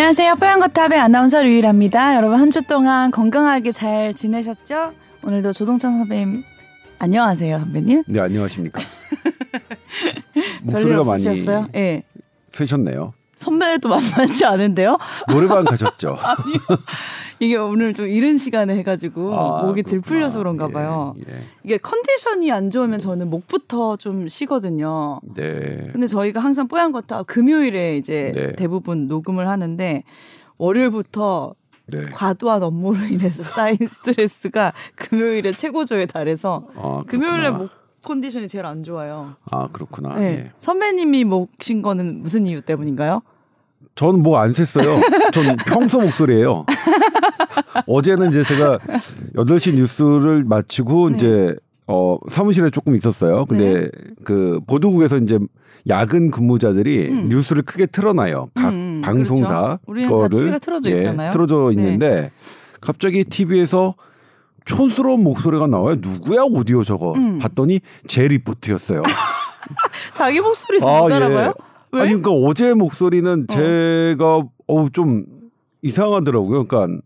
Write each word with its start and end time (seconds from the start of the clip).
안녕하세요. 0.00 0.36
뽀얀거탑의 0.36 0.98
아나운서 0.98 1.42
류일합니다. 1.42 2.16
여러분 2.16 2.40
한 2.40 2.50
주 2.50 2.62
동안 2.62 3.10
건강하게 3.10 3.70
잘 3.70 4.14
지내셨죠? 4.14 4.94
오늘도 5.22 5.52
조동찬 5.52 5.98
선배님 5.98 6.42
안녕하세요, 6.98 7.58
선배님. 7.58 8.04
네 8.06 8.18
안녕하십니까. 8.20 8.80
목소리가 10.64 11.02
많이? 11.04 11.22
예. 11.26 11.68
네. 11.72 12.02
세셨네요. 12.50 13.12
선배도 13.36 13.90
만만치 13.90 14.46
않은데요? 14.46 14.96
노래방 15.28 15.64
가셨죠? 15.66 16.16
이게 17.40 17.56
오늘 17.56 17.94
좀 17.94 18.06
이른 18.06 18.36
시간에 18.36 18.76
해가지고 18.76 19.34
아, 19.34 19.62
목이. 19.64 19.82
들풀려서 19.82 20.38
그런가 20.38 20.68
봐요. 20.68 21.14
예, 21.26 21.32
예. 21.32 21.38
이게 21.64 21.78
컨디션이 21.78 22.52
안 22.52 22.68
좋으면 22.68 22.98
저는 23.00 23.30
목부터 23.30 23.96
좀 23.96 24.28
쉬거든요. 24.28 25.20
네. 25.34 25.88
근데 25.90 26.06
저희가 26.06 26.40
항상 26.40 26.68
뽀얀 26.68 26.92
거탑 26.92 27.26
금요일에 27.26 27.96
이제 27.96 28.32
네. 28.34 28.52
대부분 28.52 29.08
녹음을 29.08 29.48
하는데 29.48 30.02
월요일부터 30.58 31.54
네. 31.86 32.06
과도한 32.12 32.62
업무로 32.62 32.98
인해서 33.06 33.42
쌓인 33.42 33.78
스트레스가 33.78 34.72
금요일에 34.96 35.52
최고조에 35.52 36.06
달해서 36.06 36.68
아, 36.76 37.02
금요일에. 37.06 37.50
목 37.50 37.70
컨디션이 38.02 38.48
제일 38.48 38.64
안 38.64 38.82
좋아요. 38.82 39.34
아 39.50 39.68
그렇구나. 39.72 40.14
네. 40.18 40.24
예. 40.24 40.52
선배님이 40.58 41.24
목쉰 41.24 41.82
거는 41.82 42.22
무슨 42.22 42.46
이유 42.46 42.62
때문인가요? 42.62 43.20
저는 44.00 44.22
뭐 44.22 44.38
안 44.38 44.54
셌어요. 44.54 44.98
전 45.30 45.56
평소 45.66 46.00
목소리예요. 46.00 46.64
어제는 47.86 48.30
이제 48.30 48.42
제가 48.42 48.78
8시 49.36 49.74
뉴스를 49.74 50.44
마치고 50.44 51.10
네. 51.10 51.16
이제 51.16 51.56
어 51.86 52.16
사무실에 52.30 52.70
조금 52.70 52.96
있었어요. 52.96 53.44
근데 53.44 53.90
그 54.24 54.58
보도국에서 54.66 55.18
이제 55.18 55.38
야근 55.86 56.30
근무자들이 56.30 57.08
음. 57.10 57.28
뉴스를 57.28 57.60
크게 57.62 57.84
틀어놔요. 57.86 58.48
각 58.54 58.68
음, 58.72 59.02
방송사 59.04 59.78
그렇죠. 59.86 60.08
거를 60.16 60.58
틀어져 60.60 60.90
예, 60.92 60.96
있잖아요. 60.96 61.30
틀어져 61.32 61.70
네. 61.74 61.82
있는데 61.82 62.30
갑자기 62.80 63.24
TV에서 63.24 63.96
촌스러운 64.64 65.22
목소리가 65.22 65.66
나와요. 65.66 65.96
누구야 66.00 66.44
오디오 66.48 66.84
저거? 66.84 67.12
음. 67.16 67.38
봤더니 67.38 67.80
제 68.06 68.26
리포트였어요. 68.26 69.02
자기 70.14 70.40
목소리 70.40 70.78
아, 70.82 71.00
못 71.02 71.10
예. 71.10 71.14
알아봐요? 71.16 71.52
왜? 71.92 72.00
아니 72.02 72.10
그러니까 72.10 72.30
어제 72.32 72.74
목소리는 72.74 73.46
어. 73.48 73.52
제가 73.52 74.42
어좀 74.66 75.26
이상하더라고요. 75.82 76.66
그러니까 76.66 77.00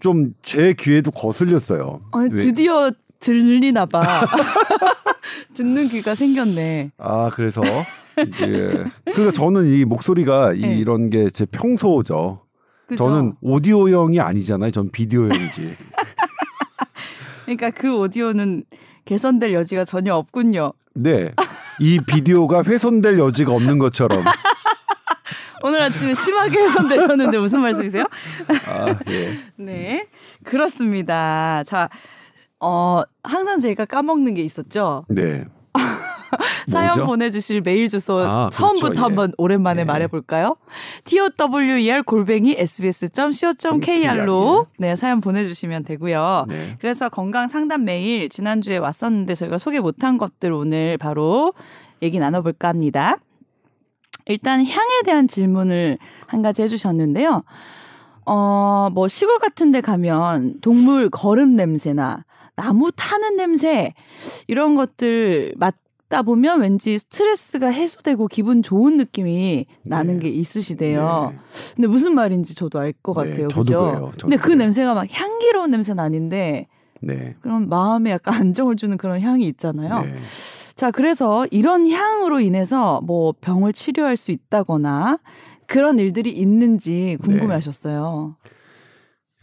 좀 0.00 0.32
제 0.42 0.74
귀에도 0.78 1.10
거슬렸어요. 1.10 2.00
아니, 2.12 2.32
왜- 2.32 2.38
드디어 2.44 2.90
들리나 3.20 3.86
봐. 3.86 4.02
듣는 5.54 5.88
귀가 5.88 6.14
생겼네. 6.14 6.92
아 6.98 7.30
그래서 7.32 7.60
이제 8.26 8.84
그러니까 9.04 9.30
저는 9.32 9.66
이 9.66 9.84
목소리가 9.84 10.52
네. 10.52 10.78
이, 10.78 10.84
런 10.84 11.08
게 11.10 11.28
제 11.30 11.44
평소죠. 11.46 12.40
그죠? 12.86 13.04
저는 13.04 13.34
오디오형이 13.42 14.18
아니잖아요. 14.20 14.70
전 14.70 14.90
비디오형이지. 14.90 15.74
그러니까 17.44 17.70
그 17.70 17.96
오디오는 17.96 18.64
개선될 19.04 19.52
여지가 19.52 19.84
전혀 19.84 20.14
없군요. 20.14 20.72
네. 20.94 21.32
이 21.80 22.00
비디오가 22.00 22.62
훼손될 22.62 23.18
여지가 23.18 23.52
없는 23.52 23.78
것처럼. 23.78 24.22
오늘 25.62 25.80
아침에 25.80 26.14
심하게 26.14 26.58
훼손되셨는데 26.58 27.38
무슨 27.38 27.60
말씀이세요? 27.60 28.04
아, 28.66 28.98
예. 29.08 29.38
네, 29.56 30.08
그렇습니다. 30.44 31.62
자, 31.64 31.88
어, 32.58 33.02
항상 33.22 33.60
제가 33.60 33.84
까먹는 33.84 34.34
게 34.34 34.42
있었죠. 34.42 35.04
네. 35.08 35.44
사연 36.68 36.94
뭐죠? 36.94 37.06
보내주실 37.06 37.62
메일 37.62 37.88
주소 37.88 38.20
아, 38.20 38.50
처음부터 38.52 38.88
그렇죠. 38.88 39.00
예. 39.00 39.04
한번 39.04 39.32
오랜만에 39.38 39.82
예. 39.82 39.84
말해볼까요? 39.84 40.56
tower 41.04 42.02
골뱅이 42.04 42.56
sbs.co.kr로 42.58 44.66
네 44.78 44.96
사연 44.96 45.20
보내주시면 45.20 45.84
되고요. 45.84 46.46
네. 46.48 46.76
그래서 46.80 47.08
건강 47.08 47.48
상담 47.48 47.84
메일 47.84 48.28
지난주에 48.28 48.78
왔었는데 48.78 49.34
저희가 49.34 49.58
소개 49.58 49.80
못한 49.80 50.18
것들 50.18 50.52
오늘 50.52 50.98
바로 50.98 51.54
얘기 52.02 52.18
나눠볼까 52.18 52.68
합니다. 52.68 53.16
일단 54.26 54.64
향에 54.64 55.02
대한 55.04 55.28
질문을 55.28 55.98
한 56.26 56.42
가지 56.42 56.62
해주셨는데요. 56.62 57.42
어, 58.24 58.88
뭐 58.92 59.08
시골 59.08 59.38
같은 59.38 59.72
데 59.72 59.80
가면 59.80 60.60
동물 60.60 61.10
걸음 61.10 61.56
냄새나 61.56 62.24
나무 62.54 62.92
타는 62.92 63.36
냄새 63.36 63.94
이런 64.46 64.76
것들 64.76 65.54
맡 65.56 65.74
다 66.12 66.20
보면 66.20 66.60
왠지 66.60 66.98
스트레스가 66.98 67.68
해소되고 67.68 68.28
기분 68.28 68.62
좋은 68.62 68.98
느낌이 68.98 69.64
나는 69.82 70.18
네. 70.18 70.24
게 70.24 70.28
있으시대요. 70.28 71.30
네. 71.32 71.38
근데 71.74 71.88
무슨 71.88 72.14
말인지 72.14 72.54
저도 72.54 72.80
알것 72.80 73.16
네, 73.24 73.30
같아요. 73.30 73.48
저도 73.48 73.60
그죠? 73.62 73.78
그래요. 73.80 74.10
저도 74.12 74.18
근데 74.26 74.36
그 74.36 74.42
그래요. 74.42 74.56
냄새가 74.58 74.92
막 74.92 75.06
향기로운 75.10 75.70
냄새는 75.70 76.04
아닌데 76.04 76.68
네. 77.00 77.34
그런 77.40 77.70
마음에 77.70 78.10
약간 78.10 78.34
안정을 78.34 78.76
주는 78.76 78.98
그런 78.98 79.20
향이 79.22 79.46
있잖아요. 79.48 80.02
네. 80.04 80.16
자, 80.74 80.90
그래서 80.90 81.46
이런 81.50 81.88
향으로 81.88 82.40
인해서 82.40 83.00
뭐 83.04 83.32
병을 83.40 83.72
치료할 83.72 84.18
수 84.18 84.32
있다거나 84.32 85.18
그런 85.66 85.98
일들이 85.98 86.30
있는지 86.30 87.16
궁금해 87.22 87.46
네. 87.46 87.54
하셨어요. 87.54 88.36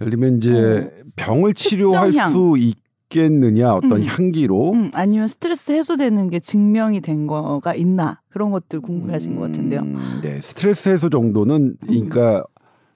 예를 0.01 0.11
들면 0.11 0.37
이제 0.37 1.03
병을 1.15 1.55
치료할 1.55 2.13
향. 2.13 2.31
수 2.31 2.57
있 2.57 2.75
겠느냐 3.09 3.73
어떤 3.73 3.93
음. 3.93 4.03
향기로 4.03 4.71
음, 4.73 4.91
아니면 4.93 5.27
스트레스 5.27 5.71
해소되는 5.71 6.29
게 6.29 6.39
증명이 6.39 7.01
된 7.01 7.27
거가 7.27 7.73
있나 7.73 8.21
그런 8.29 8.51
것들 8.51 8.81
궁금해 8.81 9.13
하신 9.13 9.35
것 9.35 9.41
같은데요. 9.41 9.81
음, 9.81 10.19
네, 10.21 10.39
스트레스 10.41 10.89
해소 10.89 11.09
정도는 11.09 11.75
그러니까 11.81 12.43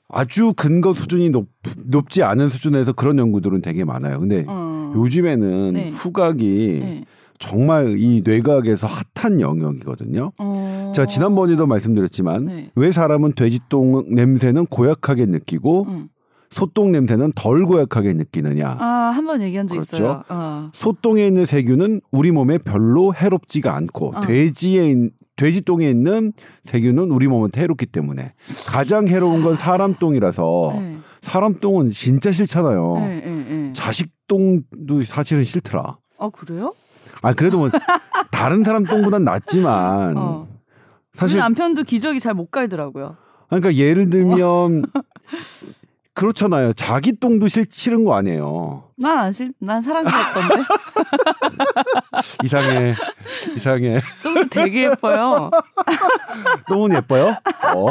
아주 0.07 0.53
근거 0.56 0.94
수준이 0.94 1.31
높, 1.31 1.47
높지 1.85 2.22
않은 2.22 2.50
수준에서 2.50 2.94
그런 2.94 3.18
연구들은 3.18 3.62
되게 3.62 3.84
많아요. 3.84 4.19
근데 4.19 4.46
어. 4.47 4.94
요즘에는 4.96 5.73
네. 5.73 5.90
후각이 5.90 6.79
네. 6.81 7.03
정말 7.40 7.97
이 8.00 8.22
뇌과학에서 8.23 8.88
핫한 9.16 9.41
영역이거든요. 9.41 10.31
어. 10.38 10.91
제가 10.96 11.07
지난번에도 11.07 11.66
말씀드렸지만 11.66 12.46
네. 12.46 12.69
왜 12.75 12.91
사람은 12.91 13.34
돼지똥 13.34 14.06
냄새는 14.16 14.68
고약하게 14.68 15.25
느끼고 15.25 15.85
음. 15.88 16.09
소똥 16.53 16.91
냄새는 16.91 17.34
덜 17.36 17.66
고약하게 17.66 18.14
느끼느냐? 18.14 18.78
아, 18.80 18.86
한번 19.16 19.41
얘기한 19.41 19.66
적 19.68 19.75
그렇죠. 19.75 19.96
있어요. 19.96 20.24
어. 20.30 20.69
소똥에 20.74 21.25
있는 21.25 21.46
세균은 21.46 22.02
우리 22.12 22.31
몸에 22.31 22.58
별로 22.59 23.14
해롭지가 23.14 23.75
않고 23.75 24.14
어. 24.16 24.22
돼지에 24.22 24.91
있- 24.91 25.12
돼지똥에 25.36 25.90
있는 25.90 26.31
세균은 26.64 27.09
우리 27.09 27.28
몸한테 27.28 27.62
해롭기 27.62 27.88
때문에 27.88 28.34
가장 28.68 29.08
해로운 29.08 29.41
건 29.41 29.58
사람 29.58 29.96
똥이라서 29.96 30.72
네. 30.75 30.97
사람 31.22 31.56
똥은 31.56 31.90
진짜 31.90 32.31
싫잖아요. 32.31 32.94
네, 33.00 33.22
네, 33.25 33.46
네. 33.50 33.74
자식 33.74 34.12
똥도 34.28 35.02
사실은 35.03 35.44
싫더라. 35.44 35.97
아, 36.20 36.30
그래요? 36.30 36.74
아 37.24 37.34
그래도 37.34 37.58
뭐 37.58 37.70
다른 38.31 38.64
사람 38.64 38.84
똥보단 38.84 39.24
낫지만 39.24 40.16
어. 40.18 40.47
사실 41.14 41.40
남편도 41.40 41.84
기저귀 41.84 42.20
잘못 42.20 42.52
갈더라고요. 42.52 43.18
그러니까 43.50 43.74
예를 43.75 44.09
들면 44.12 44.84
그렇잖아요. 46.13 46.74
자기 46.74 47.13
똥도 47.19 47.47
싫, 47.47 47.66
싫은 47.69 48.03
거 48.06 48.16
아니에요. 48.16 48.84
난 48.96 49.18
안 49.18 49.31
싫, 49.31 49.51
난 49.59 49.81
사랑스럽던데. 49.81 50.56
이상해, 52.46 52.96
이상해. 53.57 54.00
똥도 54.22 54.44
되게 54.50 54.84
예뻐요. 54.84 55.50
똥은 56.69 56.94
예뻐요? 56.96 57.35
어. 57.75 57.85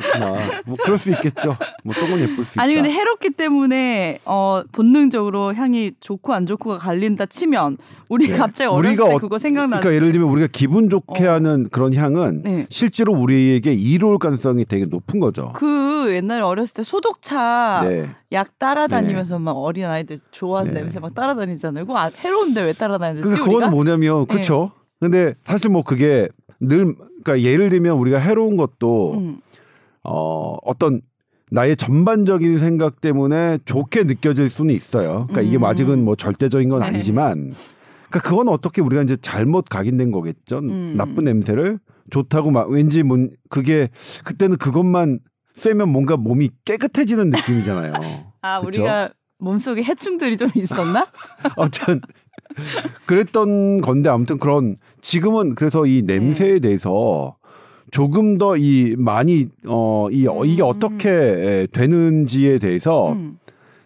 그렇구나. 0.00 0.62
뭐 0.64 0.76
그럴 0.82 0.96
수 0.96 1.10
있겠죠. 1.10 1.56
뭐 1.84 1.94
똥은 1.94 2.18
예쁠 2.20 2.44
수 2.44 2.54
있다. 2.54 2.62
아니 2.62 2.74
근데 2.74 2.90
해롭기 2.90 3.30
때문에 3.30 4.18
어 4.24 4.62
본능적으로 4.72 5.54
향이 5.54 5.92
좋고 6.00 6.32
안 6.32 6.46
좋고가 6.46 6.78
갈린다 6.78 7.26
치면 7.26 7.76
우리 8.08 8.28
네. 8.28 8.36
갑자기 8.38 8.68
어렸을 8.68 8.88
우리가 9.02 9.08
때 9.08 9.14
어- 9.14 9.18
그거 9.18 9.36
생각나는 9.38 9.80
그러니까 9.80 9.94
예를 9.94 10.12
들면 10.12 10.28
우리가 10.30 10.48
기분 10.50 10.88
좋게 10.88 11.26
어. 11.26 11.32
하는 11.32 11.68
그런 11.70 11.92
향은 11.94 12.42
네. 12.42 12.66
실제로 12.70 13.12
우리에게 13.12 13.74
이로울 13.74 14.18
가능성이 14.18 14.64
되게 14.64 14.86
높은 14.86 15.20
거죠. 15.20 15.52
그 15.54 15.66
옛날에 16.08 16.40
어렸을 16.40 16.74
때 16.74 16.82
소독차 16.82 17.82
네. 17.84 18.08
약 18.32 18.58
따라다니면서 18.58 19.38
막 19.38 19.52
어린 19.52 19.86
아이들 19.86 20.18
좋아하는 20.30 20.74
네. 20.74 20.80
냄새 20.80 21.00
막 21.00 21.14
따라다니잖아요. 21.14 21.86
그거 21.86 21.98
아, 21.98 22.10
해로운데 22.24 22.62
왜 22.62 22.72
따라다니지 22.72 23.22
그러니까? 23.22 23.44
그거는 23.44 23.70
뭐냐면 23.70 24.26
그렇죠. 24.26 24.72
근데 24.98 25.34
사실 25.42 25.70
뭐 25.70 25.82
그게 25.82 26.28
늘 26.60 26.94
그러니까 27.22 27.40
예를 27.40 27.70
들면 27.70 27.96
우리가 27.96 28.18
해로운 28.18 28.56
것도 28.56 29.14
음. 29.14 29.40
어 30.02 30.56
어떤 30.64 31.02
나의 31.50 31.76
전반적인 31.76 32.58
생각 32.58 33.00
때문에 33.00 33.58
좋게 33.64 34.04
느껴질 34.04 34.50
수는 34.50 34.74
있어요. 34.74 35.26
그러니까 35.28 35.42
이게 35.42 35.56
음. 35.56 35.64
아직은 35.64 36.04
뭐 36.04 36.14
절대적인 36.14 36.68
건 36.68 36.80
네. 36.80 36.86
아니지만, 36.86 37.52
그러니까 38.08 38.28
그건 38.28 38.48
어떻게 38.48 38.80
우리가 38.80 39.02
이제 39.02 39.16
잘못 39.20 39.68
각인된 39.68 40.12
거겠죠. 40.12 40.58
음. 40.58 40.94
나쁜 40.96 41.24
냄새를 41.24 41.80
좋다고 42.10 42.50
막 42.50 42.70
왠지 42.70 43.02
뭔 43.02 43.30
그게 43.48 43.88
그때는 44.24 44.56
그것만 44.56 45.20
쐬면 45.60 45.88
뭔가 45.90 46.16
몸이 46.16 46.50
깨끗해지는 46.64 47.30
느낌이잖아요. 47.30 47.92
아 48.42 48.60
그쵸? 48.60 48.66
우리가 48.82 49.10
몸속에 49.38 49.82
해충들이 49.82 50.36
좀 50.36 50.48
있었나? 50.54 51.06
아무튼 51.56 52.00
그랬던 53.06 53.80
건데 53.80 54.08
아무튼 54.10 54.38
그런 54.38 54.76
지금은 55.00 55.54
그래서 55.54 55.86
이 55.86 56.02
냄새에 56.02 56.54
네. 56.54 56.60
대해서 56.60 57.36
조금 57.90 58.38
더 58.38 58.56
이 58.56 58.94
많이 58.96 59.48
어이 59.66 60.26
어, 60.26 60.44
이게 60.44 60.62
음. 60.62 60.68
어떻게 60.68 61.66
되는지에 61.72 62.58
대해서 62.58 63.12
음. 63.12 63.38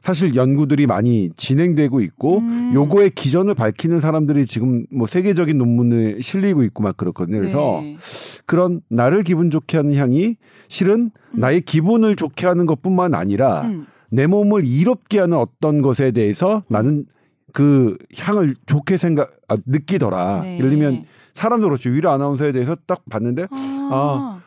사실 0.05 0.37
연구들이 0.37 0.87
많이 0.87 1.31
진행되고 1.35 2.03
있고 2.03 2.41
음. 2.41 2.73
요거의 2.75 3.13
기전을 3.15 3.55
밝히는 3.55 4.01
사람들이 4.01 4.45
지금 4.45 4.85
뭐 4.93 5.07
세계적인 5.07 5.57
논문에 5.57 6.21
실리고 6.21 6.63
있고 6.65 6.83
막 6.83 6.99
그렇거든요. 6.99 7.41
그래서 7.41 7.81
네. 7.81 7.97
그런 8.45 8.83
나를 8.91 9.23
기분 9.23 9.51
좋게 9.51 9.79
하는 9.79 9.95
향이 9.95 10.37
실은 10.69 11.11
나의 11.33 11.63
기분을 11.63 12.17
좋게 12.17 12.47
하는 12.47 12.67
것뿐만 12.67 13.15
아니라 13.15 13.63
음. 13.63 13.87
내 14.11 14.27
몸을 14.27 14.67
이롭게 14.67 15.21
하는 15.21 15.39
어떤 15.39 15.81
것에 15.81 16.11
대해서 16.11 16.63
나는 16.69 17.07
그 17.55 17.97
향을 18.19 18.57
좋게 18.67 18.99
생각 18.99 19.31
아, 19.49 19.57
느끼더라. 19.65 20.43
네. 20.43 20.59
예를 20.59 20.69
들면 20.69 21.05
사람도 21.33 21.67
그렇죠. 21.67 21.89
위로 21.89 22.11
아나운서에 22.11 22.53
대해서 22.53 22.77
딱 22.87 23.05
봤는데 23.09 23.47
아. 23.51 24.43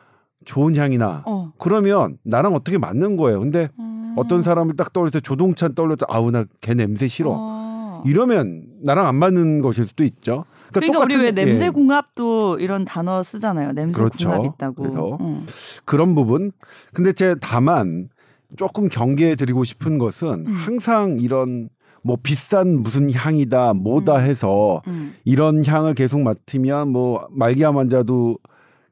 좋은 0.46 0.76
향이나 0.76 1.24
어. 1.26 1.52
그러면 1.58 2.20
나랑 2.22 2.54
어떻게 2.54 2.78
맞는 2.78 3.18
거예요. 3.18 3.40
근데 3.40 3.70
음. 3.80 3.87
어떤 4.18 4.44
사람을 4.44 4.76
딱 4.76 4.92
떠올릴 4.94 5.12
때 5.12 5.20
조동찬 5.22 5.76
떠올릴 5.76 5.98
때 5.98 6.06
아우 6.10 6.32
나 6.32 6.46
걔 6.62 6.74
냄새 6.74 7.08
싫어. 7.08 7.32
어. 7.34 8.04
이러면 8.06 8.64
나랑 8.84 9.08
안 9.08 9.16
맞는 9.16 9.62
것일 9.62 9.88
수도 9.88 10.04
있죠. 10.04 10.46
그러니까 10.74 11.00
우리 11.00 11.16
왜 11.16 11.32
똑같은- 11.32 11.36
냄새 11.36 11.66
예, 11.66 11.70
공합도 11.70 12.58
이런 12.60 12.84
단어 12.84 13.24
쓰잖아요. 13.24 13.72
냄새 13.74 13.98
그렇죠. 14.00 14.30
공합 14.30 14.46
있다고. 14.54 14.84
그래서 14.84 15.18
음. 15.22 15.46
그런 15.86 16.14
부분. 16.14 16.52
근데 16.94 17.14
제 17.14 17.36
다만 17.40 18.10
조금 18.56 18.88
경계해 18.90 19.36
드리고 19.36 19.64
싶은 19.64 19.98
것은 19.98 20.46
음. 20.48 20.54
항상 20.54 21.18
이런 21.20 21.70
뭐 22.04 22.18
비싼 22.22 22.82
무슨 22.84 23.12
향이다 23.12 23.74
뭐다 23.74 24.18
음. 24.18 24.22
해서 24.26 24.82
음. 24.88 25.14
이런 25.26 25.66
향을 25.66 25.94
계속 25.96 26.22
맡으면 26.22 26.90
뭐 26.90 27.28
말기암 27.32 27.78
환자도 27.78 28.38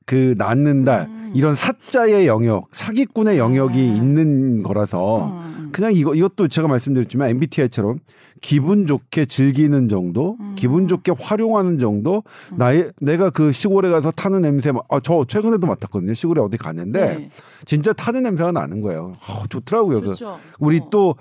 그 0.05 0.35
낫는다 0.37 1.05
음. 1.05 1.31
이런 1.35 1.55
사자의 1.55 2.27
영역 2.27 2.67
사기꾼의 2.71 3.37
영역이 3.37 3.79
아. 3.79 3.81
있는 3.81 4.63
거라서 4.63 5.27
음. 5.27 5.69
그냥 5.71 5.93
이거 5.93 6.15
이것도 6.15 6.47
제가 6.47 6.67
말씀드렸지만 6.67 7.29
MBTI처럼 7.31 7.99
기분 8.41 8.85
좋게 8.85 9.25
즐기는 9.25 9.87
정도, 9.87 10.37
음. 10.39 10.53
기분 10.55 10.87
좋게 10.87 11.13
활용하는 11.17 11.79
정도. 11.79 12.23
나의 12.55 12.91
내가 13.01 13.29
그 13.29 13.51
시골에 13.51 13.89
가서 13.89 14.11
타는 14.11 14.41
냄새, 14.43 14.71
아, 14.89 14.99
저 15.01 15.25
최근에도 15.27 15.65
맡았거든요. 15.65 16.13
시골에 16.13 16.41
어디 16.41 16.57
갔는데 16.57 17.17
네. 17.17 17.29
진짜 17.65 17.91
타는 17.93 18.23
냄새가 18.23 18.51
나는 18.51 18.81
거예요. 18.81 19.13
어, 19.27 19.47
좋더라고요. 19.49 19.99
그 19.99 20.05
그렇죠. 20.05 20.37
우리 20.59 20.79
어. 20.79 20.89
또 20.91 21.15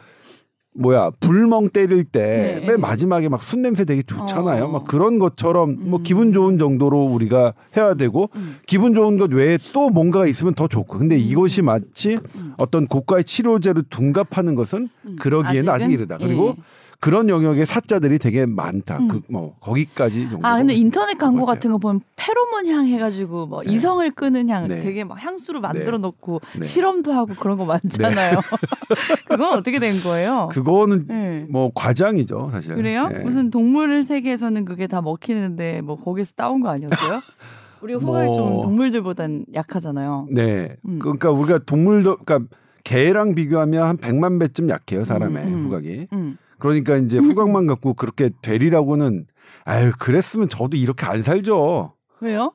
뭐야 0.77 1.11
불멍 1.21 1.69
때릴 1.69 2.05
때 2.05 2.59
네. 2.61 2.67
맨 2.67 2.81
마지막에 2.81 3.29
막 3.29 3.41
순 3.45 3.63
냄새 3.63 3.85
되게 3.85 4.03
좋잖아요. 4.03 4.65
어. 4.65 4.69
막 4.69 4.85
그런 4.85 5.19
것처럼 5.19 5.77
뭐 5.79 6.01
음. 6.01 6.03
기분 6.03 6.33
좋은 6.33 6.59
정도로 6.59 7.05
우리가 7.05 7.53
해야 7.77 7.95
되고 7.95 8.31
음. 8.35 8.57
기분 8.67 8.95
좋은 8.95 9.17
것 9.19 9.33
외에 9.33 9.59
또 9.73 9.91
뭔가가 9.91 10.27
있으면 10.27 10.55
더 10.55 10.67
좋고. 10.67 10.99
근데 10.99 11.17
이것이 11.17 11.63
마치 11.63 12.19
음. 12.37 12.55
어떤 12.59 12.87
고가의 12.87 13.25
치료제로 13.25 13.83
둔갑하는 13.91 14.55
것은 14.55 14.89
음. 15.07 15.17
그러기에는 15.21 15.69
아직 15.69 15.85
아직은? 15.85 15.93
이르다. 15.93 16.19
그리고 16.19 16.55
예. 16.59 16.63
그런 17.01 17.29
영역의 17.29 17.67
사자들이 17.67 18.19
되게 18.19 18.47
많다. 18.47 18.99
음. 18.99 19.23
그뭐 19.29 19.57
거기까지 19.61 20.31
정도. 20.31 20.47
아 20.47 20.59
근데 20.59 20.75
인터넷 20.75 21.19
광고. 21.19 21.45
같은 21.47 21.73
거 21.73 21.79
보면 21.79 22.01
페로몬 22.17 22.67
향 22.69 22.87
해가지고 22.87 23.47
뭐 23.47 23.63
네. 23.63 23.73
이성을 23.73 24.11
끄는 24.13 24.49
향 24.49 24.69
네. 24.69 24.81
되게 24.81 25.05
막 25.05 25.23
향수로 25.23 25.61
만들어 25.61 25.99
놓고 25.99 26.41
네. 26.57 26.63
실험도 26.63 27.13
하고 27.13 27.35
그런 27.35 27.59
거 27.59 27.65
많잖아요. 27.65 28.41
그건 29.27 29.59
어떻게 29.59 29.79
된 29.79 30.01
거예요? 30.03 30.49
그거는 30.53 31.07
네. 31.07 31.47
뭐 31.51 31.71
과장이죠, 31.75 32.49
사실. 32.53 32.75
그래요? 32.75 33.11
예. 33.15 33.19
무슨 33.19 33.51
동물 33.51 34.05
세계에서는 34.05 34.65
그게 34.65 34.87
다 34.87 35.03
먹히는데 35.03 35.83
뭐 35.83 35.97
거기서 35.97 36.33
따온 36.37 36.61
거 36.61 36.69
아니었어요? 36.71 37.21
우리가 37.83 38.01
후각이 38.01 38.27
뭐. 38.29 38.33
좀 38.35 38.63
동물들보단 38.63 39.45
약하잖아요. 39.55 40.29
네. 40.31 40.77
음. 40.87 40.99
그러니까 40.99 41.31
우리가 41.31 41.59
동물도 41.67 42.19
그러니까 42.25 42.49
개랑 42.85 43.35
비교하면 43.35 43.87
한 43.87 43.97
100만 43.97 44.39
배쯤 44.39 44.69
약해요, 44.71 45.05
사람의 45.05 45.45
음, 45.45 45.55
음. 45.55 45.65
후각이. 45.65 46.09
음. 46.13 46.37
그러니까 46.59 46.97
이제 46.97 47.19
후각만 47.19 47.67
갖고 47.67 47.95
그렇게 47.95 48.31
되리라고는 48.43 49.27
아유, 49.65 49.93
그랬으면 49.99 50.49
저도 50.49 50.77
이렇게 50.77 51.05
안 51.05 51.23
살죠. 51.23 51.95
왜요? 52.21 52.53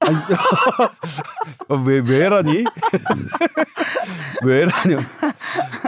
아니, 0.00 0.16
어, 1.68 1.76
왜 1.86 2.00
왜라니? 2.00 2.64
왜라뇨? 4.44 4.98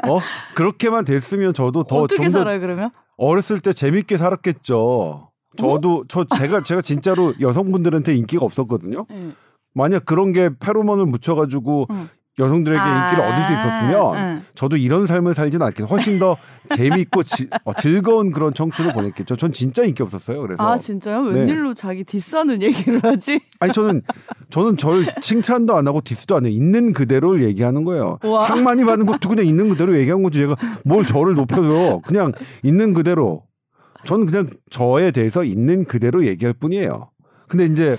어 0.08 0.20
그렇게만 0.54 1.04
됐으면 1.04 1.52
저도 1.52 1.84
더 1.84 1.96
어떻게 1.96 2.30
살아요 2.30 2.60
그러면? 2.60 2.90
어렸을 3.16 3.60
때 3.60 3.72
재밌게 3.72 4.16
살았겠죠. 4.16 5.30
저도 5.56 6.04
저 6.08 6.24
제가 6.24 6.62
제가 6.62 6.82
진짜로 6.82 7.34
여성분들한테 7.40 8.14
인기가 8.14 8.44
없었거든요. 8.44 9.06
네. 9.08 9.32
만약 9.74 10.04
그런 10.06 10.32
게 10.32 10.50
페로몬을 10.58 11.06
묻혀가지고 11.06 11.86
응. 11.90 12.08
여성들에게 12.38 12.78
인기를 12.80 13.24
얻을 13.24 13.44
수 13.44 13.52
있었으면 13.54 14.16
아, 14.16 14.32
응. 14.34 14.44
저도 14.54 14.76
이런 14.76 15.06
삶을 15.06 15.34
살지는 15.34 15.64
않겠어요. 15.66 15.88
훨씬 15.88 16.18
더 16.18 16.36
재밌고 16.76 17.22
지- 17.22 17.48
어, 17.64 17.72
즐거운 17.74 18.30
그런 18.30 18.52
청춘을 18.52 18.92
보냈겠죠. 18.92 19.36
전 19.36 19.52
진짜 19.52 19.84
인기 19.84 20.02
없었어요. 20.02 20.42
그래서 20.42 20.62
아 20.62 20.76
진짜요? 20.76 21.22
네. 21.30 21.40
웬일로 21.40 21.72
자기 21.74 22.04
디스하는 22.04 22.60
얘기를 22.62 23.00
하지? 23.02 23.40
아니 23.60 23.72
저는 23.72 24.02
저는 24.50 24.76
절 24.76 25.06
칭찬도 25.22 25.74
안 25.76 25.88
하고 25.88 26.00
디스도 26.02 26.36
안 26.36 26.44
해요. 26.46 26.52
있는 26.52 26.92
그대로를 26.92 27.42
얘기하는 27.44 27.84
거예요. 27.84 28.18
우와. 28.22 28.46
상 28.46 28.62
많이 28.64 28.84
받는 28.84 29.06
것도 29.06 29.28
그냥 29.30 29.46
있는 29.46 29.68
그대로 29.70 29.96
얘기한 29.96 30.22
거지. 30.22 30.40
제가 30.40 30.56
뭘 30.84 31.04
저를 31.04 31.34
높여서 31.34 32.00
그냥 32.06 32.32
있는 32.62 32.92
그대로. 32.92 33.44
저는 34.04 34.26
그냥 34.26 34.46
저에 34.70 35.10
대해서 35.10 35.42
있는 35.42 35.84
그대로 35.84 36.26
얘기할 36.26 36.52
뿐이에요. 36.52 37.10
근데 37.48 37.64
이제 37.66 37.96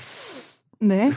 네. 0.80 1.12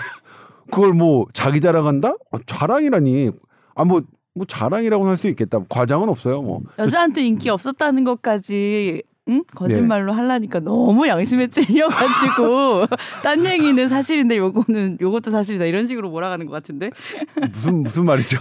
그걸 0.70 0.92
뭐 0.92 1.26
자기 1.32 1.60
자랑한다? 1.60 2.14
아, 2.32 2.38
자랑이라니. 2.46 3.30
아 3.74 3.84
뭐 3.84 4.02
뭐 4.34 4.46
자랑이라고는 4.46 5.10
할 5.10 5.16
수 5.16 5.26
있겠다. 5.28 5.58
과장은 5.68 6.08
없어요. 6.08 6.40
뭐. 6.40 6.60
여자한테 6.78 7.22
인기 7.26 7.50
없었다는 7.50 8.04
것까지 8.04 9.02
응? 9.28 9.42
거짓말로 9.54 10.12
하려니까 10.12 10.60
너무 10.60 11.06
양심에 11.08 11.48
찔려가지고 11.48 12.86
딴 13.22 13.44
얘기는 13.44 13.88
사실인데 13.88 14.36
요거는 14.38 14.98
요것도 15.00 15.30
사실이다 15.32 15.64
이런 15.66 15.86
식으로 15.86 16.10
몰아가는 16.10 16.46
것 16.46 16.52
같은데 16.52 16.90
무슨 17.52 17.82
무슨 17.82 18.04
말이죠? 18.06 18.38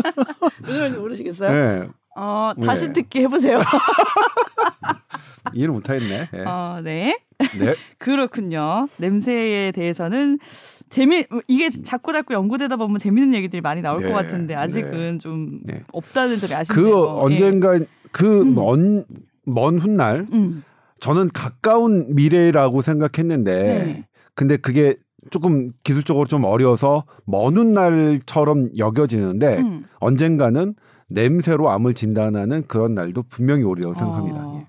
무슨 0.62 0.78
말인지 0.78 0.98
모르시겠어요? 0.98 1.50
네. 1.50 1.88
어 2.16 2.52
네. 2.56 2.66
다시 2.66 2.92
듣기 2.92 3.20
해보세요. 3.20 3.60
이해를 5.54 5.72
못 5.74 5.88
하겠네. 5.88 6.28
네. 6.32 6.44
어, 6.44 6.80
네 6.82 7.18
네. 7.58 7.74
그렇군요. 7.98 8.88
냄새에 8.96 9.70
대해서는 9.72 10.38
재미 10.88 11.24
이게 11.48 11.70
자꾸 11.70 12.12
자꾸 12.12 12.34
연구되다 12.34 12.76
보면 12.76 12.98
재밌는 12.98 13.34
얘기들이 13.34 13.60
많이 13.60 13.82
나올 13.82 14.00
네, 14.00 14.08
것 14.08 14.14
같은데 14.14 14.54
아직은 14.54 15.18
좀 15.18 15.60
네. 15.64 15.82
없다는 15.92 16.38
점이 16.38 16.54
아쉽네요. 16.54 16.84
그 16.84 16.90
예. 16.90 16.94
언젠가 16.94 17.78
그먼 18.12 19.04
먼 19.44 19.78
훗날 19.78 20.26
음. 20.32 20.64
저는 21.00 21.30
가까운 21.32 22.14
미래라고 22.14 22.82
생각했는데 22.82 23.62
네. 23.62 24.04
근데 24.34 24.56
그게 24.56 24.96
조금 25.30 25.72
기술적으로 25.82 26.26
좀 26.26 26.44
어려서 26.44 27.04
먼 27.24 27.56
훗날처럼 27.56 28.70
여겨지는데 28.78 29.58
음. 29.58 29.84
언젠가는 29.98 30.74
냄새로 31.08 31.70
암을 31.70 31.94
진단하는 31.94 32.64
그런 32.66 32.94
날도 32.94 33.24
분명히 33.24 33.62
오리라고 33.62 33.94
생각합니다. 33.94 34.46
어. 34.46 34.66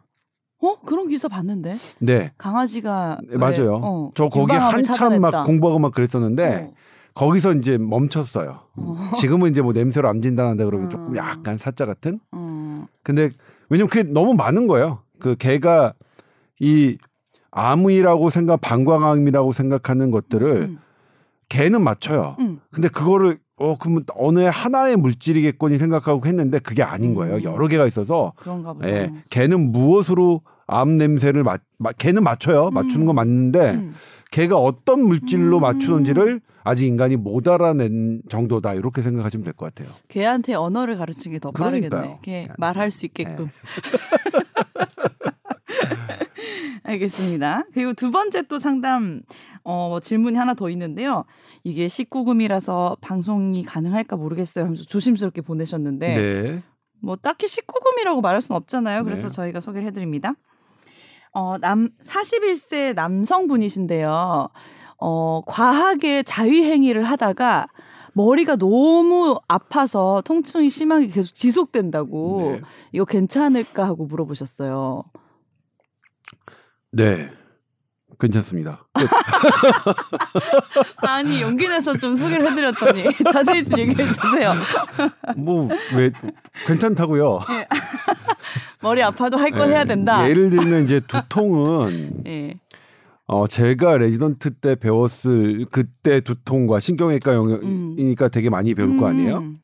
예. 0.64 0.68
어 0.68 0.80
그런 0.86 1.08
기사 1.08 1.28
봤는데 1.28 1.76
네. 2.00 2.32
강아지가 2.38 3.20
네, 3.30 3.38
맞아요. 3.38 3.76
왜, 3.76 3.80
어, 3.82 4.12
저 4.16 4.30
거기 4.30 4.54
한참 4.54 5.22
막. 5.22 5.46
공부하고 5.46 5.80
막 5.80 5.94
그랬었는데 5.94 6.72
어. 6.72 6.74
거기서 7.14 7.54
이제 7.54 7.78
멈췄어요. 7.78 8.60
어. 8.76 9.12
지금은 9.16 9.52
이제 9.52 9.62
뭐 9.62 9.74
냄새로 9.74 10.08
암 10.08 10.22
진단한다 10.22 10.66
그러면 10.66 10.88
음. 10.88 10.90
조금 10.90 11.16
약간 11.16 11.58
사자 11.58 11.86
같은. 11.86 12.20
어. 12.32 12.86
근데 13.04 13.30
왜냐면 13.70 13.90
그게 13.90 14.04
너무 14.04 14.34
많은 14.34 14.68
거예요. 14.68 15.00
그 15.20 15.36
개가 15.36 15.94
이 16.60 16.98
암이라고 17.52 18.30
생각, 18.30 18.62
방광암이라고 18.62 19.52
생각하는 19.52 20.12
것들을 20.12 20.48
음. 20.62 20.80
개는 21.50 21.82
맞춰요. 21.82 22.36
음. 22.40 22.60
근데 22.72 22.88
그거를 22.88 23.40
어 23.60 23.76
그러면 23.80 24.06
어느 24.16 24.42
하나의 24.42 24.96
물질이겠거니 24.98 25.78
생각하고 25.80 26.26
했는데 26.28 26.60
그게 26.60 26.84
아닌 26.84 27.14
거예요. 27.16 27.38
음. 27.38 27.44
여러 27.44 27.68
개가 27.68 27.88
있어서 27.88 28.34
그런가 28.38 28.74
보다. 28.74 28.88
예, 28.88 29.12
개는 29.30 29.72
무엇으로 29.72 30.42
암 30.68 30.98
냄새를 30.98 31.44
맞, 31.44 31.62
맞 31.78 31.98
개는 31.98 32.24
맞춰요. 32.24 32.70
맞추는 32.72 33.06
건 33.08 33.16
맞는데 33.16 33.72
음. 33.72 33.94
개가 34.32 34.58
어떤 34.58 35.06
물질로 35.08 35.58
음. 35.58 35.62
맞추는지를 35.62 36.42
아직 36.64 36.86
인간이 36.86 37.16
못 37.16 37.48
알아낸 37.48 38.22
정도다. 38.30 38.74
이렇게 38.74 39.02
생각하시면 39.02 39.44
될 39.46 39.54
것 39.54 39.74
같아요. 39.74 39.92
걔한테 40.10 40.54
언어를 40.54 40.98
가르치는 40.98 41.34
게 41.36 41.40
더 41.40 41.52
빠르겠네. 41.52 42.20
걔 42.22 42.50
말할 42.58 42.92
수 42.92 43.06
있게끔. 43.06 43.46
네. 43.46 43.52
알겠습니다. 46.84 47.66
그리고 47.74 47.94
두 47.94 48.12
번째 48.12 48.44
또 48.44 48.60
상담 48.60 49.22
어, 49.64 50.00
질문이 50.02 50.38
하나 50.38 50.54
더 50.54 50.70
있는데요. 50.70 51.26
이게 51.64 51.88
19금이라서 51.88 52.98
방송이 53.02 53.64
가능할까 53.64 54.16
모르겠어요 54.16 54.66
하면서 54.66 54.84
조심스럽게 54.84 55.42
보내셨는데 55.42 56.16
네. 56.16 56.64
뭐 57.02 57.16
딱히 57.16 57.46
19금이라고 57.46 58.22
말할 58.22 58.42
수는 58.42 58.58
없잖아요. 58.58 59.04
그래서 59.04 59.28
네. 59.28 59.34
저희가 59.36 59.60
소개를 59.60 59.88
해드립니다. 59.88 60.34
어, 61.34 61.58
남 61.60 61.90
41세 62.02 62.96
남성분이신데요. 62.96 64.50
어, 65.00 65.42
과하게 65.46 66.24
자위행위를 66.24 67.04
하다가 67.04 67.68
머리가 68.14 68.56
너무 68.56 69.40
아파서 69.48 70.24
통증이 70.26 70.70
심하게 70.70 71.08
계속 71.08 71.36
지속된다고 71.36 72.54
네. 72.54 72.62
이거 72.92 73.06
괜찮을까 73.06 73.86
하고 73.86 74.06
물어보셨어요. 74.06 75.04
네. 76.92 77.30
괜찮습니다. 78.20 78.88
끝. 78.94 79.06
아니 81.08 81.42
용기 81.44 81.68
내서 81.68 81.96
좀 81.98 82.16
소개를 82.16 82.50
해드렸더니 82.50 83.04
자세히 83.32 83.64
좀 83.64 83.78
얘기해 83.78 84.08
주세요. 84.08 84.54
뭐 85.38 85.70
왜 85.96 86.12
괜찮다고요? 86.66 87.40
머리 88.82 89.04
아파도 89.04 89.38
할건 89.38 89.70
네. 89.70 89.76
해야 89.76 89.86
된다. 89.86 90.28
예를 90.28 90.50
들면 90.50 90.86
이제 90.86 91.00
두통은 91.02 92.24
예. 92.26 92.56
어 93.28 93.46
제가 93.48 93.98
레지던트 93.98 94.56
때 94.56 94.74
배웠을 94.76 95.66
그때 95.70 96.22
두통과 96.22 96.80
신경외과 96.80 97.36
영역이니까 97.36 98.30
되게 98.30 98.50
많이 98.50 98.74
배울 98.74 98.98
거 98.98 99.08
아니에요? 99.08 99.38
음. 99.40 99.58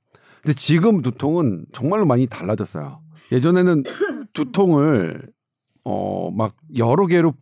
근데 0.44 0.54
지금 0.54 1.02
두통은 1.02 1.66
정말로 1.74 2.06
많이 2.06 2.28
달라졌어요. 2.28 3.00
예전에는 3.32 3.82
두통을 4.34 5.24
어 5.86 6.32
막 6.32 6.56
여러 6.78 7.06
개로 7.08 7.34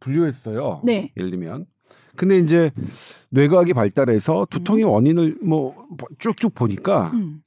분류했어요. 0.00 0.80
네. 0.84 1.12
예를 1.16 1.30
들면. 1.30 1.66
근데 2.16 2.38
이제 2.38 2.70
뇌과학이 3.30 3.74
발달해서 3.74 4.46
두통의 4.50 4.84
원인을 4.84 5.38
뭐 5.42 5.86
쭉쭉 6.18 6.54
보니까 6.54 7.10
음. 7.14 7.42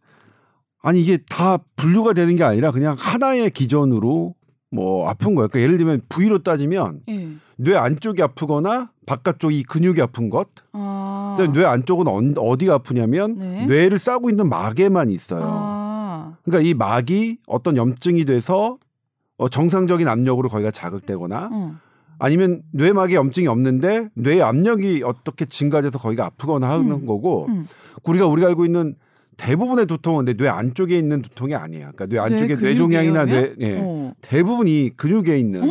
아니 0.82 1.01
이게 1.01 1.18
다 1.30 1.58
분류가 1.75 2.13
되는 2.13 2.36
게 2.36 2.44
아니라 2.44 2.72
그냥 2.72 2.96
하나의 2.98 3.51
기전으로 3.51 4.34
뭐 4.72 5.10
아픈 5.10 5.36
거예요. 5.36 5.50
그러니까 5.50 5.60
예를 5.68 5.78
들면 5.78 6.01
부위로 6.08 6.40
따지면 6.44 7.01
예. 7.10 7.30
뇌 7.58 7.75
안쪽이 7.75 8.22
아프거나 8.24 8.92
바깥쪽이 9.06 9.63
근육이 9.63 10.01
아픈 10.01 10.30
것. 10.30 10.48
아. 10.72 11.36
뇌 11.54 11.66
안쪽은 11.66 12.08
언- 12.08 12.36
어디가 12.38 12.75
아프냐면 12.75 13.36
네. 13.38 13.66
뇌를 13.66 14.00
싸고 14.00 14.30
있는 14.30 14.48
막에만 14.48 15.10
있어요. 15.10 15.44
아. 15.46 16.38
그러니까 16.46 16.68
이 16.70 16.74
막이 16.74 17.40
어떤 17.48 17.75
염증이 17.75 18.24
돼서 18.25 18.78
어, 19.41 19.50
정상적인 19.50 20.07
압력으로 20.07 20.50
거기가 20.50 20.69
자극되거나 20.69 21.50
어. 21.51 21.75
아니면 22.19 22.62
뇌막에 22.74 23.15
염증이 23.15 23.48
없는데 23.48 24.10
뇌 24.13 24.39
압력이 24.39 25.01
어떻게 25.03 25.45
증가돼서 25.45 25.98
거기가 25.98 26.25
아프거나 26.27 26.69
하는 26.69 26.91
음. 26.91 27.05
거고 27.07 27.48
음. 27.50 27.65
우리가 28.03 28.27
우리가 28.27 28.50
알고 28.50 28.65
있는 28.65 28.93
대부분의 29.38 29.88
두통은 29.88 30.25
내 30.25 30.36
뇌 30.36 30.48
안쪽에 30.48 30.95
있는 30.95 31.24
두통이 31.24 31.55
아니에요. 31.55 31.89
그러니까 31.95 32.05
뇌 32.05 32.19
안쪽에 32.19 32.53
근육이에요, 32.55 32.69
뇌종양이나 32.69 33.25
뇌? 33.25 33.55
예. 33.62 33.79
어. 33.81 34.13
대부분이 34.21 34.91
근육에 34.95 35.39
있는 35.39 35.62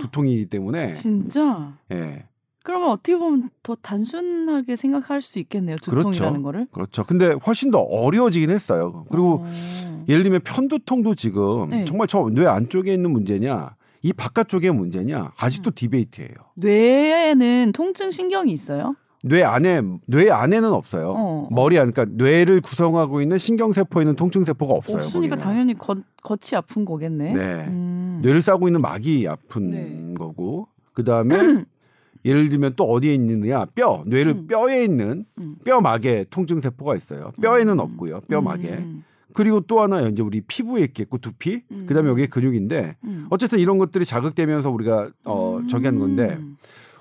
두통이기 0.00 0.46
때문에 0.46 0.90
진짜. 0.90 1.74
예. 1.92 2.24
그러면 2.70 2.90
어떻게 2.90 3.16
보면 3.16 3.50
더 3.64 3.74
단순하게 3.74 4.76
생각할 4.76 5.20
수 5.20 5.40
있겠네요. 5.40 5.76
두통이라는 5.78 6.12
그렇죠. 6.12 6.42
거를. 6.42 6.66
그렇죠. 6.70 7.04
근데 7.04 7.32
훨씬 7.44 7.72
더 7.72 7.80
어려워지긴 7.80 8.50
했어요. 8.50 9.04
그리고 9.10 9.40
어. 9.44 10.04
예를 10.08 10.22
들면 10.22 10.42
편두통도 10.44 11.16
지금 11.16 11.70
네. 11.70 11.84
정말 11.84 12.06
저 12.06 12.20
뇌 12.30 12.46
안쪽에 12.46 12.94
있는 12.94 13.10
문제냐 13.10 13.74
이 14.02 14.12
바깥쪽의 14.12 14.70
문제냐 14.72 15.20
음. 15.22 15.28
아직도 15.36 15.72
디베이트예요. 15.74 16.30
뇌에는 16.54 17.72
통증 17.74 18.10
신경이 18.12 18.52
있어요? 18.52 18.94
뇌 19.24 19.42
안에 19.42 19.80
뇌 20.06 20.30
안에는 20.30 20.72
없어요. 20.72 21.14
어. 21.16 21.48
머리 21.50 21.76
안 21.78 21.92
그러니까 21.92 22.16
뇌를 22.24 22.60
구성하고 22.60 23.20
있는 23.20 23.36
신경 23.36 23.72
세포에는 23.72 24.14
통증 24.14 24.44
세포가 24.44 24.74
없어요. 24.74 24.98
없으니까 24.98 25.34
거기는. 25.34 25.38
당연히 25.38 25.74
겉, 25.76 25.98
겉이 26.22 26.56
아픈 26.56 26.84
거겠네. 26.84 27.34
네. 27.34 27.66
음. 27.66 28.20
뇌를 28.22 28.40
싸고 28.42 28.68
있는 28.68 28.80
막이 28.80 29.26
아픈 29.28 29.70
네. 29.70 30.14
거고 30.16 30.68
그 30.92 31.02
다음에 31.02 31.34
예를 32.24 32.48
들면 32.48 32.74
또 32.76 32.84
어디에 32.84 33.14
있느냐 33.14 33.64
뼈 33.74 34.04
뇌를 34.06 34.32
음. 34.32 34.46
뼈에 34.46 34.84
있는 34.84 35.24
음. 35.38 35.56
뼈막에 35.64 36.26
통증 36.30 36.60
세포가 36.60 36.96
있어요. 36.96 37.32
뼈에는 37.40 37.74
음. 37.74 37.78
없고요. 37.78 38.20
뼈막에 38.28 38.68
음. 38.68 39.04
그리고 39.32 39.60
또 39.60 39.80
하나 39.80 40.00
이제 40.02 40.22
우리 40.22 40.40
피부에 40.40 40.82
있겠고 40.82 41.18
두피 41.18 41.62
음. 41.70 41.86
그다음에 41.86 42.08
여기에 42.10 42.26
근육인데 42.26 42.96
음. 43.04 43.26
어쨌든 43.30 43.58
이런 43.58 43.78
것들이 43.78 44.04
자극되면서 44.04 44.70
우리가 44.70 45.10
어 45.24 45.60
저기 45.68 45.86
하는 45.86 46.00
건데 46.00 46.36
음. 46.38 46.56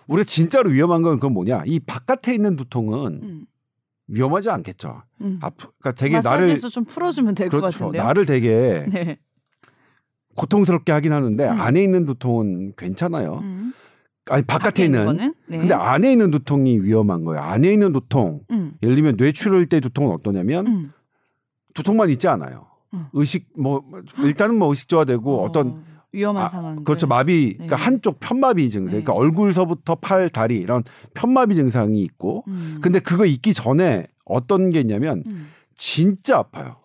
우리가 0.08 0.26
진짜로 0.26 0.70
위험한 0.70 1.02
건 1.02 1.16
그건 1.16 1.34
뭐냐 1.34 1.64
이 1.66 1.80
바깥에 1.80 2.34
있는 2.34 2.56
두통은 2.56 3.20
음. 3.24 3.46
위험하지 4.08 4.50
않겠죠. 4.50 5.04
음. 5.22 5.40
아프 5.42 5.68
그러니까 5.80 5.92
되게 5.94 6.20
나를 6.20 6.56
좀 6.56 6.86
풀어주면 6.86 7.36
될것 7.36 7.62
그렇죠. 7.62 7.80
같은데요. 7.80 8.04
나를 8.04 8.26
되게 8.26 8.86
네. 8.92 9.18
고통스럽게 10.36 10.92
하긴 10.92 11.12
하는데 11.14 11.48
음. 11.48 11.62
안에 11.62 11.84
있는 11.84 12.06
두통은 12.06 12.74
괜찮아요. 12.78 13.40
음. 13.44 13.74
아니 14.30 14.44
바깥에 14.44 14.86
있는 14.86 15.06
거는? 15.06 15.34
네. 15.48 15.58
근데 15.58 15.74
안에 15.74 16.12
있는 16.12 16.32
두통이 16.32 16.80
위험한 16.82 17.24
거예요. 17.24 17.42
안에 17.42 17.72
있는 17.72 17.92
두통. 17.92 18.42
음. 18.52 18.74
예를 18.84 18.96
들면 18.96 19.16
뇌출혈 19.18 19.66
때 19.68 19.80
두통은 19.80 20.12
어떠냐면 20.14 20.68
음. 20.68 20.92
두통만 21.74 22.10
있지 22.10 22.28
않아요. 22.28 22.68
음. 22.94 23.06
의식 23.14 23.48
뭐 23.58 23.84
일단은 24.20 24.58
뭐 24.58 24.70
의식 24.70 24.88
저하되고 24.90 25.42
어, 25.42 25.44
어, 25.44 25.52
떤 25.52 25.84
위험한 26.12 26.46
아, 26.46 26.48
상황. 26.48 26.84
그렇죠 26.84 27.08
마비 27.08 27.54
그러니까 27.54 27.78
네. 27.78 27.84
한쪽 27.84 28.20
편마비 28.20 28.70
증상 28.70 28.86
네. 28.86 29.04
그러니까 29.04 29.14
얼굴서부터 29.14 29.96
팔 29.96 30.30
다리 30.30 30.58
이런 30.58 30.84
편마비 31.14 31.56
증상이 31.56 32.02
있고 32.02 32.44
음. 32.48 32.80
근데 32.82 33.00
그거 33.00 33.26
있기 33.26 33.54
전에 33.54 34.08
어떤 34.26 34.70
게 34.70 34.80
있냐면 34.82 35.24
음. 35.28 35.50
진짜 35.76 36.38
아파요. 36.38 36.78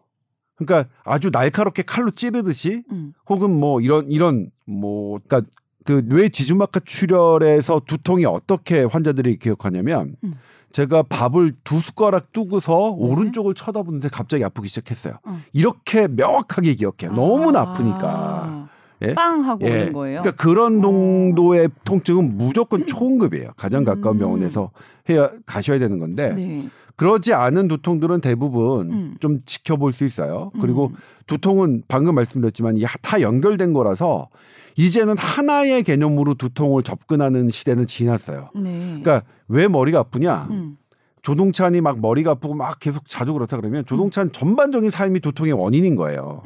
그러니까 0.56 0.90
아주 1.04 1.30
날카롭게 1.32 1.82
칼로 1.82 2.10
찌르듯이 2.10 2.84
음. 2.90 3.12
혹은 3.28 3.50
뭐 3.50 3.80
이런 3.80 4.10
이런 4.10 4.50
뭐 4.66 5.18
그러니까 5.26 5.50
그 5.84 6.02
뇌 6.06 6.28
지주막하 6.28 6.80
출혈에서 6.84 7.82
두통이 7.86 8.24
어떻게 8.24 8.84
환자들이 8.84 9.38
기억하냐면 9.38 10.16
음. 10.24 10.34
제가 10.72 11.04
밥을 11.04 11.54
두 11.62 11.78
숟가락 11.78 12.32
두고서 12.32 12.96
네. 12.98 13.06
오른쪽을 13.06 13.54
쳐다보는데 13.54 14.08
갑자기 14.08 14.42
아프기 14.42 14.66
시작했어요. 14.66 15.18
어. 15.24 15.38
이렇게 15.52 16.08
명확하게 16.08 16.74
기억해요. 16.74 17.12
너무나 17.12 17.60
아프니까. 17.60 18.00
아. 18.02 18.68
예? 19.02 19.14
빵 19.14 19.44
하고 19.44 19.64
예. 19.66 19.82
오는 19.82 19.92
거예요. 19.92 20.22
그러니까 20.22 20.42
그런 20.42 20.78
어. 20.78 20.80
농도의 20.80 21.68
통증은 21.84 22.36
무조건 22.36 22.86
초응급이에요. 22.86 23.50
가장 23.56 23.84
가까운 23.84 24.16
음. 24.16 24.20
병원에서 24.20 24.70
해야 25.08 25.30
가셔야 25.46 25.78
되는 25.78 25.98
건데 25.98 26.32
네. 26.34 26.68
그러지 26.96 27.32
않은 27.32 27.68
두통들은 27.68 28.20
대부분 28.20 28.92
음. 28.92 29.14
좀 29.20 29.40
지켜볼 29.44 29.92
수 29.92 30.04
있어요. 30.04 30.52
그리고 30.60 30.88
음. 30.88 30.96
두통은 31.26 31.82
방금 31.88 32.14
말씀드렸지만 32.14 32.76
이게 32.76 32.86
다 33.02 33.20
연결된 33.20 33.72
거라서 33.72 34.28
이제는 34.76 35.16
하나의 35.16 35.82
개념으로 35.82 36.34
두통을 36.34 36.82
접근하는 36.82 37.50
시대는 37.50 37.86
지났어요. 37.86 38.50
네. 38.54 39.00
그러니까 39.02 39.22
왜 39.48 39.68
머리가 39.68 40.00
아프냐? 40.00 40.48
음. 40.50 40.76
조동찬이 41.22 41.80
막 41.80 42.00
머리가 42.00 42.32
아프고 42.32 42.52
막 42.54 42.78
계속 42.80 43.06
자주 43.06 43.32
그렇다 43.32 43.56
그러면 43.56 43.86
조동찬 43.86 44.30
전반적인 44.32 44.90
삶이 44.90 45.20
두통의 45.20 45.54
원인인 45.54 45.96
거예요. 45.96 46.42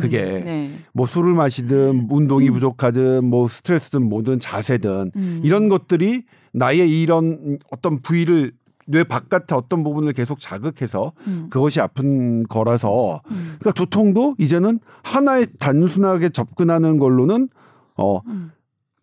그게 0.00 0.22
네. 0.46 0.70
뭐 0.92 1.04
술을 1.04 1.34
마시든 1.34 2.06
운동이 2.08 2.48
부족하든 2.50 3.24
뭐 3.24 3.48
스트레스든 3.48 4.08
뭐든 4.08 4.38
자세든 4.38 5.10
음. 5.16 5.40
이런 5.42 5.68
것들이 5.68 6.22
나의 6.52 7.02
이런 7.02 7.58
어떤 7.72 8.00
부위를 8.02 8.52
뇌 8.86 9.04
바깥의 9.04 9.56
어떤 9.56 9.84
부분을 9.84 10.12
계속 10.12 10.40
자극해서 10.40 11.12
음. 11.26 11.46
그것이 11.50 11.80
아픈 11.80 12.44
거라서 12.44 13.22
음. 13.30 13.56
그러니까 13.58 13.72
두통도 13.72 14.36
이제는 14.38 14.80
하나의 15.02 15.48
단순하게 15.58 16.30
접근하는 16.30 16.98
걸로는 16.98 17.48
어 17.96 18.20
음. 18.26 18.52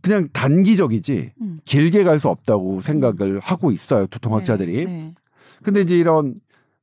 그냥 0.02 0.30
단기적이지 0.34 1.32
음. 1.42 1.60
길게 1.66 2.04
갈 2.04 2.20
수 2.20 2.30
없다고 2.30 2.82
생각을 2.82 3.40
하고 3.40 3.72
있어요 3.72 4.08
두통학자들이. 4.08 4.86
네. 4.86 4.86
네. 4.86 5.14
근데 5.64 5.82
이제 5.82 5.98
이런 5.98 6.36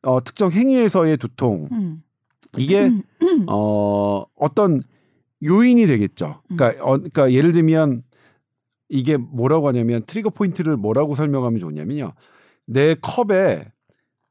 어, 0.03 0.23
특정 0.23 0.51
행위에서의 0.51 1.17
두통 1.17 1.69
음. 1.73 2.03
이게 2.57 2.91
어 3.49 4.25
어떤 4.37 4.83
요인이 5.43 5.87
되겠죠. 5.87 6.41
그러니까 6.49 6.85
어, 6.85 6.97
그러니까 6.97 7.33
예를 7.33 7.53
들면 7.53 8.03
이게 8.89 9.17
뭐라고 9.17 9.69
하냐면 9.69 10.03
트리거 10.07 10.31
포인트를 10.31 10.77
뭐라고 10.77 11.15
설명하면 11.15 11.59
좋냐면요. 11.59 12.13
내 12.67 12.95
컵에 12.95 13.67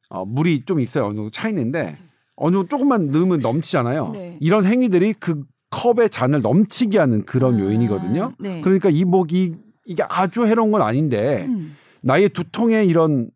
어, 0.09 0.25
물이 0.25 0.65
좀 0.65 0.79
있어요. 0.79 1.05
어느 1.05 1.15
정도 1.15 1.29
차 1.29 1.49
있는데 1.49 1.97
어느 2.35 2.55
정도 2.55 2.67
조금만 2.67 3.09
넣으면 3.09 3.39
넘치잖아요. 3.39 4.09
네. 4.11 4.37
이런 4.41 4.65
행위들이 4.65 5.13
그 5.13 5.43
컵의 5.69 6.09
잔을 6.09 6.41
넘치게 6.41 6.99
하는 6.99 7.25
그런 7.25 7.55
아, 7.55 7.59
요인이거든요. 7.59 8.33
네. 8.39 8.61
그러니까 8.61 8.89
이 8.89 9.05
목이 9.05 9.55
이게 9.85 10.03
아주 10.07 10.45
해로운 10.45 10.71
건 10.71 10.81
아닌데 10.81 11.45
음. 11.47 11.75
나의 12.01 12.29
두통의 12.29 12.87
이런 12.87 13.29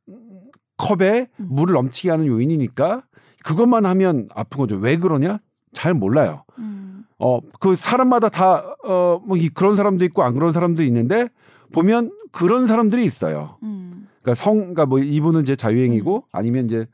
컵에 0.77 1.27
음. 1.39 1.47
물을 1.49 1.73
넘치게 1.73 2.11
하는 2.11 2.27
요인이니까 2.27 3.03
그것만 3.43 3.85
하면 3.85 4.27
아픈 4.35 4.59
거죠. 4.59 4.75
왜 4.75 4.97
그러냐? 4.97 5.39
잘 5.73 5.93
몰라요. 5.93 6.43
음. 6.59 7.05
어, 7.19 7.39
그 7.59 7.75
사람마다 7.75 8.29
다, 8.29 8.63
어, 8.83 9.21
뭐, 9.25 9.37
이 9.37 9.49
그런 9.49 9.75
사람도 9.75 10.05
있고 10.05 10.23
안 10.23 10.33
그런 10.33 10.53
사람도 10.53 10.83
있는데 10.83 11.29
보면 11.73 12.11
그런 12.31 12.67
사람들이 12.67 13.03
있어요. 13.05 13.57
음. 13.63 14.06
그러니까 14.27 14.43
성, 14.43 14.57
그러니까 14.57 14.85
뭐 14.85 14.99
이분은 14.99 15.41
이제 15.41 15.55
자유행위고 15.55 16.25
아니면 16.33 16.65
이제 16.65 16.85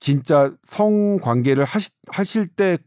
진짜 0.00 0.52
성 0.64 1.18
관계를 1.18 1.64
하시, 1.64 1.90
하실 2.08 2.46
때 2.46 2.78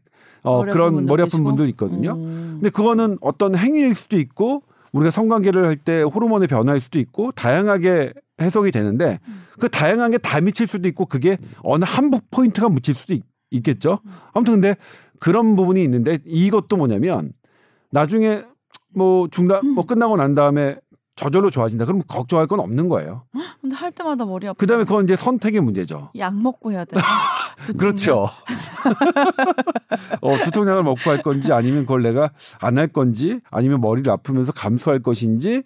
어, 0.42 0.64
그런 0.64 1.06
머리 1.06 1.22
아픈 1.22 1.26
계시고? 1.30 1.44
분들 1.44 1.68
있거든요. 1.70 2.14
음. 2.14 2.58
근데 2.60 2.70
그거는 2.70 3.16
어떤 3.20 3.54
행위일 3.54 3.94
수도 3.94 4.18
있고 4.18 4.64
우리가 4.92 5.10
성관계를 5.12 5.64
할 5.64 5.76
때 5.76 6.02
호르몬의 6.02 6.48
변화일 6.48 6.80
수도 6.80 6.98
있고 6.98 7.30
다양하게 7.32 8.12
해석이 8.40 8.72
되는데 8.72 9.20
음. 9.28 9.44
그 9.60 9.68
다양한 9.68 10.10
게 10.10 10.18
다 10.18 10.40
미칠 10.40 10.66
수도 10.66 10.88
있고 10.88 11.06
그게 11.06 11.38
어느 11.62 11.84
한 11.86 12.10
포인트가 12.32 12.68
묻힐 12.68 12.94
수도 12.96 13.14
있, 13.14 13.22
있겠죠. 13.52 14.00
아무튼 14.32 14.54
근데 14.54 14.74
그런 15.20 15.54
부분이 15.54 15.82
있는데 15.84 16.18
이것도 16.26 16.76
뭐냐면 16.76 17.32
나중에 17.92 18.42
뭐 18.94 19.28
중단 19.30 19.64
뭐 19.68 19.86
끝나고 19.86 20.16
난 20.16 20.34
다음에 20.34 20.76
저절로 21.22 21.50
좋아진다. 21.50 21.84
그러면 21.84 22.04
걱정할 22.08 22.46
건 22.46 22.60
없는 22.60 22.88
거예요. 22.88 23.24
근데 23.60 23.76
할 23.76 23.92
때마다 23.92 24.24
머리 24.24 24.48
아파. 24.48 24.56
그다음에 24.58 24.84
그건 24.84 25.04
이제 25.04 25.14
선택의 25.16 25.60
문제죠. 25.60 26.10
약 26.16 26.34
먹고 26.34 26.72
해야? 26.72 26.84
두통약? 27.66 27.76
그렇죠. 27.78 28.26
어, 30.20 30.36
두통약을 30.44 30.82
먹고 30.82 31.10
할 31.10 31.22
건지 31.22 31.52
아니면 31.52 31.82
그걸 31.82 32.02
내가 32.02 32.30
안 32.60 32.78
할 32.78 32.88
건지 32.88 33.40
아니면 33.50 33.80
머리를 33.80 34.10
아프면서 34.10 34.50
감수할 34.52 35.00
것인지 35.00 35.62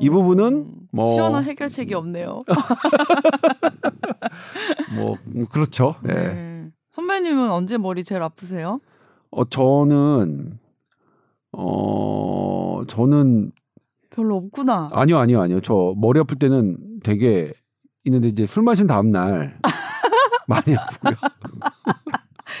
이 0.00 0.08
부분은 0.10 0.44
음, 0.46 0.74
뭐 0.92 1.04
시원한 1.12 1.44
해결책이 1.44 1.94
없네요. 1.94 2.40
뭐 4.96 5.16
음, 5.34 5.46
그렇죠. 5.50 5.96
네. 6.02 6.14
네. 6.14 6.68
선배님은 6.90 7.50
언제 7.50 7.78
머리 7.78 8.02
제일 8.04 8.22
아프세요? 8.22 8.80
어 9.30 9.44
저는 9.44 10.58
어 11.52 12.82
저는 12.88 13.52
별로 14.18 14.36
없구나. 14.36 14.90
아니요 14.92 15.18
아니요 15.18 15.40
아니요 15.40 15.60
저 15.60 15.94
머리 15.96 16.18
아플 16.18 16.36
때는 16.38 16.76
되게 17.04 17.52
있는데 18.04 18.28
이제 18.28 18.46
술 18.46 18.64
마신 18.64 18.88
다음 18.88 19.10
날 19.12 19.56
많이 20.48 20.76
아프고요. 20.76 21.14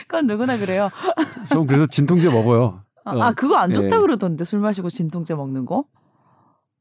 그건 0.06 0.26
누구나 0.28 0.56
그래요. 0.56 0.90
전 1.50 1.66
그래서 1.66 1.86
진통제 1.86 2.30
먹어요. 2.30 2.82
아, 3.04 3.10
어, 3.16 3.22
아, 3.22 3.32
그거 3.32 3.56
안 3.56 3.72
좋다 3.72 3.96
예. 3.96 4.00
그러던데 4.00 4.44
술 4.44 4.60
마시고 4.60 4.88
진통제 4.88 5.34
먹는 5.34 5.66
거? 5.66 5.84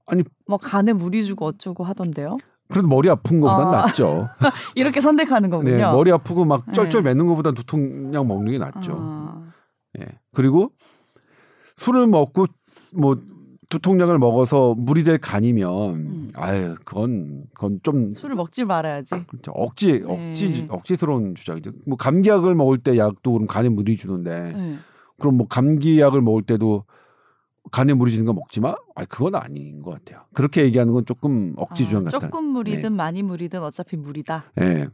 아니 0.05 0.23
뭐 0.45 0.57
간에 0.57 0.93
무리 0.93 1.25
주고 1.25 1.47
어쩌고 1.47 1.83
하던데요. 1.83 2.37
그래도 2.69 2.87
머리 2.87 3.09
아픈 3.09 3.39
거보단 3.39 3.73
아. 3.73 3.85
낫죠. 3.85 4.27
이렇게 4.75 5.01
선택하는 5.01 5.49
거군요. 5.49 5.75
네, 5.75 5.81
머리 5.83 6.11
아프고 6.11 6.45
막 6.45 6.65
네. 6.67 6.73
쩔쩔 6.73 7.01
매는 7.01 7.25
것보단 7.27 7.55
두통약 7.55 8.27
먹는 8.27 8.51
게 8.51 8.57
낫죠. 8.59 8.95
아, 8.95 9.51
예. 9.99 10.05
그리고 10.35 10.71
술을 11.77 12.07
먹고 12.07 12.45
뭐 12.93 13.17
두통약을 13.69 14.17
먹어서 14.19 14.75
물이 14.77 15.03
될 15.03 15.17
간이면 15.17 15.93
음. 15.93 16.29
아유 16.35 16.75
그건 16.85 17.43
그건 17.53 17.79
좀 17.83 18.13
술을 18.13 18.35
먹지 18.35 18.63
말아야지. 18.65 19.25
그렇죠. 19.27 19.51
억지 19.51 19.99
네. 19.99 20.29
억지 20.29 20.67
억지스러운 20.69 21.35
주장이죠. 21.35 21.71
뭐 21.85 21.97
감기약을 21.97 22.55
먹을 22.55 22.77
때 22.77 22.97
약도 22.97 23.33
그럼 23.33 23.47
간에 23.47 23.69
물이 23.69 23.97
주는데 23.97 24.53
네. 24.53 24.77
그럼 25.19 25.35
뭐 25.35 25.47
감기약을 25.47 26.21
먹을 26.21 26.43
때도 26.43 26.85
간에 27.71 27.93
물이 27.93 28.11
주는 28.11 28.25
거 28.25 28.33
먹지 28.33 28.61
마? 28.61 28.75
아 28.95 29.05
그건 29.05 29.35
아닌 29.35 29.81
것 29.81 29.91
같아요. 29.91 30.23
그렇게 30.33 30.63
얘기하는 30.63 30.93
건 30.93 31.05
조금 31.05 31.53
억지 31.57 31.83
주장 31.85 32.01
아, 32.01 32.03
같다. 32.05 32.19
조금 32.19 32.45
물이든 32.45 32.93
많이 32.93 33.23
물이든 33.23 33.61
어차피 33.61 33.97
물이다. 33.97 34.45
예. 34.61 34.87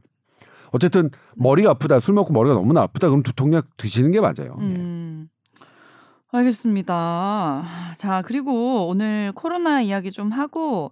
어쨌든 0.72 1.12
머리가 1.36 1.70
아프다, 1.72 2.00
술 2.00 2.16
먹고 2.16 2.34
머리가 2.34 2.56
너무나 2.56 2.82
아프다, 2.82 3.08
그럼 3.08 3.22
두통약 3.22 3.78
드시는 3.78 4.10
게 4.12 4.20
맞아요. 4.20 4.58
음. 4.60 5.30
알겠습니다. 6.34 7.64
자, 7.96 8.24
그리고 8.26 8.88
오늘 8.88 9.32
코로나 9.36 9.82
이야기 9.82 10.12
좀 10.12 10.32
하고 10.32 10.92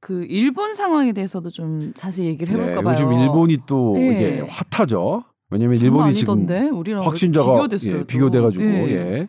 그 0.00 0.24
일본 0.28 0.74
상황에 0.74 1.12
대해서도 1.12 1.50
좀 1.50 1.92
자세히 1.94 2.26
얘기를 2.26 2.52
해볼까 2.52 2.74
네, 2.76 2.82
봐요. 2.82 2.92
요즘 2.94 3.12
일본이 3.12 3.58
또 3.66 3.94
예. 3.96 4.06
이게 4.12 4.46
핫하죠. 4.48 5.24
왜냐하면 5.50 5.78
장난 5.78 5.92
일본이 5.94 6.14
지금 6.14 6.34
아니던데 6.34 6.68
우리랑 6.68 7.04
확진자가 7.04 7.52
비교됐어요. 7.54 7.94
예, 7.94 7.98
또. 8.00 8.06
비교돼가지고 8.06 8.64
예. 8.64 8.90
예. 8.90 9.28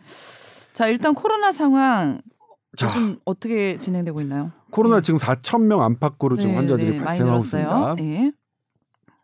자, 0.72 0.88
일단 0.88 1.14
코로나 1.14 1.50
상황 1.52 2.20
자 2.76 2.88
요즘 2.88 3.18
어떻게 3.24 3.78
진행되고 3.78 4.20
있나요? 4.20 4.50
코로나 4.70 4.96
예. 4.96 5.00
지금 5.00 5.18
4천 5.18 5.62
명 5.62 5.82
안팎으로 5.82 6.36
지금 6.36 6.52
네, 6.52 6.56
환자들이 6.58 6.98
네, 6.98 7.04
발생하고. 7.04 7.38
있습니다. 7.38 7.96
예. 8.00 8.32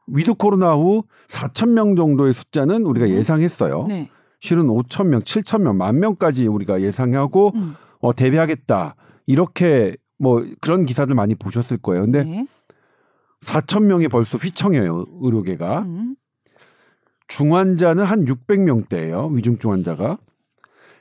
위드 0.07 0.35
코로나 0.35 0.73
후 0.75 1.03
4천 1.29 1.71
명 1.71 1.97
정도의 1.97 2.33
숫자는 2.33 2.85
우리가 2.85 3.07
네. 3.07 3.15
예상했어요. 3.15 3.87
네. 3.89 4.09
실은 4.41 4.67
5천 4.67 5.07
명, 5.07 5.21
7천 5.21 5.63
명, 5.63 5.77
만 5.77 6.01
명까지 6.01 6.47
우리가 6.47 6.81
예상하고 6.81 7.53
음. 7.55 7.75
어, 8.01 8.15
대비하겠다 8.15 8.97
이렇게 9.27 9.97
뭐 10.19 10.45
그런 10.61 10.87
기사들 10.87 11.15
많이 11.15 11.35
보셨을 11.35 11.79
거예요. 11.79 12.03
근데 12.03 12.25
네. 12.25 12.47
4천 13.43 13.85
명이 13.85 14.09
벌써 14.09 14.39
휘청해요 14.39 15.07
의료계가. 15.21 15.81
음. 15.83 16.17
중환자는 17.29 18.05
한 18.05 18.25
600명대예요. 18.25 19.35
위중증 19.35 19.71
환자가. 19.71 20.19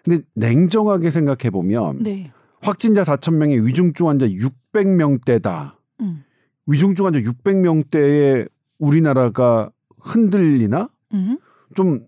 근데 0.03 0.23
냉정하게 0.35 1.09
생각해 1.09 1.49
보면 1.49 2.03
네. 2.03 2.31
확진자 2.61 3.03
4천 3.03 3.35
명에 3.35 3.55
위중증 3.57 4.07
환자 4.07 4.27
600명대다. 4.27 5.73
음. 6.01 6.23
위중증 6.67 7.05
환자 7.05 7.19
600명대에 7.19 8.47
우리나라가 8.77 9.71
흔들리나? 9.99 10.89
음. 11.13 11.37
좀 11.75 12.05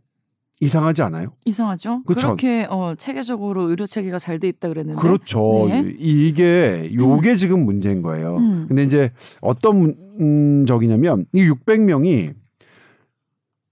이상하지 0.61 1.01
않아요? 1.03 1.33
이상하죠? 1.45 2.03
그쵸. 2.05 2.27
그렇게 2.27 2.65
어, 2.69 2.93
체계적으로 2.95 3.63
의료 3.69 3.85
체계가 3.85 4.19
잘 4.19 4.39
돼 4.39 4.47
있다 4.47 4.69
그랬는데. 4.69 5.01
그렇죠. 5.01 5.65
네. 5.67 5.93
이- 5.99 6.27
이게 6.29 6.89
요게 6.95 7.35
지금 7.35 7.65
문제인 7.65 8.01
거예요. 8.01 8.37
음. 8.37 8.65
근데 8.67 8.83
이제 8.83 9.11
어떤 9.41 9.77
문- 9.77 9.95
음, 10.19 10.65
적이냐면 10.67 11.25
이 11.33 11.41
600명이 11.49 12.33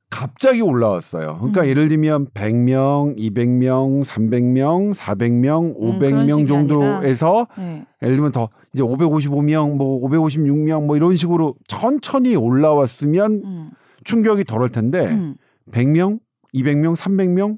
갑자기 0.09 0.61
올라왔어요. 0.61 1.37
그러니까 1.37 1.61
음. 1.61 1.67
예를 1.67 1.87
들면 1.89 2.27
100명, 2.33 3.15
200명, 3.19 4.03
300명, 4.03 4.95
400명, 4.95 5.79
음, 5.79 5.99
그런 5.99 6.25
500명 6.25 6.35
식이 6.35 6.47
정도에서 6.47 7.47
네. 7.55 7.85
예를 8.01 8.15
들면 8.15 8.31
더 8.31 8.49
이제 8.73 8.81
555명, 8.81 9.75
뭐 9.75 10.01
556명 10.09 10.85
뭐 10.87 10.97
이런 10.97 11.15
식으로 11.15 11.53
천천히 11.67 12.35
올라왔으면 12.35 13.41
음. 13.45 13.69
충격이 14.03 14.45
덜할 14.45 14.69
텐데 14.69 15.05
음. 15.05 15.35
100명, 15.71 16.19
200명, 16.53 16.95
300명, 16.95 17.57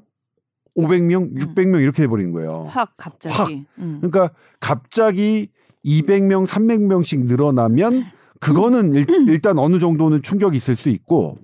500명, 0.76 1.34
600명 1.36 1.82
이렇게 1.82 2.02
돼버린 2.02 2.32
거예요. 2.32 2.66
확 2.68 2.94
갑자기. 2.96 3.34
확. 3.34 3.50
음. 3.78 3.98
그러니까 4.00 4.34
갑자기 4.60 5.48
200명, 5.84 6.46
300명씩 6.46 7.26
늘어나면 7.26 8.04
그거는 8.40 8.94
일, 8.94 9.06
단 9.42 9.58
어느 9.58 9.78
정도는 9.78 10.22
충격이 10.22 10.56
있을 10.56 10.76
수 10.76 10.88
있고 10.88 11.38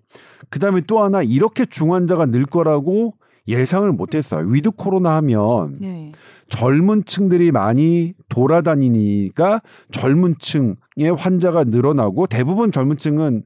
그다음에 0.50 0.82
또 0.86 1.02
하나 1.02 1.22
이렇게 1.22 1.64
중환자가 1.66 2.26
늘 2.26 2.46
거라고 2.46 3.14
예상을 3.46 3.90
못했어요. 3.92 4.46
위드 4.46 4.72
코로나 4.72 5.16
하면 5.16 5.78
네. 5.80 6.12
젊은 6.48 7.04
층들이 7.04 7.50
많이 7.50 8.14
돌아다니니까 8.28 9.62
젊은 9.90 10.34
층의 10.38 11.14
환자가 11.16 11.64
늘어나고 11.64 12.26
대부분 12.26 12.70
젊은 12.70 12.96
층은 12.96 13.42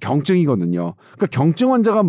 경증이거든요. 0.00 0.94
그러니까 0.94 1.26
경증 1.26 1.72
환자가 1.72 2.04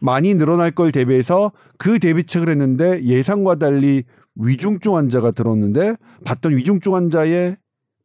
많이 0.00 0.34
늘어날 0.34 0.70
걸 0.70 0.92
대비해서 0.92 1.52
그 1.78 1.98
대비책을 1.98 2.48
했는데 2.48 3.02
예상과 3.02 3.56
달리 3.56 4.04
위중증 4.36 4.96
환자가 4.96 5.30
들었는데 5.30 5.96
봤던 6.24 6.56
위중증 6.56 6.94
환자의 6.94 7.56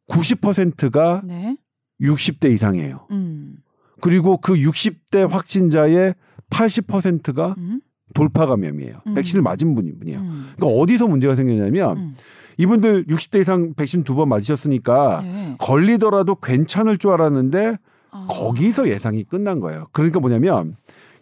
90%가 0.08 1.22
네. 1.24 1.56
60대 2.00 2.50
이상이에요. 2.52 3.06
음. 3.10 3.56
그리고 4.00 4.38
그 4.38 4.54
60대 4.54 5.28
확진자의 5.28 6.14
80%가 6.50 7.54
음. 7.58 7.80
돌파 8.14 8.46
감염이에요. 8.46 8.94
음. 9.06 9.14
백신을 9.14 9.42
맞은 9.42 9.74
분이에요. 9.74 10.18
음. 10.18 10.50
그러니까 10.56 10.80
어디서 10.80 11.06
문제가 11.06 11.34
생기냐면 11.34 11.96
음. 11.96 12.16
이분들 12.58 13.06
60대 13.06 13.40
이상 13.40 13.74
백신 13.74 14.04
두 14.04 14.14
번 14.14 14.28
맞으셨으니까 14.28 15.20
네. 15.22 15.56
걸리더라도 15.58 16.34
괜찮을 16.36 16.98
줄 16.98 17.12
알았는데 17.12 17.76
아. 18.10 18.26
거기서 18.28 18.88
예상이 18.88 19.24
끝난 19.24 19.60
거예요. 19.60 19.86
그러니까 19.92 20.18
뭐냐면 20.20 20.76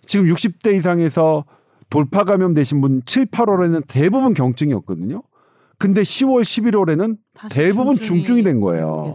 지금 0.09 0.27
60대 0.27 0.75
이상에서 0.75 1.44
돌파 1.90 2.25
감염되신 2.25 2.81
분 2.81 3.03
7, 3.05 3.27
8월에는 3.27 3.83
대부분 3.88 4.33
경증이었거든요. 4.33 5.23
근데 5.79 6.01
10월, 6.01 6.40
11월에는 6.40 7.18
다시 7.35 7.55
대부분 7.55 7.94
중증이 7.94 8.25
중증이 8.25 8.42
된 8.42 8.61
거예요. 8.61 9.12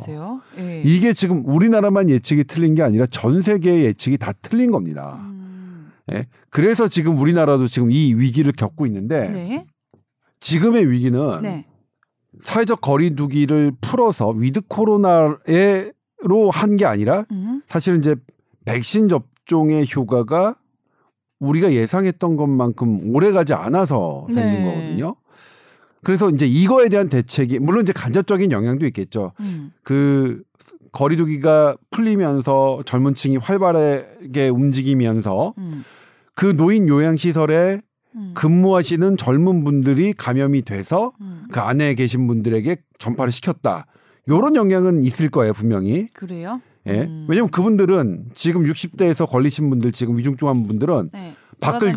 예. 0.60 0.82
이게 0.86 1.12
지금 1.14 1.44
우리나라만 1.46 2.10
예측이 2.12 2.44
틀린 2.46 2.76
게 2.76 2.84
아니라 2.84 3.06
전 3.08 3.42
세계의 3.42 3.86
예측이 3.86 4.18
다 4.20 4.32
틀린 4.42 4.72
겁니다. 4.72 5.18
음. 5.20 5.92
예. 6.14 6.28
그래서 6.52 6.88
지금 6.88 7.20
우리나라도 7.20 7.66
지금 7.66 7.92
이 7.92 8.14
위기를 8.14 8.52
겪고 8.54 8.86
있는데 8.86 9.30
네. 9.30 9.66
지금의 10.40 10.90
위기는 10.92 11.42
네. 11.42 11.66
사회적 12.42 12.82
거리두기를 12.82 13.74
풀어서 13.82 14.30
위드 14.30 14.62
코로나로 14.68 15.42
한 16.52 16.76
게 16.78 16.86
아니라 16.86 17.26
음. 17.32 17.62
사실은 17.68 17.98
이제 18.00 18.16
백신 18.66 19.08
접종의 19.10 19.88
효과가 19.94 20.56
우리가 21.44 21.74
예상했던 21.74 22.36
것만큼 22.36 23.14
오래 23.14 23.32
가지 23.32 23.54
않아서 23.54 24.26
생긴 24.34 24.64
네. 24.64 24.66
거거든요. 24.66 25.16
그래서 26.04 26.30
이제 26.30 26.46
이거에 26.46 26.90
대한 26.90 27.08
대책이 27.08 27.60
물론 27.60 27.84
이제 27.84 27.94
간접적인 27.94 28.52
영향도 28.52 28.86
있겠죠. 28.88 29.32
음. 29.40 29.72
그 29.84 30.44
거리두기가 30.92 31.76
풀리면서 31.92 32.84
젊은 32.86 33.16
층이 33.16 33.38
활발하게 33.38 34.50
움직이면서 34.50 35.54
음. 35.58 35.84
그 36.36 36.56
노인 36.56 36.88
요양 36.88 37.16
시설에 37.16 37.80
음. 38.16 38.32
근무하시는 38.36 39.18
젊은 39.18 39.64
분들이 39.64 40.14
감염이 40.14 40.64
돼서 40.64 41.14
음. 41.22 41.48
그 41.52 41.60
안에 41.60 41.96
계신 41.96 42.28
분들에게 42.28 42.78
전파를 43.00 43.32
시켰다. 43.32 43.88
요런 44.30 44.56
영향은 44.56 45.04
있을 45.04 45.30
거예요, 45.30 45.54
분명히. 45.54 46.08
그래요? 46.14 46.62
예. 46.88 47.02
음. 47.02 47.26
왜냐면 47.30 47.50
그분들은 47.50 48.26
지금 48.34 48.64
60대에서 48.66 49.28
걸리신 49.28 49.70
분들 49.70 49.92
지금 49.92 50.18
위중증한 50.18 50.68
분들은 50.68 51.10
네. 51.14 51.36
밖을. 51.60 51.96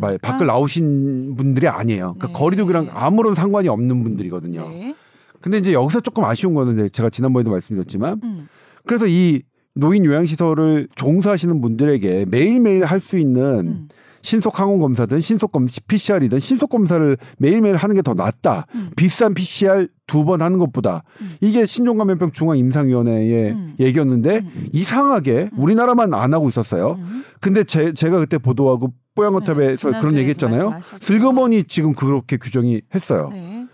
말, 0.00 0.18
밖을 0.18 0.46
나오신 0.46 1.34
분들이 1.36 1.66
아니에요. 1.66 2.14
그러니까 2.16 2.26
네. 2.28 2.32
거리두기랑 2.32 2.90
아무런 2.92 3.34
상관이 3.34 3.68
없는 3.68 4.02
분들이거든요. 4.02 4.68
네. 4.68 4.94
근데 5.40 5.58
이제 5.58 5.72
여기서 5.72 6.00
조금 6.00 6.24
아쉬운 6.24 6.54
거는 6.54 6.90
제가 6.92 7.10
지난번에도 7.10 7.50
말씀드렸지만 7.50 8.20
음. 8.22 8.48
그래서 8.86 9.06
이 9.08 9.42
노인 9.74 10.04
요양시설을 10.04 10.88
종사하시는 10.94 11.60
분들에게 11.60 12.26
매일매일 12.28 12.84
할 12.84 13.00
수 13.00 13.18
있는 13.18 13.42
음. 13.66 13.88
신속 14.22 14.60
항원 14.60 14.80
검사든 14.80 15.20
신속 15.20 15.52
검 15.52 15.66
PCR이든 15.88 16.38
신속 16.38 16.70
검사를 16.70 17.16
매일매일 17.38 17.76
하는 17.76 17.94
게 17.94 18.02
더 18.02 18.14
낫다. 18.14 18.66
음. 18.74 18.90
비싼 18.96 19.34
PCR 19.34 19.88
두 20.06 20.24
번 20.24 20.42
하는 20.42 20.58
것보다 20.58 21.02
음. 21.20 21.36
이게 21.40 21.64
신종감염병 21.66 22.32
중앙 22.32 22.58
임상위원회의 22.58 23.52
음. 23.52 23.74
얘기였는데 23.78 24.38
음. 24.38 24.68
이상하게 24.72 25.50
우리나라만 25.56 26.12
안 26.14 26.34
하고 26.34 26.48
있었어요. 26.48 26.96
음. 26.98 27.24
근데 27.40 27.64
제, 27.64 27.92
제가 27.92 28.18
그때 28.18 28.36
보도하고 28.38 28.92
뽀얀거탑에서 29.14 29.90
네, 29.90 30.00
그런 30.00 30.16
얘기했잖아요. 30.16 30.80
슬그머니 31.00 31.64
지금 31.64 31.92
그렇게 31.94 32.36
규정이 32.36 32.82
했어요. 32.94 33.28
네. 33.32 33.66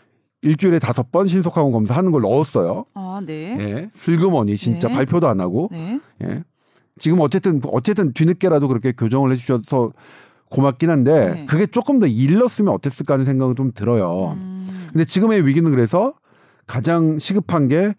일주일에 0.43 0.79
다섯 0.79 1.11
번 1.11 1.27
신속 1.27 1.57
항원 1.57 1.73
검사 1.73 1.95
하는 1.95 2.13
걸 2.13 2.23
넣었어요. 2.23 2.85
아, 2.95 3.21
네. 3.25 3.57
예, 3.59 3.91
슬그머니 3.95 4.57
진짜 4.57 4.89
네. 4.89 4.95
발표도 4.95 5.27
안 5.29 5.41
하고 5.41 5.69
네. 5.73 5.99
예. 6.23 6.45
지금 6.99 7.21
어쨌든 7.21 7.61
어쨌든 7.65 8.13
뒤늦게라도 8.13 8.69
그렇게 8.69 8.93
교정을 8.93 9.33
해주셔서 9.33 9.93
고맙긴 10.51 10.91
한데 10.91 11.35
네. 11.35 11.47
그게 11.47 11.67
조금 11.67 11.99
더 11.99 12.07
일렀으면 12.07 12.73
어땠을까 12.75 13.15
하는 13.15 13.25
생각은 13.25 13.57
좀 13.57 13.73
들어요. 13.75 14.35
음. 14.37 14.89
근데 14.93 15.05
지금의 15.05 15.47
위기는 15.47 15.71
그래서 15.71 16.15
가장 16.67 17.19
시급한 17.19 17.69
게 17.69 17.95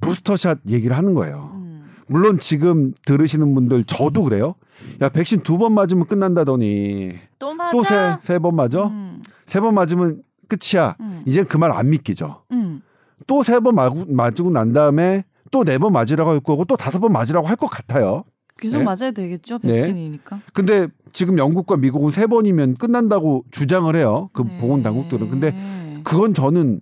부스터샷 0.00 0.58
얘기를 0.68 0.96
하는 0.96 1.14
거예요. 1.14 1.50
음. 1.54 1.90
물론 2.08 2.38
지금 2.38 2.92
들으시는 3.06 3.54
분들 3.54 3.84
저도 3.84 4.24
그래요. 4.24 4.54
야 5.00 5.08
백신 5.08 5.40
두 5.40 5.58
번 5.58 5.72
맞으면 5.74 6.06
끝난다더니 6.06 7.12
또 7.38 7.54
맞아. 7.54 7.70
또세세 7.72 8.38
번 8.40 8.56
맞아? 8.56 8.86
음. 8.86 9.22
세번 9.46 9.74
맞으면 9.74 10.22
끝이야. 10.48 10.96
음. 11.00 11.22
이제 11.26 11.44
그말 11.44 11.70
안 11.70 11.90
믿기죠. 11.90 12.42
음. 12.52 12.82
또세번 13.26 13.74
맞고 13.74 14.50
난 14.50 14.72
다음에 14.72 15.24
또 15.52 15.62
네 15.64 15.78
번 15.78 15.92
맞으라고 15.92 16.30
할 16.30 16.40
거고 16.40 16.64
또 16.64 16.76
다섯 16.76 16.98
번 16.98 17.12
맞으라고 17.12 17.46
할 17.46 17.56
것 17.56 17.68
같아요. 17.68 18.24
계속 18.58 18.78
네. 18.78 18.84
맞아야 18.84 19.10
되겠죠. 19.12 19.58
네. 19.58 19.74
백신이니까. 19.74 20.40
근데 20.52 20.88
지금 21.12 21.38
영국과 21.38 21.76
미국은 21.76 22.10
세 22.10 22.26
번이면 22.26 22.76
끝난다고 22.76 23.44
주장을 23.50 23.94
해요. 23.96 24.30
그 24.32 24.42
네. 24.42 24.58
보건 24.60 24.82
당국들은. 24.82 25.28
근데 25.30 26.00
그건 26.04 26.32
저는 26.34 26.80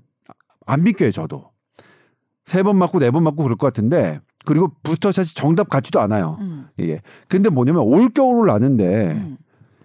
안 0.66 0.83
믿겨요, 0.85 1.11
저도. 1.12 1.50
세 2.44 2.62
번 2.62 2.76
맞고 2.78 2.98
네 2.98 3.11
번 3.11 3.22
맞고 3.24 3.42
그럴 3.42 3.56
것 3.56 3.66
같은데 3.68 4.20
그리고 4.44 4.72
부스터샷이 4.83 5.28
정답 5.35 5.68
같지도 5.68 6.00
않아요. 6.00 6.38
음. 6.40 6.66
이게. 6.76 7.00
근데 7.28 7.48
뭐냐면 7.48 7.83
올 7.83 8.09
겨울을 8.11 8.50
아는데 8.50 9.12
음. 9.12 9.37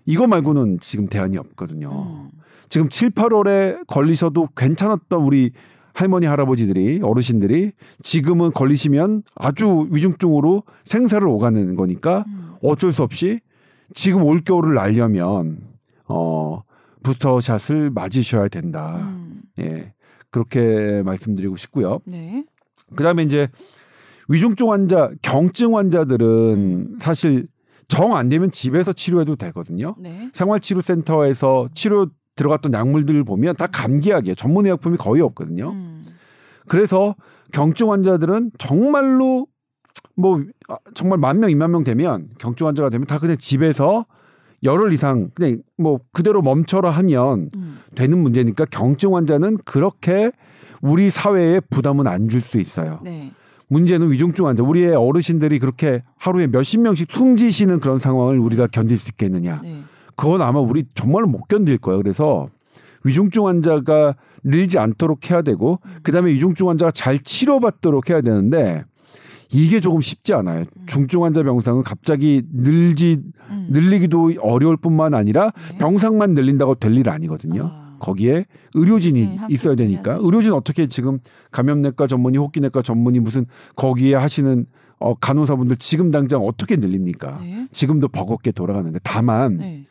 이거 0.06 0.28
말고는 0.28 0.80
지금 0.82 1.08
대안이 1.08 1.38
없거든요. 1.38 1.89
음. 1.91 2.30
지금 2.69 2.89
7, 2.89 3.12
8월에 3.12 3.86
걸리셔도 3.88 4.48
괜찮았던 4.56 5.21
우리 5.21 5.52
할머니 5.96 6.26
할아버지들이 6.26 7.00
어르신들이 7.02 7.72
지금은 8.04 8.52
걸리시면 8.52 9.24
아주 9.34 9.88
위중증으로 9.92 10.64
생사를 10.84 11.26
오가는 11.26 11.76
거니까 11.76 12.26
음. 12.28 12.52
어쩔 12.62 12.92
수 12.92 13.02
없이 13.02 13.40
지금 13.94 14.24
올 14.24 14.42
겨울을 14.42 14.76
날려면 14.76 15.62
어 16.08 16.62
부스터샷을 17.02 17.92
맞으셔야 17.92 18.50
된다. 18.50 18.98
음. 18.98 19.42
예. 19.60 19.94
그렇게 20.32 21.02
말씀드리고 21.06 21.56
싶고요. 21.56 22.02
네. 22.06 22.44
그다음에 22.98 23.24
이제 23.24 23.48
위중증 24.28 24.72
환자, 24.72 25.12
경증 25.22 25.78
환자들은 25.78 26.28
음. 26.28 26.98
사실 27.00 27.48
정 27.88 28.14
안 28.16 28.28
되면 28.28 28.52
집에서 28.52 28.92
치료해도 28.92 29.38
되거든요. 29.38 29.96
네. 29.98 30.30
생활치료센터에서 30.34 31.70
치료 31.74 32.08
들어갔던 32.36 32.74
약물들을 32.74 33.24
보면 33.24 33.56
다 33.56 33.67
감기약이에요. 33.67 34.36
전문 34.36 34.65
의약품이 34.65 34.98
거의 34.98 35.21
없거든요. 35.21 35.71
음. 35.71 36.06
그래서 36.67 37.15
경증 37.52 37.91
환자들은 37.91 38.52
정말로 38.58 39.48
뭐 40.15 40.41
아, 40.67 40.78
정말 40.93 41.19
만 41.19 41.39
명, 41.39 41.50
이만 41.50 41.71
명 41.71 41.84
되면 41.84 42.30
경증 42.38 42.67
환자가 42.67 42.89
되면 42.89 43.08
다 43.08 43.19
그냥 43.19 43.38
집에서 43.38 44.06
열흘 44.63 44.93
이상 44.93 45.30
그냥 45.34 45.62
뭐 45.78 46.00
그대로 46.12 46.41
멈춰라 46.41 46.89
하면 46.89 47.50
음. 47.56 47.80
되는 47.95 48.17
문제니까 48.17 48.65
경증 48.65 49.15
환자는 49.15 49.58
그렇게 49.65 50.32
우리 50.82 51.10
사회에 51.10 51.60
부담은 51.69 52.08
안 52.08 52.28
줄 52.30 52.41
수 52.41 52.60
있어요. 52.60 53.00
네. 53.04 53.32
문제는 53.67 54.12
위중증 54.12 54.45
환자, 54.45 54.62
우리의 54.62 54.93
어르신들이 54.95 55.58
그렇게 55.60 56.04
하루에 56.17 56.45
몇십 56.48 56.82
명씩 56.82 57.12
숨지시는 57.12 57.80
그런 57.80 57.98
상황을 57.98 58.38
우리가 58.39 58.67
견딜 58.67 58.98
수 58.98 59.10
있겠느냐. 59.10 59.62
네. 59.63 59.82
그건 60.15 60.41
아마 60.41 60.60
우리 60.60 60.86
정말로 60.95 61.28
못 61.28 61.47
견딜 61.47 61.78
거예요. 61.78 62.01
그래서 62.01 62.49
위중증 63.04 63.45
환자가 63.47 64.15
늘지 64.43 64.80
않도록 64.80 65.30
해야 65.30 65.41
되고 65.41 65.80
그다음에 66.04 66.32
위중증 66.32 66.69
환자가 66.69 66.91
잘 66.91 67.19
치료받도록 67.19 68.10
해야 68.10 68.21
되는데 68.21 68.84
이게 69.51 69.80
조금 69.80 70.01
쉽지 70.01 70.34
않아요. 70.34 70.65
중증 70.88 71.23
환자 71.23 71.43
병상은 71.43 71.84
갑자기 71.84 72.43
늘지 72.51 73.21
음. 73.49 73.67
늘리기도 73.69 74.34
어려울 74.41 74.75
뿐만 74.78 75.13
아니라 75.13 75.51
네. 75.71 75.78
병상만 75.78 76.34
늘린다고 76.34 76.75
될 76.75 76.95
일 76.95 77.10
아니거든요. 77.10 77.69
아. 77.71 77.97
거기에 77.99 78.45
의료진이 78.73 79.39
있어야 79.49 79.75
되니까. 79.75 80.17
의료진 80.21 80.51
어떻게 80.54 80.88
지금 80.88 81.19
감염내과 81.51 82.08
전문의, 82.08 82.39
호흡기내과 82.39 82.82
전문의 82.82 83.21
무슨 83.21 83.45
거기에 83.75 84.15
하시는 84.15 84.65
어, 84.99 85.13
간호사분들 85.15 85.78
지금 85.78 86.12
당장 86.12 86.41
어떻게 86.41 86.75
늘립니까? 86.75 87.38
네. 87.41 87.67
지금도 87.71 88.08
버겁게 88.10 88.51
돌아가는데 88.51 88.99
다만 89.04 89.58
네. 89.58 89.86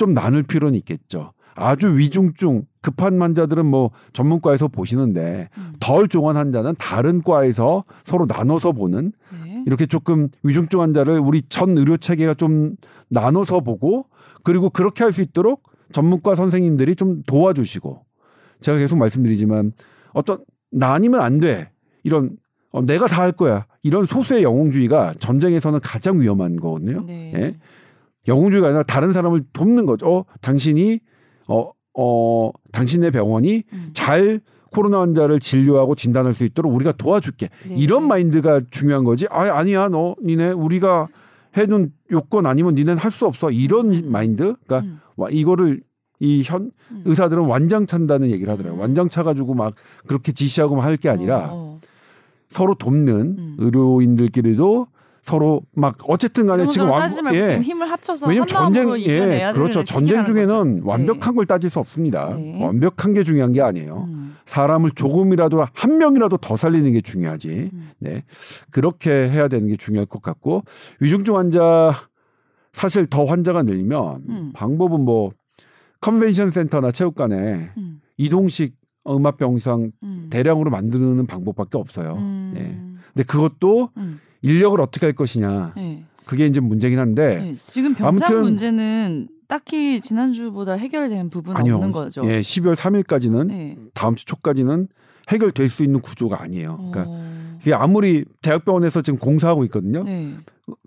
좀 0.00 0.14
나눌 0.14 0.42
필요는 0.42 0.74
있겠죠. 0.78 1.32
아주 1.54 1.98
위중증 1.98 2.62
급한 2.80 3.20
환자들은 3.20 3.66
뭐 3.66 3.90
전문과에서 4.14 4.68
보시는데 4.68 5.50
음. 5.58 5.72
덜 5.78 6.08
중한 6.08 6.36
환자는 6.36 6.74
다른 6.78 7.20
과에서 7.22 7.84
서로 8.04 8.24
나눠서 8.26 8.72
보는 8.72 9.12
네. 9.44 9.62
이렇게 9.66 9.84
조금 9.84 10.28
위중증 10.42 10.80
환자를 10.80 11.18
우리 11.18 11.42
전 11.50 11.76
의료 11.76 11.98
체계가 11.98 12.32
좀 12.34 12.76
나눠서 13.10 13.60
보고 13.60 14.06
그리고 14.42 14.70
그렇게 14.70 15.04
할 15.04 15.12
수 15.12 15.20
있도록 15.20 15.64
전문과 15.92 16.34
선생님들이 16.34 16.94
좀 16.96 17.22
도와주시고 17.26 18.06
제가 18.62 18.78
계속 18.78 18.96
말씀드리지만 18.96 19.72
어떤 20.14 20.38
나 20.70 20.94
아니면 20.94 21.20
안 21.20 21.40
돼 21.40 21.70
이런 22.04 22.38
어, 22.72 22.80
내가 22.86 23.06
다 23.06 23.20
할 23.20 23.32
거야 23.32 23.66
이런 23.82 24.06
소수의 24.06 24.44
영웅주의가 24.44 25.12
전쟁에서는 25.18 25.80
가장 25.80 26.20
위험한 26.22 26.56
거거든요. 26.56 27.04
네. 27.06 27.32
예? 27.34 27.56
영웅주의가 28.28 28.68
아니라 28.68 28.82
다른 28.82 29.12
사람을 29.12 29.44
돕는 29.52 29.86
거죠. 29.86 30.06
어, 30.08 30.24
당신이 30.40 31.00
어, 31.48 31.70
어, 31.98 32.50
당신의 32.72 33.10
병원이 33.10 33.62
음. 33.72 33.90
잘 33.92 34.40
코로나 34.70 35.00
환자를 35.00 35.40
진료하고 35.40 35.94
진단할 35.96 36.32
수 36.34 36.44
있도록 36.44 36.72
우리가 36.74 36.92
도와줄게. 36.92 37.48
네. 37.68 37.74
이런 37.76 38.06
마인드가 38.06 38.60
중요한 38.70 39.02
거지. 39.04 39.26
아, 39.30 39.40
아니야, 39.58 39.88
너, 39.88 40.14
니네, 40.22 40.50
우리가 40.52 41.08
해둔 41.56 41.92
요건 42.12 42.46
아니면 42.46 42.74
니네는 42.74 42.96
할 42.98 43.10
수 43.10 43.26
없어. 43.26 43.50
이런 43.50 43.90
음. 43.92 44.12
마인드. 44.12 44.54
그러니까 44.64 44.80
음. 44.88 45.00
와, 45.16 45.28
이거를 45.30 45.82
이현 46.20 46.70
음. 46.92 47.02
의사들은 47.04 47.44
완장 47.46 47.86
찬다는 47.86 48.30
얘기를 48.30 48.52
하더라고요. 48.52 48.78
음. 48.78 48.80
완장 48.80 49.08
차가지고 49.08 49.54
막 49.54 49.74
그렇게 50.06 50.30
지시하고 50.32 50.80
할 50.80 50.96
게 50.96 51.08
아니라 51.08 51.48
어, 51.50 51.50
어. 51.52 51.78
서로 52.50 52.74
돕는 52.74 53.10
음. 53.38 53.56
의료인들끼리도 53.58 54.86
서로 55.30 55.62
막 55.74 55.96
어쨌든 56.08 56.46
간에 56.46 56.66
지금 56.68 56.90
완- 56.90 57.08
예. 57.32 57.44
지금 57.44 57.62
힘을 57.62 57.90
합쳐서 57.90 58.26
왜냐면 58.26 58.46
전쟁 58.48 59.00
예 59.00 59.52
그렇죠 59.54 59.84
전쟁 59.84 60.24
중에는 60.24 60.76
거죠. 60.76 60.88
완벽한 60.88 61.36
걸 61.36 61.46
따질 61.46 61.70
수 61.70 61.78
없습니다 61.78 62.34
네. 62.34 62.62
완벽한 62.62 63.14
게 63.14 63.22
중요한 63.22 63.52
게 63.52 63.60
아니에요 63.62 64.06
음. 64.08 64.36
사람을 64.44 64.90
조금이라도 64.92 65.64
한 65.72 65.98
명이라도 65.98 66.38
더 66.38 66.56
살리는 66.56 66.90
게 66.92 67.00
중요하지 67.00 67.70
음. 67.72 67.90
네 68.00 68.24
그렇게 68.70 69.10
해야 69.10 69.46
되는 69.48 69.68
게 69.68 69.76
중요할 69.76 70.06
것 70.06 70.20
같고 70.20 70.64
위중증 70.98 71.36
환자 71.36 71.94
사실 72.72 73.06
더 73.06 73.24
환자가 73.24 73.62
늘면 73.62 74.22
음. 74.28 74.50
방법은 74.54 75.00
뭐 75.00 75.30
컨벤션 76.00 76.50
센터나 76.50 76.90
체육관에 76.90 77.70
음. 77.76 78.00
이동식 78.16 78.74
음압 79.08 79.36
병상 79.36 79.92
음. 80.02 80.26
대량으로 80.30 80.70
만드는 80.70 81.26
방법밖에 81.26 81.78
없어요 81.78 82.14
음. 82.18 82.52
네. 82.54 82.80
근데 83.14 83.24
그것도 83.24 83.90
음. 83.96 84.20
인력을 84.42 84.80
어떻게 84.80 85.06
할 85.06 85.12
것이냐 85.14 85.72
네. 85.76 86.04
그게 86.24 86.46
이제 86.46 86.60
문제긴 86.60 86.98
한데 86.98 87.36
네. 87.38 87.54
지금 87.62 87.94
병상 87.94 88.28
아무튼- 88.28 88.42
문제는 88.42 89.28
딱히 89.48 90.00
지난주보다 90.00 90.74
해결된 90.74 91.28
부분은 91.30 91.56
아니요. 91.60 91.74
없는 91.74 91.90
거죠. 91.92 92.22
예, 92.26 92.40
12월 92.40 92.76
3일까지는 92.76 93.46
네. 93.48 93.76
다음 93.94 94.14
주 94.14 94.24
초까지는 94.24 94.86
해결될 95.28 95.68
수 95.68 95.82
있는 95.82 96.00
구조가 96.00 96.40
아니에요. 96.40 96.76
그러니까 96.76 97.04
어. 97.08 97.49
그게 97.60 97.74
아무리 97.74 98.24
대학병원에서 98.42 99.02
지금 99.02 99.18
공사하고 99.18 99.64
있거든요. 99.64 100.02
네. 100.02 100.34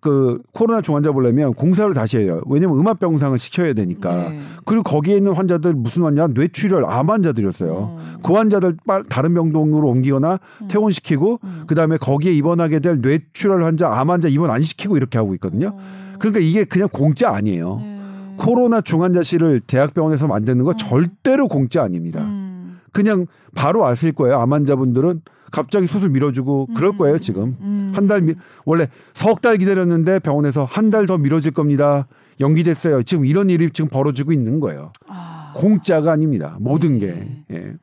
그 0.01 0.39
코로나 0.53 0.81
중환자 0.81 1.11
보려면 1.11 1.53
공사를 1.53 1.93
다시 1.93 2.17
해요. 2.17 2.41
왜냐면 2.47 2.79
음압 2.79 2.99
병상을 2.99 3.37
시켜야 3.37 3.73
되니까. 3.73 4.29
네. 4.29 4.39
그리고 4.65 4.81
거기에 4.83 5.17
있는 5.17 5.33
환자들 5.33 5.73
무슨 5.73 6.03
환자? 6.03 6.27
뇌출혈 6.27 6.85
암 6.85 7.09
환자들이었어요. 7.09 7.71
어. 7.73 7.99
그 8.23 8.33
환자들 8.33 8.77
빨- 8.87 9.03
다른 9.03 9.33
병동으로 9.33 9.87
옮기거나 9.89 10.39
음. 10.61 10.67
퇴원시키고 10.69 11.39
음. 11.43 11.63
그다음에 11.67 11.97
거기에 11.97 12.31
입원하게 12.33 12.79
될 12.79 12.99
뇌출혈 13.01 13.63
환자, 13.63 13.89
암 13.93 14.09
환자 14.09 14.27
입원 14.29 14.51
안 14.51 14.61
시키고 14.61 14.95
이렇게 14.97 15.17
하고 15.17 15.33
있거든요. 15.35 15.73
어. 15.75 15.79
그러니까 16.17 16.39
이게 16.39 16.63
그냥 16.63 16.87
공짜 16.91 17.29
아니에요. 17.31 17.77
네. 17.81 17.99
코로나 18.37 18.81
중환자실을 18.81 19.61
대학병원에서 19.67 20.27
만드는 20.27 20.63
거 20.63 20.71
음. 20.71 20.77
절대로 20.77 21.47
공짜 21.47 21.83
아닙니다. 21.83 22.21
음. 22.21 22.79
그냥 22.93 23.25
바로 23.53 23.85
아실 23.85 24.13
거예요. 24.13 24.37
암 24.39 24.53
환자분들은 24.53 25.21
갑자기 25.53 25.85
수술 25.87 26.09
미뤄지고 26.09 26.69
그럴 26.75 26.97
거예요 26.97 27.19
지금. 27.19 27.55
음. 27.61 27.91
한달 27.95 28.21
원래 28.65 28.87
석 29.13 29.39
달 29.41 29.57
기다렸는데 29.57 30.19
병원에서 30.19 30.65
한 30.65 30.89
달 30.89 31.05
더 31.05 31.17
미뤄질 31.17 31.51
겁니다. 31.53 32.07
연기됐어요. 32.39 33.03
지금 33.03 33.25
이런 33.25 33.49
일이 33.51 33.69
지금 33.71 33.89
벌어지고 33.89 34.31
있는 34.33 34.59
거예요. 34.59 34.91
아. 35.07 35.53
공짜가 35.55 36.11
아닙니다. 36.11 36.57
모든 36.59 36.97
게. 36.97 37.07
네. 37.13 37.45
예. 37.51 37.73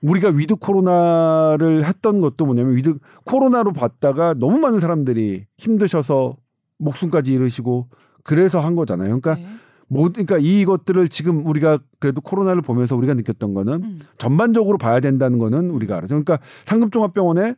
우리가 0.00 0.28
위드 0.28 0.54
코로나를 0.56 1.84
했던 1.84 2.20
것도 2.20 2.46
뭐냐면 2.46 2.76
위드 2.76 2.98
코로나로 3.24 3.72
봤다가 3.72 4.34
너무 4.34 4.58
많은 4.58 4.78
사람들이 4.78 5.46
힘드셔서 5.58 6.36
목숨까지 6.78 7.32
잃으시고 7.32 7.88
그래서 8.22 8.60
한 8.60 8.76
거잖아요. 8.76 9.18
그러니까 9.20 9.34
네. 9.34 9.46
모 9.88 10.02
그러니까 10.10 10.38
이것들을 10.38 11.08
지금 11.08 11.46
우리가 11.46 11.78
그래도 11.98 12.20
코로나를 12.20 12.62
보면서 12.62 12.96
우리가 12.96 13.14
느꼈던 13.14 13.54
거는 13.54 13.72
음. 13.84 13.98
전반적으로 14.18 14.78
봐야 14.78 15.00
된다는 15.00 15.38
거는 15.38 15.70
우리가 15.70 15.96
알아죠. 15.96 16.14
그러니까 16.14 16.38
상급종합병원에 16.64 17.54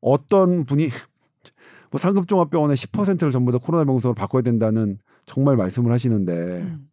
어떤 0.00 0.64
분이 0.64 0.88
뭐 1.90 1.98
상급종합병원의 1.98 2.76
10%를 2.76 3.32
전부 3.32 3.52
다 3.52 3.58
코로나 3.60 3.84
병상으로 3.84 4.14
바꿔야 4.14 4.42
된다는 4.42 4.98
정말 5.26 5.56
말씀을 5.56 5.92
하시는데 5.92 6.32
음. 6.32 6.88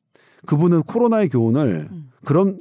그분은 0.45 0.83
코로나의 0.83 1.29
교훈을 1.29 1.87
음. 1.91 2.09
그런 2.25 2.59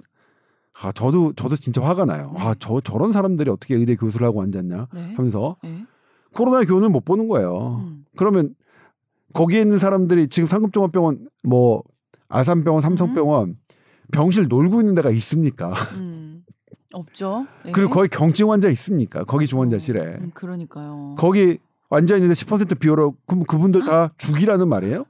아 0.81 0.93
저도 0.93 1.33
저도 1.33 1.57
진짜 1.57 1.83
화가 1.83 2.05
나요. 2.05 2.33
아저 2.37 2.81
저런 2.83 3.13
사람들이 3.13 3.51
어떻게 3.51 3.75
의대 3.75 3.97
교수를 3.97 4.27
하고 4.27 4.43
앉았냐 4.43 4.89
네. 4.93 5.15
하면서 5.15 5.57
네. 5.63 5.85
코로나의 6.35 6.67
교훈을 6.67 6.89
못 6.89 7.05
보는 7.05 7.27
거예요. 7.29 7.81
음. 7.83 8.05
그러면 8.17 8.55
거기에 9.35 9.61
있는 9.61 9.79
사람들이 9.79 10.29
지금 10.29 10.47
상급종합병원 10.47 11.29
뭐 11.43 11.83
아산병원, 12.29 12.83
삼성병원 12.83 13.57
병실 14.13 14.49
놀고 14.49 14.81
있는 14.81 14.95
데가 14.95 15.11
있습니까? 15.11 15.73
음. 15.97 16.45
없죠. 16.93 17.47
네. 17.65 17.73
그리고 17.73 17.91
거기 17.91 18.09
경증 18.09 18.51
환자 18.51 18.69
있습니까? 18.71 19.25
거기 19.25 19.47
중환자실에 19.47 20.01
음, 20.21 20.31
그러니까요. 20.35 21.15
거기 21.19 21.59
앉아 21.91 22.17
있는데 22.17 22.35
10% 22.35 22.79
비워라. 22.79 23.11
그럼 23.27 23.45
그분들 23.45 23.85
다 23.87 24.13
죽이라는 24.19 24.69
말이에요? 24.69 25.05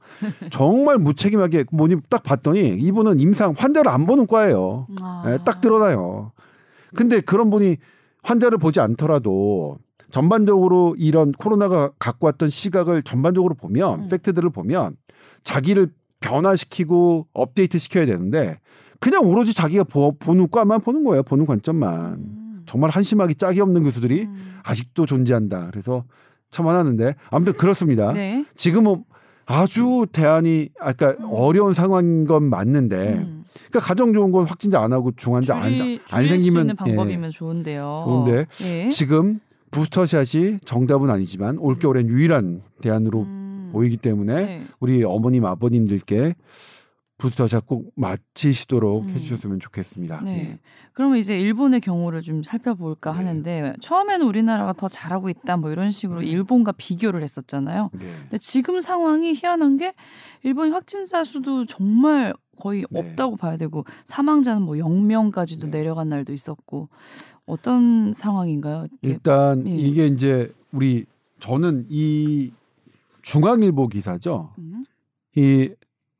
정말 0.49 0.97
무책임하게 0.97 1.65
뭐니 1.71 1.97
딱 2.09 2.23
봤더니 2.23 2.75
이분은 2.77 3.19
임상 3.19 3.53
환자를 3.57 3.91
안 3.91 4.05
보는 4.05 4.27
과예요. 4.27 4.87
아. 5.01 5.23
예, 5.27 5.39
딱 5.45 5.59
드러나요. 5.61 6.31
근데 6.95 7.19
그런 7.21 7.49
분이 7.49 7.77
환자를 8.23 8.57
보지 8.57 8.79
않더라도 8.79 9.77
전반적으로 10.11 10.95
이런 10.97 11.31
코로나가 11.33 11.91
갖고 11.99 12.27
왔던 12.27 12.49
시각을 12.49 13.03
전반적으로 13.03 13.55
보면 13.55 14.03
음. 14.03 14.09
팩트들을 14.09 14.49
보면 14.49 14.95
자기를 15.43 15.89
변화시키고 16.19 17.27
업데이트 17.33 17.77
시켜야 17.77 18.05
되는데 18.05 18.59
그냥 18.99 19.23
오로지 19.25 19.53
자기가 19.53 19.85
보, 19.85 20.17
보는 20.17 20.49
과만 20.51 20.81
보는 20.81 21.03
거예요. 21.03 21.23
보는 21.23 21.45
관점만. 21.45 22.13
음. 22.13 22.63
정말 22.65 22.89
한심하기 22.89 23.35
짝이 23.35 23.61
없는 23.61 23.83
교수들이 23.83 24.25
음. 24.25 24.59
아직도 24.63 25.05
존재한다. 25.05 25.69
그래서 25.71 26.03
참 26.51 26.67
화나는데 26.67 27.15
아무튼 27.31 27.53
그렇습니다. 27.53 28.13
네. 28.13 28.45
지금은 28.55 29.03
아주 29.45 30.05
대안이 30.11 30.69
아까 30.79 31.15
음. 31.19 31.29
어려운 31.31 31.73
상황인 31.73 32.25
건 32.25 32.49
맞는데 32.49 33.13
음. 33.13 33.43
그러니까 33.69 33.79
가정 33.79 34.13
좋은 34.13 34.31
건 34.31 34.45
확진자 34.45 34.81
안 34.81 34.93
하고 34.93 35.11
중환자 35.15 35.55
안, 35.55 35.73
줄이, 35.73 35.99
안수 36.11 36.29
생기면 36.29 36.61
있는 36.61 36.75
방법이면 36.75 37.31
좋은데요. 37.31 38.03
좋은데 38.05 38.45
예. 38.65 38.89
지금 38.89 39.39
부스터샷이 39.71 40.59
정답은 40.65 41.09
아니지만 41.09 41.57
올겨울엔 41.57 42.09
유일한 42.09 42.61
대안으로 42.81 43.25
음. 43.69 43.71
보이기 43.71 43.97
때문에 43.97 44.33
네. 44.33 44.63
우리 44.79 45.03
어머님 45.03 45.45
아버님들께 45.45 46.35
부스터샷 47.19 47.67
꼭 47.67 47.91
마치시도록 47.95 49.03
음. 49.03 49.09
해주셨으면 49.09 49.59
좋겠습니다. 49.59 50.21
네. 50.23 50.51
예. 50.53 50.59
그러면 50.93 51.17
이제 51.17 51.37
일본의 51.37 51.81
경우를 51.81 52.21
좀 52.21 52.43
살펴볼까 52.43 53.11
네. 53.11 53.17
하는데 53.17 53.73
처음에는 53.81 54.25
우리나라가 54.25 54.73
더 54.73 54.87
잘하고 54.87 55.29
있다 55.29 55.57
뭐 55.57 55.69
이런 55.69 55.91
식으로 55.91 56.21
일본과 56.21 56.71
비교를 56.71 57.21
했었잖아요. 57.21 57.91
네. 57.93 58.05
근데 58.21 58.37
지금 58.37 58.79
상황이 58.79 59.33
희한한 59.33 59.77
게 59.77 59.93
일본 60.43 60.71
확진자 60.71 61.23
수도 61.25 61.65
정말 61.65 62.33
거의 62.57 62.85
네. 62.89 62.99
없다고 62.99 63.35
봐야 63.35 63.57
되고 63.57 63.85
사망자는 64.05 64.61
뭐 64.61 64.75
0명까지도 64.75 65.69
네. 65.69 65.79
내려간 65.79 66.07
날도 66.07 66.31
있었고 66.31 66.87
어떤 67.45 68.13
상황인가요? 68.13 68.87
일단 69.01 69.67
예. 69.67 69.71
이게 69.75 70.07
이제 70.07 70.53
우리 70.71 71.05
저는 71.39 71.87
이 71.89 72.51
중앙일보 73.33 73.89
기사죠. 73.89 74.49
음? 74.57 74.83
이 75.35 75.69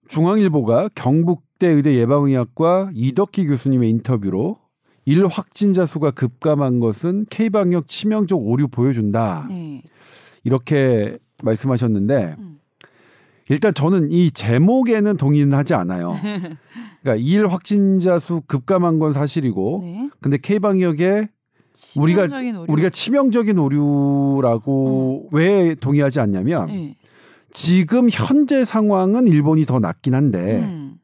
중앙일보가 0.07 0.89
경북대 0.93 1.67
의대 1.67 1.95
예방의학과 1.95 2.91
이덕희 2.93 3.47
교수님의 3.47 3.89
인터뷰로 3.89 4.57
일 5.05 5.25
확진자 5.27 5.87
수가 5.87 6.11
급감한 6.11 6.79
것은 6.79 7.25
K방역 7.31 7.87
치명적 7.87 8.39
오류 8.39 8.67
보여준다. 8.67 9.47
네. 9.49 9.81
이렇게 10.43 11.17
말씀하셨는데 11.43 12.35
음. 12.37 12.59
일단 13.49 13.73
저는 13.73 14.11
이 14.11 14.29
제목에는 14.29 15.17
동의는 15.17 15.57
하지 15.57 15.73
않아요. 15.73 16.11
그러니까 17.01 17.15
일 17.15 17.47
확진자 17.47 18.19
수 18.19 18.41
급감한 18.45 18.99
건 18.99 19.13
사실이고 19.13 19.79
네. 19.83 20.09
근데 20.21 20.37
K방역에 20.37 21.27
우리가- 21.95 22.27
치명적인 22.27 22.55
오류. 22.57 22.71
우리가 22.73 22.89
치명적인 22.89 23.57
오류라고 23.57 25.29
왜 25.31 25.73
동의하지 25.75 26.19
않냐면 26.19 26.67
네. 26.67 26.95
지금 27.51 28.09
현재 28.11 28.65
상황은 28.65 29.27
일본이 29.27 29.65
더 29.65 29.79
낫긴 29.79 30.13
한데 30.15 30.59
음. 30.63 30.95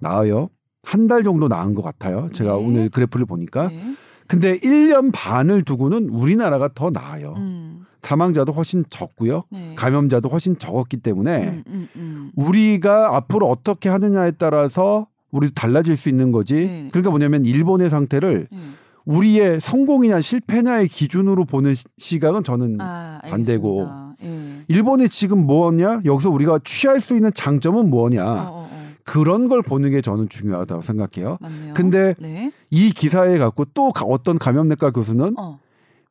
나아요. 0.00 0.48
한 0.82 1.08
달 1.08 1.22
정도 1.22 1.48
나은 1.48 1.74
것 1.74 1.82
같아요. 1.82 2.28
제가 2.32 2.52
네. 2.56 2.58
오늘 2.64 2.88
그래프를 2.90 3.24
보니까. 3.26 3.68
네. 3.68 3.80
근데 4.26 4.58
1년 4.58 5.10
반을 5.14 5.64
두고는 5.64 6.08
우리나라가 6.10 6.68
더 6.74 6.90
나아요. 6.90 7.34
음. 7.38 7.84
사망자도 8.02 8.52
훨씬 8.52 8.84
적고요. 8.90 9.44
네. 9.50 9.72
감염자도 9.76 10.28
훨씬 10.28 10.58
적었기 10.58 10.98
때문에 10.98 11.48
음, 11.48 11.64
음, 11.68 11.88
음. 11.96 12.30
우리가 12.36 13.16
앞으로 13.16 13.48
어떻게 13.48 13.88
하느냐에 13.88 14.32
따라서 14.32 15.06
우리도 15.30 15.54
달라질 15.54 15.96
수 15.96 16.10
있는 16.10 16.32
거지. 16.32 16.54
네. 16.54 16.88
그러니까 16.92 17.10
뭐냐면 17.10 17.46
일본의 17.46 17.88
상태를 17.88 18.48
네. 18.52 18.58
우리의 19.06 19.60
성공이냐 19.60 20.20
실패냐의 20.20 20.88
기준으로 20.88 21.44
보는 21.46 21.74
시- 21.74 21.84
시각은 21.98 22.44
저는 22.44 22.78
아, 22.80 23.20
반대고. 23.24 23.88
예. 24.22 24.64
일본이 24.68 25.08
지금 25.08 25.46
뭐냐? 25.46 26.02
여기서 26.04 26.30
우리가 26.30 26.60
취할 26.64 27.00
수 27.00 27.14
있는 27.16 27.32
장점은 27.34 27.90
뭐냐? 27.90 28.24
어, 28.24 28.36
어, 28.36 28.68
어. 28.70 28.84
그런 29.04 29.48
걸 29.48 29.62
보는 29.62 29.90
게 29.90 30.00
저는 30.00 30.28
중요하다고 30.28 30.82
생각해요. 30.82 31.36
맞네요. 31.40 31.74
근데 31.74 32.14
네. 32.18 32.52
이 32.70 32.90
기사에 32.90 33.38
갖고 33.38 33.66
또 33.74 33.92
가- 33.92 34.06
어떤 34.06 34.38
감염내과 34.38 34.92
교수는 34.92 35.34
어. 35.38 35.58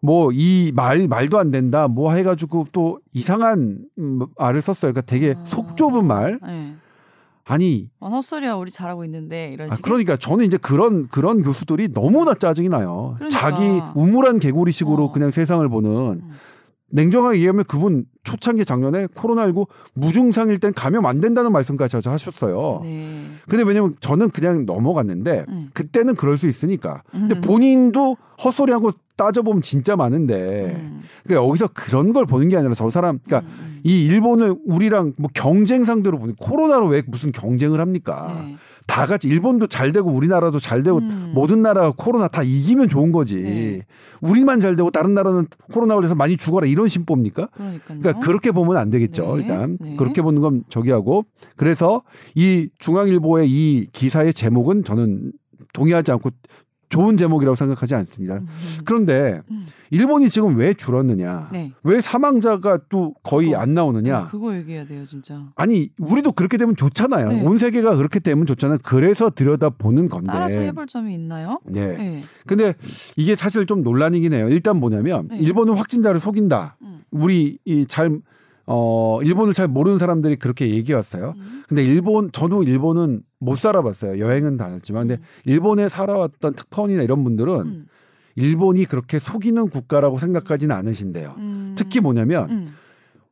뭐이 0.02 0.74
말 0.76 1.08
말도 1.08 1.40
안 1.40 1.50
된다 1.50 1.88
뭐 1.88 2.14
해가지고 2.14 2.68
또 2.72 3.00
이상한 3.14 3.80
음, 3.98 4.20
말을 4.38 4.62
썼어요. 4.62 4.92
그러니까 4.92 5.02
되게 5.02 5.34
아. 5.38 5.44
속 5.46 5.76
좁은 5.78 6.06
말. 6.06 6.40
네. 6.46 6.76
아니 7.46 7.90
어, 8.00 8.10
헛소리야 8.10 8.54
우리 8.56 8.72
잘하고 8.72 9.04
있는데 9.06 9.52
이런 9.54 9.72
아, 9.72 9.78
그러니까 9.82 10.16
저는 10.16 10.46
이제 10.46 10.58
그런 10.58 11.08
그런 11.08 11.42
교수들이 11.42 11.94
너무나 11.94 12.34
짜증이 12.34 12.70
나요. 12.70 13.16
그러니까. 13.18 13.38
자기 13.40 13.64
우물한 13.96 14.40
개구리식으로 14.40 15.06
어. 15.06 15.12
그냥 15.12 15.30
세상을 15.30 15.68
보는 15.68 15.90
음. 16.24 16.32
냉정하게 16.94 17.38
얘기하면 17.38 17.64
그분 17.66 18.06
초창기 18.24 18.66
작년에 18.66 19.08
코로나19 19.08 19.68
무증상일 19.96 20.60
땐 20.60 20.74
감염 20.74 21.06
안 21.08 21.20
된다는 21.20 21.52
말씀까지 21.52 21.98
하셨어요. 22.08 22.82
네. 22.84 23.26
근데 23.50 23.64
왜냐면 23.64 23.96
저는 24.00 24.30
그냥 24.30 24.66
넘어갔는데 24.66 25.46
음. 25.50 25.70
그때는 25.74 26.16
그럴 26.16 26.38
수 26.38 26.48
있으니까. 26.48 27.02
근데 27.12 27.36
음. 27.36 27.42
본인도 27.42 28.16
헛소리하고 28.44 28.92
따져보면 29.16 29.62
진짜 29.62 29.96
많은데 29.96 30.76
음. 30.76 31.02
그러니까 31.24 31.48
여기서 31.48 31.70
그런 31.74 32.14
걸 32.14 32.26
보는 32.26 32.50
게 32.50 32.58
아니라 32.58 32.74
저 32.74 32.90
사람 32.90 33.20
그러니까 33.26 33.48
음, 33.50 33.56
음. 33.60 33.80
이 33.84 34.06
일본을 34.06 34.56
우리랑 34.66 35.14
뭐 35.18 35.30
경쟁 35.34 35.84
상대로 35.84 36.18
보는 36.18 36.36
코로나로 36.40 36.88
왜 36.88 37.04
무슨 37.06 37.32
경쟁을 37.32 37.80
합니까? 37.80 38.44
네. 38.46 38.56
다 38.88 39.06
같이 39.06 39.28
일본도 39.28 39.68
잘 39.68 39.92
되고 39.92 40.10
우리나라도 40.10 40.60
잘 40.60 40.84
되고 40.84 40.98
음. 40.98 41.32
모든 41.34 41.62
나라가 41.62 41.94
코로나 41.96 42.28
다 42.28 42.44
이기면 42.44 42.90
좋은 42.90 43.12
거지. 43.12 43.42
네. 43.42 43.86
우리만 44.22 44.60
잘 44.60 44.76
되고 44.76 44.92
다른 44.92 45.14
나라는 45.14 45.48
코로나 45.72 45.96
걸려서 45.96 46.16
많이 46.16 46.38
죽어라 46.38 46.68
이런 46.68 46.88
심보입니까? 46.88 47.48
그러니까요. 47.54 48.00
그러니까 48.00 48.20
그렇게 48.20 48.52
보면 48.52 48.78
안 48.78 48.90
되겠죠. 48.90 49.38
네. 49.38 49.44
일단 49.44 49.78
네. 49.80 49.96
그렇게 49.96 50.22
보는 50.22 50.42
건 50.42 50.64
저기 50.70 50.92
하고 50.92 51.26
그래서 51.56 52.04
이 52.36 52.70
중앙일보의 52.80 53.50
이 53.50 53.88
기사의 53.92 54.34
제목은 54.34 54.84
저는 54.84 55.32
동의하지 55.74 56.12
않고 56.12 56.30
좋은 56.94 57.18
제목이라고 57.18 57.56
생각하지 57.56 57.96
않습니다. 57.96 58.36
음. 58.36 58.48
그런데 58.86 59.42
음. 59.50 59.66
일본이 59.90 60.30
지금 60.30 60.56
왜 60.58 60.76
줄었느냐? 60.76 61.50
네. 61.52 61.72
왜 61.84 62.02
사망자가 62.02 62.82
또 62.88 63.16
거의 63.24 63.48
그거. 63.48 63.60
안 63.60 63.74
나오느냐? 63.74 64.20
네, 64.26 64.28
그거 64.30 64.56
얘기해야 64.56 64.86
돼요, 64.86 65.04
진짜. 65.04 65.48
아니 65.56 65.90
우리도 66.00 66.34
그렇게 66.34 66.58
되면 66.58 66.76
좋잖아요. 66.76 67.28
네. 67.30 67.44
온 67.44 67.58
세계가 67.58 67.96
그렇게 67.96 68.20
되면 68.20 68.46
좋잖아요. 68.46 68.78
그래서 68.84 69.32
들여다 69.32 69.72
보는 69.72 70.08
건데. 70.08 70.32
따라서 70.32 70.60
해볼 70.60 70.86
점이 70.86 71.16
있나요? 71.16 71.60
네. 71.66 71.98
네. 71.98 72.24
근데 72.46 72.76
이게 73.18 73.36
사실 73.36 73.66
좀 73.66 73.82
논란이긴 73.82 74.32
해요. 74.34 74.48
일단 74.50 74.80
뭐냐면 74.80 75.30
네. 75.30 75.38
일본은 75.38 75.74
확진자를 75.74 76.20
속인다. 76.20 76.78
음. 76.84 77.00
우리 77.10 77.58
이잘 77.66 78.20
어, 78.68 79.20
일본을 79.24 79.54
잘 79.54 79.68
모르는 79.68 79.98
사람들이 79.98 80.36
그렇게 80.36 80.70
얘기해 80.70 80.96
왔어요. 80.96 81.34
음. 81.38 81.64
근데 81.68 81.84
일본 81.84 82.32
저도 82.32 82.62
일본은 82.62 83.24
못 83.44 83.60
살아봤어요. 83.60 84.20
여행은 84.20 84.58
다녔지만 84.58 85.08
근데 85.08 85.22
일본에 85.46 85.90
살아왔던 85.90 86.54
특파원이나 86.54 87.04
이런 87.04 87.24
분들은 87.24 87.54
음. 87.62 87.88
일본이 88.36 88.86
그렇게 88.86 89.20
속이는 89.20 89.70
국가라고 89.70 90.18
생각하지는 90.18 90.76
않으신대요. 90.76 91.36
음. 91.38 91.76
특히 91.78 92.00
뭐냐면 92.00 92.50
음. 92.50 92.68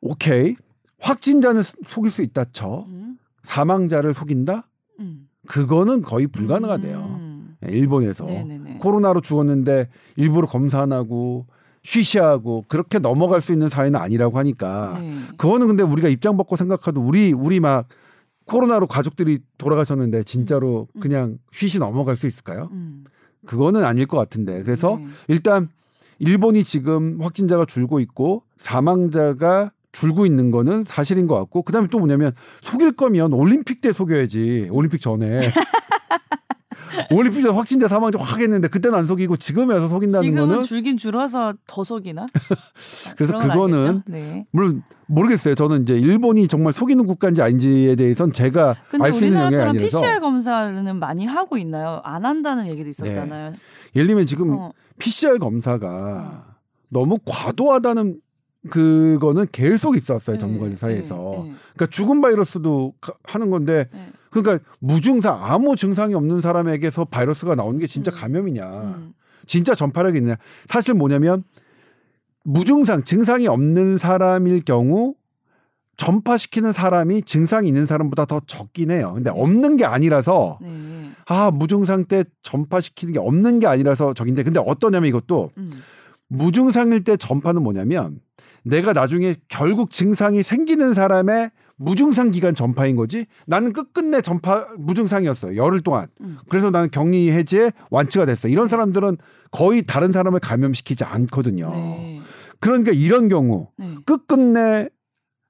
오케이 0.02 0.56
확진자는 1.00 1.63
속일 1.88 2.12
수 2.12 2.21
있다 2.21 2.45
쳐 2.52 2.86
음. 2.88 3.17
사망자를 3.43 4.13
속인다 4.13 4.67
음. 5.00 5.28
그거는 5.47 6.02
거의 6.02 6.28
불가능하대요. 6.28 6.97
음. 7.00 7.56
일본에서 7.67 8.26
네네네. 8.26 8.78
코로나로 8.80 9.21
죽었는데 9.21 9.89
일부러 10.15 10.47
검사 10.47 10.82
안 10.82 10.91
하고 10.91 11.45
쉬쉬하고 11.84 12.65
그렇게 12.67 13.00
넘어갈 13.00 13.41
수 13.41 13.52
있는 13.54 13.69
사회는 13.69 14.00
아니라고 14.00 14.38
하니까 14.38 14.93
네. 15.00 15.15
그거는 15.38 15.67
근데 15.67 15.84
우리가 15.84 16.10
입장 16.10 16.38
바꿔 16.38 16.56
생각해도 16.56 17.02
우리 17.02 17.34
우리 17.34 17.60
막 17.60 17.88
코로나로 18.51 18.87
가족들이 18.87 19.39
돌아가셨는데 19.57 20.23
진짜로 20.23 20.87
음. 20.95 20.99
그냥 20.99 21.37
쉬쉬 21.51 21.79
넘어갈 21.79 22.17
수 22.17 22.27
있을까요? 22.27 22.69
음. 22.73 23.05
그거는 23.45 23.83
아닐 23.85 24.05
것 24.05 24.17
같은데 24.17 24.61
그래서 24.63 24.97
네. 24.97 25.07
일단 25.29 25.69
일본이 26.19 26.63
지금 26.63 27.19
확진자가 27.21 27.65
줄고 27.65 27.99
있고 28.01 28.43
사망자가 28.57 29.71
줄고 29.93 30.25
있는 30.25 30.51
거는 30.51 30.83
사실인 30.85 31.27
것 31.27 31.35
같고 31.35 31.63
그다음에 31.63 31.87
또 31.89 31.99
뭐냐면 31.99 32.33
속일 32.61 32.91
거면 32.93 33.33
올림픽 33.33 33.81
때 33.81 33.91
속여야지 33.91 34.67
올림픽 34.71 35.01
전에 35.01 35.39
올림픽 37.12 37.41
전 37.43 37.56
확진자 37.56 37.88
사망자 37.88 38.19
확 38.19 38.39
했는데 38.39 38.67
그때는 38.67 38.97
안 38.97 39.08
속이고 39.08 39.38
지금에 39.38 39.73
와서 39.75 39.88
속인다는 39.88 40.21
지금은 40.23 40.47
거는 40.47 40.62
줄긴 40.63 40.97
줄어서 40.97 41.54
더 41.67 41.84
속이나? 41.84 42.25
그래서 43.17 43.38
그거는? 43.39 44.04
네. 44.08 44.45
물론 44.51 44.84
모르겠어요 45.08 45.56
저는 45.56 45.84
이제 45.84 45.97
일본이 45.97 46.47
정말 46.47 46.73
속이는 46.73 47.06
국가인지 47.06 47.41
아닌지에 47.41 47.95
대해선 47.95 48.32
제가 48.32 48.75
알 48.99 49.13
수 49.13 49.25
있는 49.25 49.39
영역이 49.41 49.62
아니라서 49.62 49.97
PCR 49.99 50.19
검사는 50.21 50.95
많이 50.99 51.25
하고 51.25 51.58
있나요? 51.58 52.01
안 52.04 52.25
한다는 52.25 52.67
얘기도 52.67 52.89
있었잖아요. 52.89 53.54
예를 53.95 54.08
들면 54.08 54.25
지금 54.25 54.51
어. 54.51 54.71
PCR 54.99 55.38
검사가 55.39 56.45
너무 56.89 57.17
과도하다는 57.25 58.19
그거는 58.69 59.47
계속 59.51 59.95
있었어요 59.97 60.36
네, 60.36 60.39
전문가들 60.39 60.77
사이에서 60.77 61.15
네, 61.15 61.32
네, 61.49 61.54
그러니까 61.73 61.88
죽은 61.89 62.21
바이러스도 62.21 62.93
가- 63.01 63.13
하는 63.23 63.49
건데 63.49 63.88
네. 63.91 64.08
그러니까 64.31 64.65
무증상 64.79 65.43
아무 65.43 65.75
증상이 65.75 66.15
없는 66.15 66.41
사람에게서 66.41 67.05
바이러스가 67.05 67.53
나오는 67.53 67.79
게 67.79 67.85
진짜 67.85 68.11
음. 68.11 68.15
감염이냐 68.15 68.65
음. 68.65 69.13
진짜 69.45 69.75
전파력이 69.75 70.17
있냐 70.17 70.37
사실 70.65 70.93
뭐냐면 70.93 71.43
무증상 72.43 73.03
증상이 73.03 73.47
없는 73.47 73.97
사람일 73.97 74.63
경우 74.63 75.13
전파시키는 75.97 76.71
사람이 76.71 77.23
증상이 77.23 77.67
있는 77.67 77.85
사람보다 77.85 78.25
더 78.25 78.41
적긴 78.47 78.89
해요 78.89 79.11
근데 79.13 79.29
없는 79.29 79.75
게 79.75 79.85
아니라서 79.85 80.57
네. 80.61 81.11
아 81.27 81.51
무증상 81.51 82.05
때 82.05 82.23
전파시키는 82.41 83.13
게 83.13 83.19
없는 83.19 83.59
게 83.59 83.67
아니라서 83.67 84.13
적인데 84.13 84.43
근데 84.43 84.59
어떠냐면 84.65 85.09
이것도 85.09 85.51
음. 85.57 85.71
무증상일 86.27 87.03
때 87.03 87.17
전파는 87.17 87.61
뭐냐면 87.61 88.21
내가 88.63 88.93
나중에 88.93 89.35
결국 89.49 89.91
증상이 89.91 90.41
생기는 90.41 90.93
사람의 90.93 91.51
무증상 91.81 92.31
기간 92.31 92.53
전파인 92.53 92.95
거지. 92.95 93.25
나는 93.47 93.73
끝끝내 93.73 94.21
전파 94.21 94.67
무증상이었어요. 94.77 95.55
열흘 95.55 95.81
동안. 95.81 96.07
음. 96.21 96.37
그래서 96.47 96.69
나는 96.69 96.91
격리 96.91 97.31
해제 97.31 97.71
완치가 97.89 98.25
됐어. 98.25 98.47
이런 98.47 98.67
사람들은 98.67 99.17
거의 99.49 99.83
다른 99.83 100.11
사람을 100.11 100.39
감염시키지 100.39 101.03
않거든요. 101.03 101.71
네. 101.71 102.21
그러니까 102.59 102.91
이런 102.91 103.27
경우 103.27 103.69
네. 103.77 103.95
끝끝내 104.05 104.89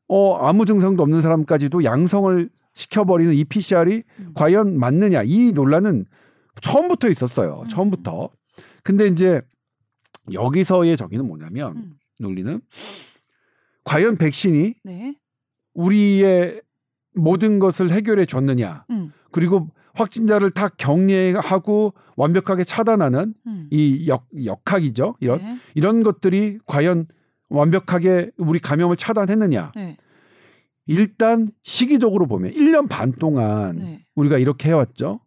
어 0.08 0.36
아무 0.38 0.66
증상도 0.66 1.04
없는 1.04 1.22
사람까지도 1.22 1.84
양성을 1.84 2.50
시켜버리는 2.74 3.34
이 3.34 3.44
PCR이 3.44 4.04
음. 4.20 4.32
과연 4.34 4.78
맞느냐 4.80 5.24
이 5.26 5.52
논란은 5.54 6.06
처음부터 6.62 7.10
있었어요. 7.10 7.62
음. 7.64 7.68
처음부터. 7.68 8.30
근데 8.84 9.08
이제 9.08 9.42
여기서의 10.32 10.96
저기는 10.96 11.28
뭐냐면 11.28 11.76
음. 11.76 11.94
논리는 12.20 12.62
과연 13.84 14.16
백신이 14.16 14.76
네. 14.84 15.16
우리의 15.74 16.62
모든 17.14 17.60
것을 17.60 17.92
해결해 17.92 18.26
줬느냐 18.26 18.86
음. 18.90 19.12
그리고 19.32 19.70
확진자를 19.94 20.52
다 20.52 20.70
격리하고 20.70 21.94
완벽하게 22.16 22.64
차단하는 22.64 23.34
음. 23.46 23.68
이 23.72 24.08
역, 24.08 24.28
역학이죠 24.46 25.16
이런 25.20 25.38
네. 25.40 25.58
이런 25.76 26.04
것들이 26.04 26.60
과연 26.66 27.08
완벽하게 27.50 28.32
우리 28.38 28.60
감염을 28.60 28.96
차단했느냐 28.96 29.74
네. 29.76 29.98
일단 30.88 31.50
시기적으로 31.64 32.28
보면 32.28 32.52
1년 32.52 32.90
반 32.90 33.12
동안 33.12 33.78
네. 33.78 34.06
우리가 34.16 34.38
이렇게 34.38 34.70
해왔죠. 34.70 35.20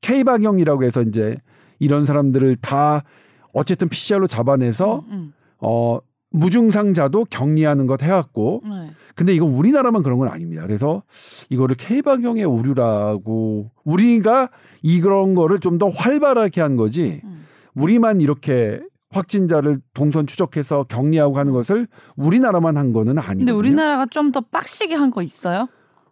K박영이라고 0.00 0.84
해서 0.84 1.02
이제 1.02 1.36
이런 1.78 2.06
사람들을 2.06 2.56
다 2.56 3.04
어쨌든 3.52 3.88
PCR로 3.88 4.26
잡아내서 4.26 5.04
음. 5.08 5.32
어 5.58 5.98
무증상자도 6.30 7.26
격리하는 7.30 7.86
것 7.86 8.02
해왔고 8.02 8.62
음. 8.64 8.70
네. 8.70 8.90
근데 9.16 9.34
이건 9.34 9.48
우리나라만 9.48 10.02
그런 10.02 10.18
건 10.18 10.28
아닙니다. 10.28 10.62
그래서 10.62 11.02
이거를 11.48 11.74
K박영의 11.76 12.44
오류라고 12.44 13.70
우리가 13.84 14.50
이런 14.82 15.34
거를 15.34 15.58
좀 15.58 15.78
더 15.78 15.88
활발하게 15.88 16.60
한 16.60 16.76
거지 16.76 17.20
음. 17.24 17.44
우리만 17.74 18.20
이렇게 18.20 18.80
확진자를 19.10 19.80
동선 19.94 20.26
추적해서 20.26 20.84
격리하고 20.84 21.38
하는 21.38 21.52
것을 21.52 21.86
우리나라만 22.16 22.76
한 22.76 22.92
거는 22.92 23.18
아니거든요. 23.18 23.38
근데 23.38 23.52
우리나라가 23.52 24.06
좀 24.06 24.32
더 24.32 24.40
빡시게 24.40 24.94
한 24.94 25.10
거 25.10 25.22
있어요? 25.22 25.68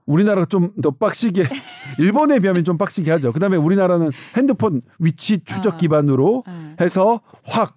우리나라가 0.06 0.46
좀 0.46 0.72
더 0.82 0.90
빡시게 0.90 1.44
일본에 1.98 2.38
비하면 2.40 2.64
좀 2.64 2.76
빡시게 2.78 3.10
하죠. 3.12 3.32
그다음에 3.32 3.56
우리나라는 3.56 4.10
핸드폰 4.36 4.82
위치 4.98 5.42
추적 5.44 5.74
아. 5.74 5.76
기반으로 5.76 6.42
네. 6.46 6.76
해서 6.84 7.20
확 7.44 7.76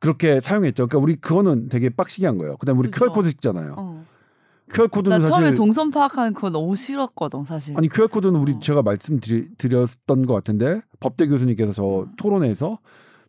그렇게 0.00 0.40
사용했죠. 0.40 0.86
그러니까 0.86 0.98
우리 1.02 1.16
그거는 1.16 1.68
되게 1.68 1.90
빡시게 1.90 2.26
한 2.26 2.38
거예요. 2.38 2.56
그다음에 2.58 2.78
우리 2.78 2.90
그죠. 2.90 3.06
QR 3.06 3.12
코드 3.14 3.28
찍잖아요. 3.30 3.74
어. 3.76 4.04
QR 4.70 4.82
나 4.82 4.86
코드는 4.88 5.20
처음에 5.20 5.30
사실 5.30 5.54
동선 5.54 5.90
파악하는 5.90 6.32
그거 6.32 6.50
너무 6.50 6.74
싫었거든 6.76 7.44
사실. 7.44 7.76
아니 7.76 7.88
QR 7.88 8.08
코드는 8.08 8.38
우리 8.38 8.52
어. 8.52 8.58
제가 8.60 8.82
말씀드렸던 8.82 10.26
것 10.26 10.34
같은데 10.34 10.80
법대 11.00 11.26
교수님께서 11.26 11.72
저 11.72 12.00
음. 12.00 12.12
토론회에서 12.16 12.78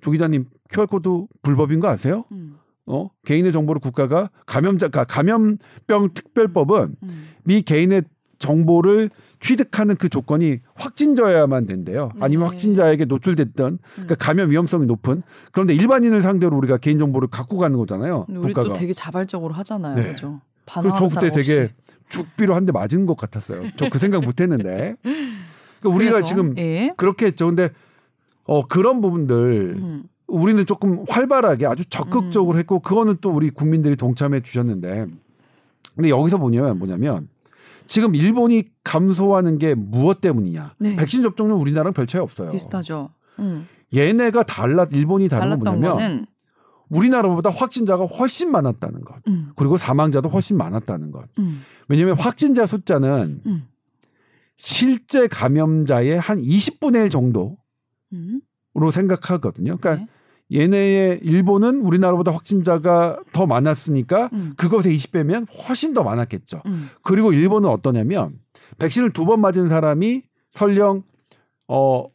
조 0.01 0.11
기자님 0.11 0.45
QR 0.69 0.87
코드 0.87 1.25
불법인 1.41 1.79
거 1.79 1.87
아세요? 1.89 2.25
음. 2.31 2.57
어 2.85 3.09
개인의 3.25 3.51
정보를 3.51 3.81
국가가 3.81 4.29
감염자 4.45 4.89
가 4.89 5.03
감염병 5.03 6.13
특별법은 6.13 6.95
음. 7.03 7.27
미 7.43 7.61
개인의 7.61 8.03
정보를 8.37 9.09
취득하는 9.39 9.95
그 9.95 10.09
조건이 10.09 10.59
확진자여야만 10.75 11.65
된대요. 11.65 12.11
아니면 12.19 12.45
네. 12.45 12.49
확진자에게 12.51 13.05
노출됐던 13.05 13.79
그러니까 13.93 14.15
감염 14.15 14.49
위험성이 14.51 14.85
높은 14.85 15.23
그런데 15.51 15.73
일반인을 15.75 16.21
상대로 16.21 16.57
우리가 16.57 16.77
개인 16.77 16.99
정보를 16.99 17.27
갖고 17.27 17.57
가는 17.57 17.77
거잖아요. 17.77 18.25
우리 18.29 18.53
국가가. 18.53 18.69
또 18.69 18.73
되게 18.73 18.93
자발적으로 18.93 19.53
하잖아요, 19.53 19.95
네. 19.95 20.09
그죠? 20.09 20.41
그래서 20.65 20.95
저 21.09 21.19
그때 21.19 21.31
되게 21.31 21.69
죽비로 22.09 22.55
한 22.55 22.65
대 22.65 22.71
맞은 22.71 23.05
것 23.05 23.17
같았어요. 23.17 23.63
저 23.77 23.89
그 23.89 23.99
생각 23.99 24.23
못 24.23 24.39
했는데. 24.41 24.95
그러니까 25.01 25.89
우리가 25.89 26.21
지금 26.21 26.57
예. 26.57 26.91
그렇게 26.97 27.27
했죠. 27.27 27.47
근데 27.47 27.69
어 28.43 28.65
그런 28.67 29.01
부분들 29.01 29.73
음. 29.77 30.03
우리는 30.27 30.65
조금 30.65 31.05
활발하게 31.07 31.65
아주 31.67 31.85
적극적으로 31.85 32.57
했고 32.57 32.79
그거는 32.79 33.17
또 33.21 33.31
우리 33.31 33.49
국민들이 33.51 33.95
동참해 33.95 34.41
주셨는데 34.41 35.05
근데 35.95 36.09
여기서 36.09 36.37
보냐면 36.37 36.77
뭐냐면 36.79 37.27
지금 37.87 38.15
일본이 38.15 38.63
감소하는 38.83 39.59
게 39.59 39.75
무엇 39.75 40.21
때문이냐? 40.21 40.73
네. 40.79 40.95
백신 40.95 41.21
접종률 41.21 41.55
우리나라랑 41.57 41.93
별 41.93 42.07
차이 42.07 42.19
없어요. 42.21 42.51
비슷하죠. 42.51 43.09
음. 43.39 43.67
얘네가 43.95 44.43
달라 44.43 44.87
일본이 44.91 45.29
다른 45.29 45.49
건 45.51 45.59
뭐냐면 45.59 45.95
거는 45.97 46.25
우리나라보다 46.89 47.49
확진자가 47.49 48.05
훨씬 48.05 48.51
많았다는 48.51 49.01
것. 49.03 49.15
음. 49.27 49.51
그리고 49.55 49.77
사망자도 49.77 50.29
훨씬 50.29 50.57
많았다는 50.57 51.11
것. 51.11 51.27
음. 51.39 51.61
왜냐하면 51.87 52.17
확진자 52.17 52.65
숫자는 52.65 53.41
음. 53.45 53.67
실제 54.55 55.27
감염자의 55.27 56.19
한 56.19 56.41
20분의 56.41 57.05
1 57.05 57.09
정도로 57.09 57.57
음. 58.13 58.41
생각하거든요. 58.91 59.77
그러니까 59.77 60.05
네. 60.05 60.59
얘네의 60.61 61.21
일본은 61.23 61.81
우리나라보다 61.81 62.31
확진자가 62.31 63.19
더 63.31 63.47
많았으니까 63.47 64.29
음. 64.33 64.53
그것에 64.57 64.91
20배면 64.93 65.47
훨씬 65.67 65.93
더 65.93 66.03
많았겠죠. 66.03 66.61
음. 66.67 66.89
그리고 67.01 67.33
일본은 67.33 67.69
어떠냐면 67.69 68.37
백신을 68.77 69.11
두 69.11 69.25
번 69.25 69.41
맞은 69.41 69.69
사람이 69.69 70.21
설령 70.51 71.03
어 71.67 72.05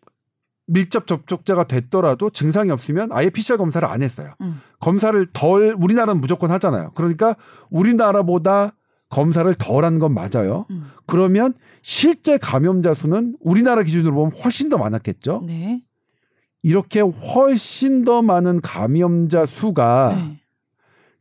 밀접 0.72 1.06
접촉자가 1.06 1.64
됐더라도 1.64 2.30
증상이 2.30 2.70
없으면 2.70 3.10
아예 3.12 3.28
PCR 3.28 3.56
검사를 3.58 3.86
안 3.86 4.02
했어요. 4.02 4.32
음. 4.40 4.60
검사를 4.78 5.26
덜 5.32 5.74
우리나라는 5.78 6.20
무조건 6.20 6.50
하잖아요. 6.52 6.92
그러니까 6.94 7.34
우리나라보다 7.70 8.72
검사를 9.08 9.52
덜 9.54 9.84
한 9.84 9.98
건 9.98 10.14
맞아요. 10.14 10.66
음. 10.70 10.86
그러면 11.06 11.54
실제 11.82 12.38
감염자 12.38 12.94
수는 12.94 13.34
우리나라 13.40 13.82
기준으로 13.82 14.14
보면 14.14 14.32
훨씬 14.44 14.68
더 14.68 14.78
많았겠죠. 14.78 15.42
네. 15.46 15.82
이렇게 16.62 17.00
훨씬 17.00 18.04
더 18.04 18.22
많은 18.22 18.60
감염자 18.60 19.46
수가 19.46 20.14
네. 20.14 20.40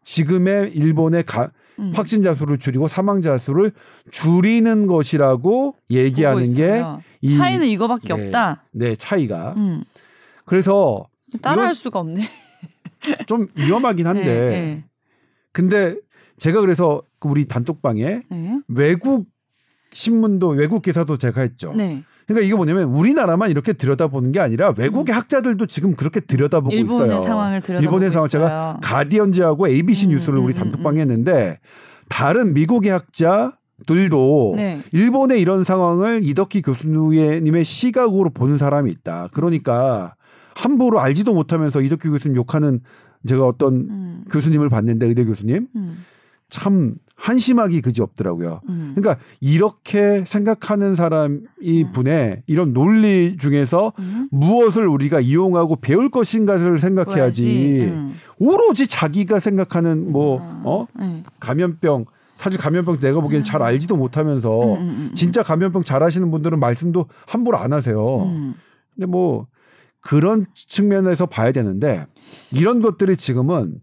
지금의 0.04 0.72
일본의 0.74 1.24
가- 1.24 1.52
음. 1.80 1.92
확진자 1.96 2.36
수를 2.36 2.60
줄이고 2.60 2.88
사망자 2.88 3.38
수를 3.38 3.72
줄이는 4.12 4.86
것이라고 4.86 5.76
얘기하는 5.90 6.44
게. 6.56 6.84
이 7.22 7.38
차이는 7.38 7.68
이거밖에 7.68 8.14
네. 8.14 8.26
없다. 8.26 8.64
네, 8.72 8.96
차이가. 8.96 9.54
음. 9.58 9.84
그래서 10.46 11.06
따라할 11.42 11.74
수가 11.74 12.00
없네. 12.00 12.24
좀 13.28 13.48
위험하긴 13.56 14.08
한데 14.08 14.24
네. 14.24 14.84
근데 15.52 15.96
제가 16.38 16.62
그래서 16.62 17.02
그 17.20 17.28
우리 17.28 17.48
단톡방에 17.48 18.22
네. 18.30 18.60
외국 18.68 19.28
신문도 19.92 20.50
외국 20.50 20.82
기사도 20.82 21.18
제가 21.18 21.42
했죠. 21.42 21.74
네. 21.76 22.04
그러니까 22.28 22.46
이게 22.46 22.56
뭐냐면 22.56 22.84
우리나라만 22.86 23.50
이렇게 23.50 23.74
들여다보는 23.74 24.32
게 24.32 24.40
아니라 24.40 24.74
외국의 24.78 25.16
학자들도 25.16 25.66
지금 25.66 25.96
그렇게 25.96 26.20
들여다보고 26.20 26.74
음. 26.74 26.78
일본의 26.78 27.08
있어요. 27.08 27.22
상황을 27.22 27.62
들여다보고 27.62 27.84
일본의 27.84 28.12
상황 28.12 28.28
있어요. 28.28 28.42
제가 28.44 28.80
가디언즈하고 28.84 29.68
ABC 29.68 30.08
음, 30.08 30.12
뉴스를 30.12 30.40
우리 30.40 30.54
음, 30.54 30.60
단톡방에 30.60 31.02
했는데 31.02 31.60
다른 32.08 32.54
미국의 32.54 32.92
학자 32.92 33.58
들도 33.86 34.54
네. 34.56 34.82
일본의 34.92 35.42
이런 35.42 35.64
상황을 35.64 36.22
이덕희 36.24 36.62
교수님의 36.64 37.64
시각으로 37.64 38.30
보는 38.30 38.58
사람이 38.58 38.92
있다. 38.92 39.30
그러니까 39.34 40.16
함부로 40.56 41.00
알지도 41.00 41.34
못하면서 41.34 41.82
이덕희 41.82 42.10
교수님 42.10 42.36
욕하는 42.36 42.82
제가 43.28 43.46
어떤 43.46 43.74
음. 43.74 44.24
교수님을 44.32 44.70
봤는데 44.70 45.06
의대 45.08 45.26
교수님 45.26 45.68
음. 45.76 46.06
참 46.50 46.96
한심하기 47.16 47.82
그지 47.82 48.02
없더라고요. 48.02 48.62
음. 48.70 48.94
그러니까 48.96 49.24
이렇게 49.42 50.24
생각하는 50.26 50.96
사람 50.96 51.42
이 51.62 51.86
분의 51.92 52.44
이런 52.48 52.74
논리 52.74 53.36
중에서 53.38 53.94
음. 54.00 54.30
무엇을 54.32 54.88
우리가 54.88 55.20
이용하고 55.20 55.76
배울 55.78 56.10
것인가를 56.10 56.80
생각해야지. 56.80 57.88
음. 57.92 58.16
오로지 58.40 58.88
자기가 58.88 59.40
생각하는 59.40 60.12
뭐 60.12 60.40
아, 60.42 60.62
어? 60.64 60.88
네. 60.98 61.24
감염병 61.42 62.06
사실 62.40 62.58
감염병 62.58 63.02
내가 63.02 63.20
보기엔 63.20 63.44
잘 63.44 63.62
알지도 63.62 63.98
못하면서 63.98 64.64
음, 64.64 64.80
음, 64.80 65.10
음. 65.12 65.12
진짜 65.14 65.44
감염병 65.44 65.84
잘 65.84 66.02
아시는 66.02 66.32
분들은 66.32 66.58
말씀도 66.58 67.08
함부로 67.28 67.58
안 67.58 67.74
하세요. 67.74 68.24
음. 68.24 68.56
근데 68.96 69.08
뭐 69.08 69.48
그런 70.00 70.46
측면에서 70.54 71.26
봐야 71.26 71.52
되는데 71.52 72.06
이런 72.54 72.82
것들이 72.82 73.18
지금은 73.18 73.82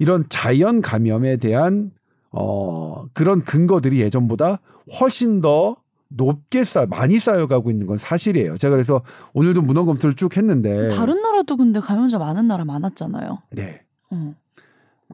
이런 0.00 0.24
자연 0.28 0.80
감염에 0.80 1.36
대한 1.36 1.92
어 2.32 3.04
그런 3.12 3.44
근거들이 3.44 4.00
예전보다 4.00 4.58
훨씬 4.98 5.40
더 5.40 5.76
높게 6.08 6.64
쌓 6.64 6.86
많이 6.86 7.20
쌓여가고 7.20 7.70
있는 7.70 7.86
건 7.86 7.96
사실이에요. 7.96 8.58
제가 8.58 8.72
그래서 8.72 9.02
오늘도 9.34 9.62
문헌 9.62 9.86
검토를 9.86 10.16
쭉 10.16 10.36
했는데 10.36 10.88
다른 10.88 11.22
나라도 11.22 11.56
근데 11.56 11.78
감염자 11.78 12.18
많은 12.18 12.48
나라 12.48 12.64
많았잖아요. 12.64 13.38
네 13.52 13.82
어. 14.10 14.34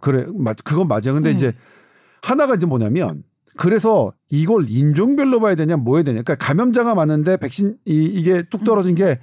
그래 0.00 0.24
맞 0.34 0.56
그건 0.64 0.88
맞아요. 0.88 1.12
근데 1.12 1.28
네. 1.28 1.36
이제 1.36 1.52
하나가 2.22 2.54
이제 2.54 2.66
뭐냐면 2.66 3.22
그래서 3.56 4.12
이걸 4.28 4.66
인종별로 4.68 5.40
봐야 5.40 5.54
되냐 5.54 5.76
뭐 5.76 5.96
해야 5.96 6.04
되냐. 6.04 6.22
그러니까 6.22 6.36
감염자가 6.36 6.94
많은데 6.94 7.36
백신 7.36 7.76
이, 7.84 8.04
이게 8.04 8.42
뚝 8.48 8.64
떨어진 8.64 8.94
게 8.94 9.18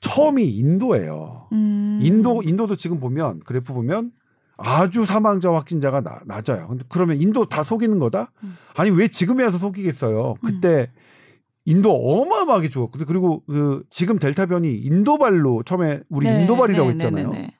처음이 0.00 0.44
인도예요. 0.44 1.48
음. 1.52 2.00
인도 2.02 2.42
인도도 2.42 2.76
지금 2.76 3.00
보면 3.00 3.40
그래프 3.44 3.72
보면 3.72 4.12
아주 4.56 5.04
사망자 5.04 5.52
확진자가 5.52 6.00
나, 6.00 6.20
낮아요. 6.24 6.68
근데 6.68 6.84
그러면 6.88 7.20
인도 7.20 7.46
다 7.46 7.62
속이는 7.62 7.98
거다? 7.98 8.32
음. 8.42 8.56
아니 8.74 8.90
왜 8.90 9.08
지금에 9.08 9.44
와서 9.44 9.58
속이겠어요? 9.58 10.36
그때 10.44 10.90
인도 11.64 11.92
어마어마하게 11.92 12.68
죽었거든. 12.68 13.06
그리고 13.06 13.42
그 13.46 13.82
지금 13.90 14.18
델타 14.18 14.46
변이 14.46 14.74
인도발로 14.74 15.64
처음에 15.64 16.00
우리 16.08 16.26
네, 16.26 16.42
인도발이라고 16.42 16.88
네, 16.88 16.94
했잖아요. 16.94 17.30
네, 17.30 17.36
네, 17.36 17.46
네. 17.46 17.54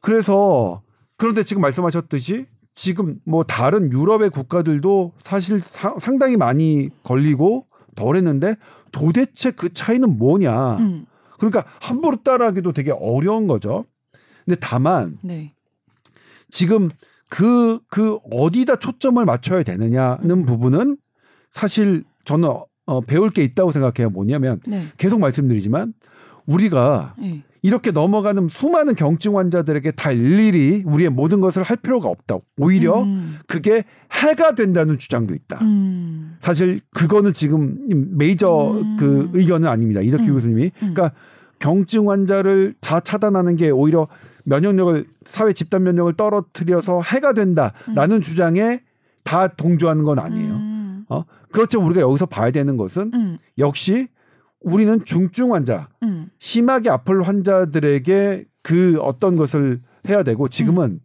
그래서 0.00 0.82
그런데 1.16 1.42
지금 1.42 1.62
말씀하셨듯이 1.62 2.46
지금 2.78 3.18
뭐 3.24 3.42
다른 3.42 3.90
유럽의 3.92 4.30
국가들도 4.30 5.12
사실 5.24 5.60
사- 5.60 5.96
상당히 5.98 6.36
많이 6.36 6.90
걸리고 7.02 7.66
덜했는데 7.96 8.54
도대체 8.92 9.50
그 9.50 9.72
차이는 9.72 10.16
뭐냐? 10.16 10.76
음. 10.76 11.04
그러니까 11.38 11.64
함부로 11.80 12.22
따라하기도 12.22 12.72
되게 12.72 12.92
어려운 12.92 13.48
거죠. 13.48 13.84
근데 14.44 14.60
다만 14.60 15.18
네. 15.22 15.54
지금 16.50 16.90
그, 17.28 17.80
그 17.88 18.18
어디다 18.30 18.76
초점을 18.76 19.24
맞춰야 19.24 19.58
음. 19.58 19.64
되느냐는 19.64 20.46
부분은 20.46 20.98
사실 21.50 22.04
저는 22.24 22.48
어, 22.86 23.00
배울 23.00 23.30
게 23.30 23.42
있다고 23.42 23.72
생각해요. 23.72 24.10
뭐냐면 24.10 24.60
네. 24.68 24.84
계속 24.98 25.18
말씀드리지만 25.18 25.94
우리가 26.46 27.16
네. 27.18 27.42
이렇게 27.62 27.90
넘어가는 27.90 28.48
수많은 28.48 28.94
경증 28.94 29.36
환자들에게 29.36 29.92
다 29.92 30.12
일일이 30.12 30.84
우리의 30.86 31.10
모든 31.10 31.40
것을 31.40 31.62
할 31.62 31.76
필요가 31.76 32.08
없다. 32.08 32.38
오히려 32.58 33.02
음. 33.02 33.38
그게 33.46 33.84
해가 34.12 34.54
된다는 34.54 34.98
주장도 34.98 35.34
있다. 35.34 35.58
음. 35.62 36.36
사실 36.40 36.80
그거는 36.94 37.32
지금 37.32 37.78
메이저 38.16 38.72
음. 38.72 38.96
그 38.98 39.30
의견은 39.34 39.68
아닙니다. 39.68 40.00
이덕기 40.00 40.28
음. 40.28 40.34
교수님이. 40.34 40.64
음. 40.64 40.70
그러니까 40.94 41.12
경증 41.58 42.10
환자를 42.10 42.74
다 42.80 43.00
차단하는 43.00 43.56
게 43.56 43.70
오히려 43.70 44.06
면역력을 44.44 45.06
사회 45.26 45.52
집단 45.52 45.82
면역을 45.82 46.14
떨어뜨려서 46.14 47.02
해가 47.02 47.32
된다라는 47.32 48.20
주장에 48.22 48.80
다 49.24 49.48
동조하는 49.48 50.04
건 50.04 50.18
아니에요. 50.18 50.52
음. 50.54 51.04
어? 51.08 51.24
그렇죠. 51.50 51.82
우리가 51.82 52.00
여기서 52.00 52.26
봐야 52.26 52.50
되는 52.50 52.76
것은 52.76 53.10
음. 53.14 53.38
역시 53.58 54.08
우리는 54.60 55.04
중증 55.04 55.54
환자, 55.54 55.88
음. 56.02 56.30
심하게 56.38 56.90
아플 56.90 57.22
환자들에게 57.22 58.44
그 58.62 58.98
어떤 59.00 59.36
것을 59.36 59.78
해야 60.08 60.22
되고 60.22 60.48
지금은 60.48 61.00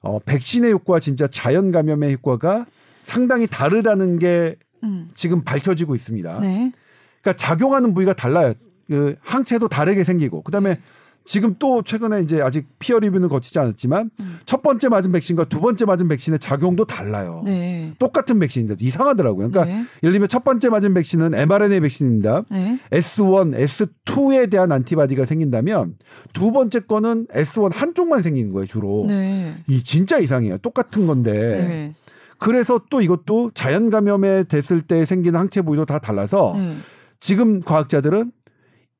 어, 0.00 0.18
백신의 0.18 0.72
효과 0.72 0.98
진짜 0.98 1.26
자연 1.26 1.70
감염의 1.70 2.14
효과가 2.14 2.66
상당히 3.02 3.46
다르다는 3.46 4.18
게 4.18 4.56
음. 4.82 5.08
지금 5.14 5.42
밝혀지고 5.42 5.94
있습니다. 5.94 6.40
네. 6.40 6.72
그러니까 7.20 7.36
작용하는 7.36 7.94
부위가 7.94 8.12
달라요. 8.14 8.54
그 8.88 9.16
항체도 9.20 9.68
다르게 9.68 10.04
생기고 10.04 10.42
그다음에 10.42 10.78
지금 11.24 11.56
또 11.58 11.82
최근에 11.82 12.22
이제 12.22 12.40
아직 12.42 12.66
peer 12.78 12.98
review는 12.98 13.28
거치지 13.28 13.58
않았지만 13.58 14.10
음. 14.20 14.38
첫 14.44 14.62
번째 14.62 14.88
맞은 14.88 15.12
백신과 15.12 15.44
두 15.44 15.60
번째 15.60 15.84
맞은 15.84 16.08
백신의 16.08 16.38
작용도 16.38 16.84
달라요. 16.84 17.42
네. 17.44 17.92
똑같은 17.98 18.38
백신인데 18.38 18.76
이상하더라고요. 18.80 19.50
그러니까 19.50 19.64
네. 19.64 19.84
예를 20.02 20.12
들면 20.12 20.28
첫 20.28 20.44
번째 20.44 20.68
맞은 20.68 20.94
백신은 20.94 21.34
mRNA 21.34 21.80
백신입니다. 21.80 22.44
네. 22.50 22.78
S1, 22.90 23.56
S2에 23.56 24.50
대한 24.50 24.72
antibody가 24.72 25.26
생긴다면 25.26 25.94
두 26.32 26.50
번째 26.52 26.80
거는 26.80 27.26
S1 27.28 27.74
한쪽만 27.74 28.22
생기는 28.22 28.52
거예요, 28.52 28.66
주로. 28.66 29.04
네. 29.06 29.54
이 29.68 29.82
진짜 29.82 30.18
이상해요. 30.18 30.58
똑같은 30.58 31.06
건데. 31.06 31.32
네. 31.32 31.92
그래서 32.38 32.80
또 32.90 33.00
이것도 33.00 33.52
자연 33.54 33.88
감염에 33.88 34.44
됐을 34.44 34.80
때 34.80 35.04
생기는 35.04 35.38
항체 35.38 35.62
부위도 35.62 35.86
다 35.86 36.00
달라서 36.00 36.54
네. 36.56 36.74
지금 37.20 37.60
과학자들은 37.60 38.32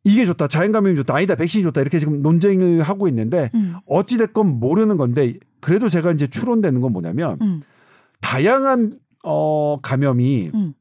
이게 0.05 0.27
좋다, 0.27 0.49
자연 0.49 0.73
감염이 0.73 0.97
좋다, 0.97 1.15
아니다, 1.15 1.35
백신이 1.37 1.63
좋다 1.63 1.81
이렇게 1.81 1.99
지금 1.99 2.23
논쟁을 2.23 2.83
하고 2.83 3.09
있는데 3.09 3.51
음. 3.55 3.77
어찌 3.87 4.19
됐건 4.19 4.59
모르는 4.59 4.97
건데 4.97 5.35
그래도 5.61 5.89
제가 5.89 6.11
이제 6.13 6.27
추론되는 6.27 6.81
건 6.81 6.93
뭐냐면 6.93 7.39
음. 7.41 7.63
다양한 8.21 8.99
어 9.25 9.79
감염이 9.81 10.51
음. 10.55 10.75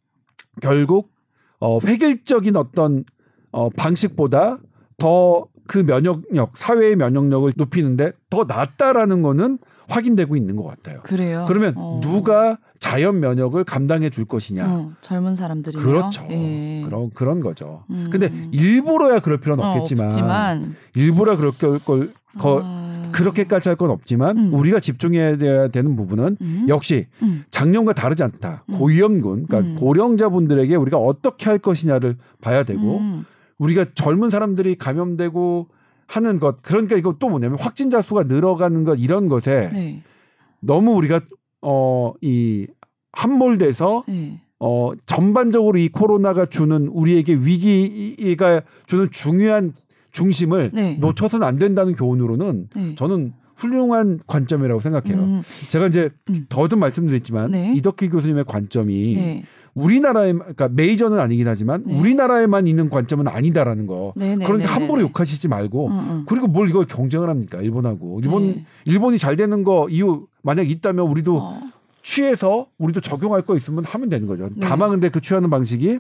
결국 0.62 1.12
어 1.60 1.80
획일적인 1.86 2.56
어떤 2.56 3.04
어 3.52 3.70
방식보다 3.70 4.58
더 4.98 5.52
그 5.72 5.78
면역력, 5.86 6.58
사회의 6.58 6.98
면역력을 6.98 7.54
높이는데 7.56 8.12
더 8.30 8.44
낫다라는 8.44 9.22
거는 9.22 9.58
확인되고 9.88 10.36
있는 10.36 10.58
것 10.58 10.64
같아요. 10.64 11.02
그래요. 11.04 11.46
그러면 11.48 11.74
어. 11.78 12.02
누가 12.04 12.58
자연 12.82 13.20
면역을 13.22 13.64
감당해 13.64 14.10
줄 14.10 14.26
것이냐? 14.26 14.66
어, 14.68 14.92
젊은 15.02 15.36
사람들이요. 15.38 15.82
그렇죠. 15.82 16.28
예. 16.32 16.82
그런 16.84 17.10
그런 17.12 17.40
거죠. 17.40 17.84
음. 17.92 18.10
근데 18.12 18.30
일부러야 18.52 19.20
그럴 19.20 19.40
필요는 19.40 19.64
어, 19.64 19.70
없겠지만, 19.70 20.08
없지만 20.08 20.76
일부러 20.96 21.38
그럴 21.38 21.52
걸, 21.52 21.80
걸 21.80 22.10
거- 22.38 22.62
아. 22.64 23.10
그렇게까지 23.14 23.70
할 23.70 23.76
건 23.76 23.92
없지만 23.92 24.38
음. 24.38 24.54
우리가 24.54 24.80
집중해야 24.80 25.38
되는 25.70 25.96
부분은 25.96 26.38
음. 26.42 26.66
역시 26.70 27.06
음. 27.22 27.44
작년과 27.52 27.94
다르지 27.94 28.24
않다. 28.24 28.64
음. 28.70 28.78
고위험군, 28.80 29.46
그러니까 29.48 29.60
음. 29.72 29.76
고령자분들에게 29.76 30.76
우리가 30.76 30.98
어떻게 30.98 31.50
할 31.50 31.60
것이냐를 31.60 32.18
봐야 32.42 32.64
되고 32.64 32.98
음. 32.98 33.26
우리가 33.60 33.86
젊은 33.94 34.30
사람들이 34.32 34.76
감염되고 34.76 35.68
하는 36.08 36.40
것 36.40 36.62
그러니까 36.64 36.96
이거 36.98 37.16
또 37.20 37.30
뭐냐면 37.30 37.60
확진자 37.60 38.02
수가 38.02 38.24
늘어가는 38.24 38.84
것 38.86 38.96
이런 38.96 39.28
것에 39.28 39.70
네. 39.72 40.02
너무 40.62 40.94
우리가 40.94 41.20
어 41.62 42.14
이 42.22 42.68
함몰돼서 43.14 44.04
네. 44.08 44.40
어 44.60 44.92
전반적으로 45.06 45.78
이 45.78 45.90
코로나가 45.90 46.46
주는 46.46 46.88
우리에게 46.88 47.34
위기가 47.34 48.62
주는 48.86 49.10
중요한 49.12 49.74
중심을 50.12 50.72
네. 50.74 50.98
놓쳐서는 51.00 51.46
안 51.46 51.58
된다는 51.58 51.94
교훈으로는 51.96 52.68
네. 52.76 52.96
저는 52.96 53.34
훌륭한 53.56 54.20
관점이라고 54.28 54.80
생각해요. 54.80 55.18
음, 55.18 55.42
제가 55.68 55.88
이제 55.88 56.10
음. 56.30 56.46
더듬 56.50 56.80
말씀드렸지만 56.80 57.52
네. 57.52 57.74
이덕희 57.76 58.10
교수님의 58.10 58.46
관점이 58.46 59.14
네. 59.16 59.44
우리나라에 59.74 60.34
그러니까 60.34 60.68
메이저는 60.68 61.20
아니긴 61.20 61.48
하지만 61.48 61.84
네. 61.86 61.98
우리나라에만 61.98 62.68
있는 62.68 62.90
관점은 62.90 63.28
아니다라는 63.28 63.88
거. 63.88 64.14
네, 64.16 64.36
네, 64.36 64.46
그러니까 64.46 64.68
네, 64.68 64.74
함부로 64.74 64.98
네, 64.98 65.04
욕하시지 65.08 65.48
말고 65.48 65.90
네. 65.90 65.96
음, 65.96 66.00
음. 66.10 66.26
그리고 66.28 66.48
뭘 66.48 66.70
이걸 66.70 66.86
경쟁을 66.86 67.30
합니까 67.30 67.60
일본하고 67.62 68.20
일본 68.22 68.48
네. 68.48 68.66
일본이 68.86 69.18
잘 69.18 69.36
되는 69.36 69.64
거 69.64 69.88
이유 69.90 70.28
만약 70.42 70.70
있다면 70.70 71.06
우리도 71.08 71.38
어, 71.38 71.62
취해서 72.02 72.68
우리도 72.78 73.02
적용할 73.02 73.44
거 73.44 73.56
있으면 73.56 73.84
하면 73.84 74.10
되는 74.10 74.28
거죠. 74.28 74.50
네. 74.56 74.60
다만 74.60 74.90
근데 74.92 75.10
그 75.10 75.22
취하는 75.22 75.50
방식이 75.50 76.00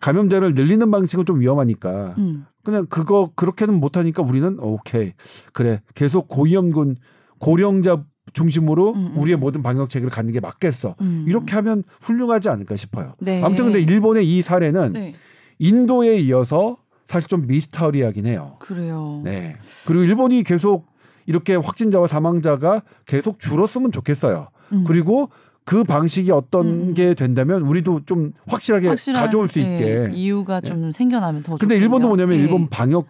감염자를 0.00 0.54
늘리는 0.54 0.90
방식은 0.90 1.24
좀 1.24 1.40
위험하니까 1.40 2.14
음. 2.18 2.46
그냥 2.64 2.86
그거 2.88 3.30
그렇게는 3.34 3.74
못하니까 3.74 4.22
우리는 4.22 4.58
오케이 4.60 5.12
그래 5.52 5.80
계속 5.94 6.28
고위험군 6.28 6.96
고령자 7.38 8.04
중심으로 8.32 8.92
음, 8.94 9.12
음. 9.14 9.18
우리의 9.18 9.36
모든 9.36 9.62
방역 9.62 9.88
체계를 9.88 10.10
갖는 10.10 10.32
게 10.32 10.40
맞겠어. 10.40 10.96
음. 11.00 11.24
이렇게 11.28 11.54
하면 11.54 11.84
훌륭하지 12.00 12.48
않을까 12.48 12.76
싶어요. 12.76 13.14
네. 13.20 13.42
아무튼 13.42 13.66
근데 13.66 13.80
일본의 13.80 14.28
이 14.28 14.42
사례는 14.42 14.92
네. 14.94 15.12
인도에 15.58 16.18
이어서 16.18 16.76
사실 17.06 17.28
좀 17.28 17.46
미스터리하긴 17.46 18.26
해요. 18.26 18.56
그래요. 18.58 19.22
네. 19.24 19.56
그리고 19.86 20.02
일본이 20.02 20.42
계속 20.42 20.86
이렇게 21.26 21.54
확진자와 21.54 22.06
사망자가 22.06 22.82
계속 23.04 23.38
줄었으면 23.38 23.92
좋겠어요. 23.92 24.48
음. 24.72 24.84
그리고 24.86 25.30
그 25.64 25.82
방식이 25.82 26.30
어떤 26.30 26.66
음. 26.66 26.94
게 26.94 27.14
된다면 27.14 27.62
우리도 27.62 28.02
좀 28.06 28.32
확실하게 28.46 28.88
확실한, 28.88 29.24
가져올 29.24 29.48
수 29.48 29.58
예, 29.58 29.62
있게. 29.62 30.10
이유가 30.14 30.60
좀 30.60 30.92
생겨나면 30.92 31.42
더 31.42 31.52
근데 31.56 31.74
좋겠네요. 31.74 31.84
일본도 31.84 32.08
뭐냐면 32.08 32.38
예. 32.38 32.42
일본 32.42 32.68
방역 32.68 33.06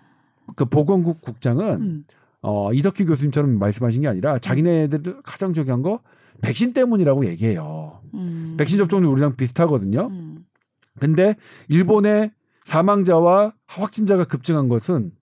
그 0.55 0.65
보건국 0.65 1.21
국장은 1.21 1.69
음. 1.83 2.05
어 2.41 2.73
이덕희 2.73 3.05
교수님처럼 3.07 3.59
말씀하신 3.59 4.03
게 4.03 4.09
아니라 4.09 4.39
자기네들 4.39 5.23
가장 5.23 5.53
중요한 5.53 5.83
거 5.83 6.01
백신 6.41 6.73
때문이라고 6.73 7.27
얘기해요. 7.27 8.01
음. 8.15 8.55
백신 8.57 8.79
접종률 8.79 9.11
우리랑 9.11 9.37
비슷하거든요. 9.37 10.09
음. 10.11 10.45
근데 10.99 11.37
일본의 11.69 12.31
사망자와 12.65 13.53
확진자가 13.67 14.25
급증한 14.25 14.69
것은 14.69 15.13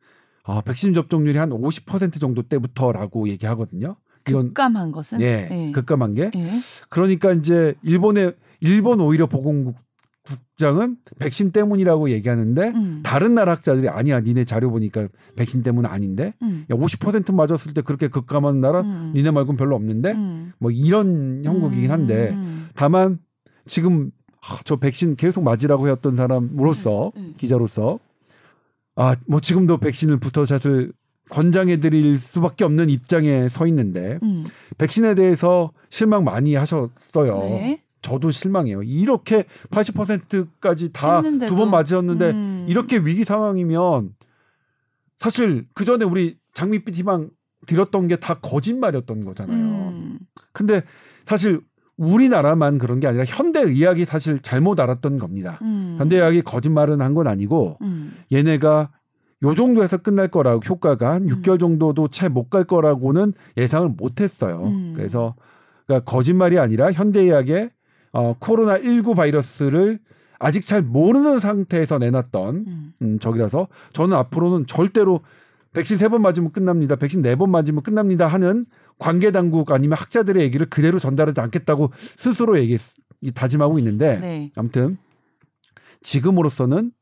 어, 0.45 0.61
백신 0.61 0.95
접종률이 0.95 1.39
한 1.39 1.51
50% 1.51 2.21
정도 2.21 2.43
때부터라고 2.43 3.29
얘기하거든요. 3.29 3.97
이건 4.29 4.49
급감한 4.49 4.93
것은 4.93 5.21
예, 5.21 5.49
예. 5.51 5.73
급감한 5.73 6.15
게 6.15 6.31
예. 6.35 6.51
그러니까 6.89 7.33
이제 7.33 7.75
일본의 7.83 8.35
일본 8.61 9.01
오히려 9.01 9.27
보건국 9.27 9.77
국장은 10.23 10.97
백신 11.19 11.53
때문이라고 11.53 12.11
얘기하는데 12.11 12.69
음. 12.69 13.01
다른 13.03 13.35
나라 13.35 13.53
학자들이 13.53 13.91
아니야 13.91 14.21
니네 14.21 14.47
자료 14.47 14.71
보니까 14.71 15.09
백신 15.37 15.63
때문 15.63 15.85
아닌데 15.85 16.33
음. 16.41 16.65
야, 16.71 16.75
50% 16.75 17.35
맞았을 17.35 17.75
때 17.75 17.83
그렇게 17.83 18.09
급감한 18.09 18.61
나라 18.61 18.81
음. 18.81 19.13
니네 19.15 19.31
말고는 19.33 19.59
별로 19.59 19.77
없는데 19.77 20.13
음. 20.13 20.53
뭐 20.59 20.71
이런 20.71 21.43
형국이긴 21.45 21.91
한데 21.91 22.31
음. 22.31 22.69
다만 22.75 23.19
지금 23.67 24.11
하, 24.41 24.63
저 24.65 24.77
백신 24.77 25.17
계속 25.17 25.45
맞으라고 25.45 25.89
했던 25.89 26.17
사람으로서 26.17 27.13
음. 27.17 27.35
기자로서 27.37 27.99
아 28.97 29.17
뭐 29.27 29.41
지금도 29.41 29.79
백신을 29.79 30.19
부터샷을 30.19 30.93
권장해 31.31 31.79
드릴 31.81 32.19
수밖에 32.19 32.65
없는 32.65 32.91
입장에 32.91 33.49
서 33.49 33.67
있는데 33.67 34.19
음. 34.23 34.45
백신에 34.79 35.15
대해서 35.15 35.73
실망 35.89 36.23
많이 36.25 36.55
하셨어요. 36.55 37.39
네. 37.41 37.83
저도 38.03 38.31
실망해요. 38.31 38.83
이렇게 38.83 39.45
80%까지 39.71 40.93
다 40.93 41.23
두. 41.23 41.57
번 41.57 41.71
맞으셨는데 41.71 42.31
음. 42.31 42.67
이렇게 42.69 42.99
위기 42.99 43.25
상황이면 43.25 44.15
사실 45.19 45.67
그 45.75 45.85
전에 45.87 46.05
우리 46.05 46.37
장밋빛 46.53 46.95
희망 46.97 47.31
들었던 47.67 48.09
게 48.09 48.17
다 48.17 48.35
거짓말이었던 48.35 49.25
거잖아요. 49.25 49.89
음. 49.89 50.19
근데 50.53 50.83
사실 51.25 51.63
우리나라만 51.97 52.79
그런 52.79 53.01
게 53.01 53.07
아니라 53.07 53.25
현대 53.25 53.61
의학이 53.61 54.05
사실 54.05 54.41
잘못 54.41 54.81
알았던 54.81 55.19
겁니다. 55.19 55.59
음. 55.63 55.97
현대 55.99 56.17
의학이 56.17 56.43
거짓말은 56.43 57.01
한 57.01 57.15
건 57.15 57.29
아니고 57.29 57.79
음. 57.83 58.13
얘네가 58.33 58.91
요 59.45 59.55
정도에서 59.55 59.99
끝날 59.99 60.29
거라고 60.29 60.61
효과가 60.69 61.13
한 61.13 61.23
음. 61.23 61.29
6개월 61.29 61.59
정도도 61.61 62.09
채 62.09 62.29
못 62.29 62.51
갈 62.51 62.65
거라고는 62.65 63.33
예상을 63.57 63.89
못 63.91 64.21
했어요. 64.21 64.63
음. 64.67 64.95
그래서 64.97 65.35
그러니까 65.87 66.11
거짓말이 66.11 66.59
아니라 66.59 66.91
현대 66.93 67.21
의학의 67.21 67.71
어, 68.13 68.35
코로나 68.39 68.79
19 68.79 69.15
바이러스를 69.15 69.99
아직 70.41 70.67
잘 70.67 70.83
모르는 70.83 71.39
상태에서 71.41 71.99
내놨던 71.99 72.57
음. 72.67 72.93
음, 73.03 73.19
적이라서 73.19 73.69
저는 73.93 74.17
앞으로는 74.17 74.67
절대로 74.67 75.21
백신 75.73 75.99
세 75.99 76.09
번 76.09 76.23
맞으면 76.23 76.53
끝납니다. 76.53 76.97
백신 76.97 77.23
네 77.23 77.35
번 77.37 77.51
맞으면 77.51 77.83
끝납니다 77.83 78.27
하는 78.27 78.65
관계 78.99 79.31
당국 79.31 79.73
아니면 79.73 79.99
학자들의 79.99 80.43
얘기를 80.43 80.67
그대로 80.67 80.99
전달하지 80.99 81.41
않겠다고 81.41 81.91
스스로 81.95 82.59
얘기 82.59 82.79
다짐하고 83.35 83.79
있는데 83.79 84.19
네. 84.21 84.53
아무튼 84.57 84.99
지금으로서는 86.03 86.93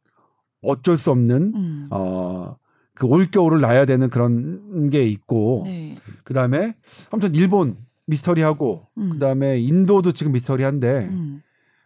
어쩔 0.62 0.96
수 0.96 1.10
없는 1.10 1.52
음. 1.54 1.86
어그 1.90 3.06
올겨울을 3.06 3.60
나야 3.60 3.84
되는 3.84 4.08
그런 4.08 4.90
게 4.90 5.04
있고 5.04 5.62
네. 5.66 5.96
그다음에 6.24 6.74
아무튼 7.10 7.34
일본 7.34 7.76
미스터리하고 8.06 8.86
음. 8.98 9.10
그다음에 9.10 9.60
인도도 9.60 10.12
지금 10.12 10.32
미스터리한데 10.32 11.08
음. 11.10 11.40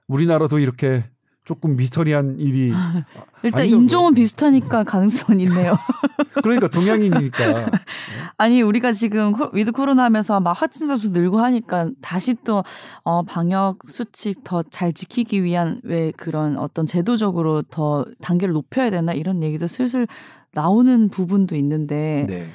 우리나라도 0.09 0.59
이렇게 0.59 1.05
조금 1.47 1.77
미스터리한 1.77 2.39
일이 2.41 2.73
일단 3.45 3.65
인종은 3.67 4.11
뭐. 4.11 4.15
비슷하니까 4.17 4.83
가능성은 4.85 5.39
있네요. 5.41 5.77
그러니까 6.43 6.69
동양인이니까 6.69 7.71
아니 8.37 8.61
우리가 8.63 8.93
지금 8.93 9.33
코- 9.33 9.49
위드 9.53 9.71
코로나 9.73 10.05
하면서 10.05 10.39
막 10.41 10.53
확진 10.61 10.87
자 10.89 10.97
수 10.97 11.11
늘고 11.11 11.39
하니까 11.39 11.91
다시 12.03 12.35
또 12.45 12.65
어, 13.05 13.23
방역 13.23 13.79
수칙 13.87 14.43
더 14.45 14.63
잘 14.65 14.93
지키기 14.93 15.43
위한 15.45 15.81
왜 15.85 16.11
그런 16.17 16.59
어떤 16.59 16.85
제도적으로 16.85 17.63
더 17.63 18.05
단계를 18.21 18.53
높여야 18.53 18.91
되나 18.91 19.13
이런 19.13 19.43
얘기도 19.43 19.67
슬슬 19.69 20.07
나오는 20.53 21.09
부분도 21.09 21.55
있는데 21.57 22.27
네. 22.29 22.47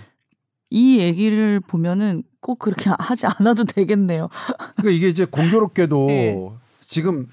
이 0.70 1.00
얘기를 1.00 1.60
보면은 1.62 2.24
꼭 2.42 2.60
그렇게 2.60 2.90
하지 2.98 3.26
않아도 3.28 3.64
되겠네요. 3.64 4.28
그러니까 4.76 4.90
이게 4.92 5.08
이제 5.08 5.24
공교롭게도 5.26 6.08
네. 6.08 6.50
지금 6.86 7.28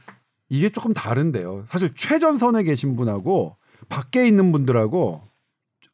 이게 0.49 0.70
조금 0.70 0.92
다른데요. 0.94 1.64
사실 1.68 1.94
최전선에 1.94 2.62
계신 2.62 2.96
분하고 2.96 3.57
밖에 3.88 4.26
있는 4.26 4.53
분들하고 4.53 5.22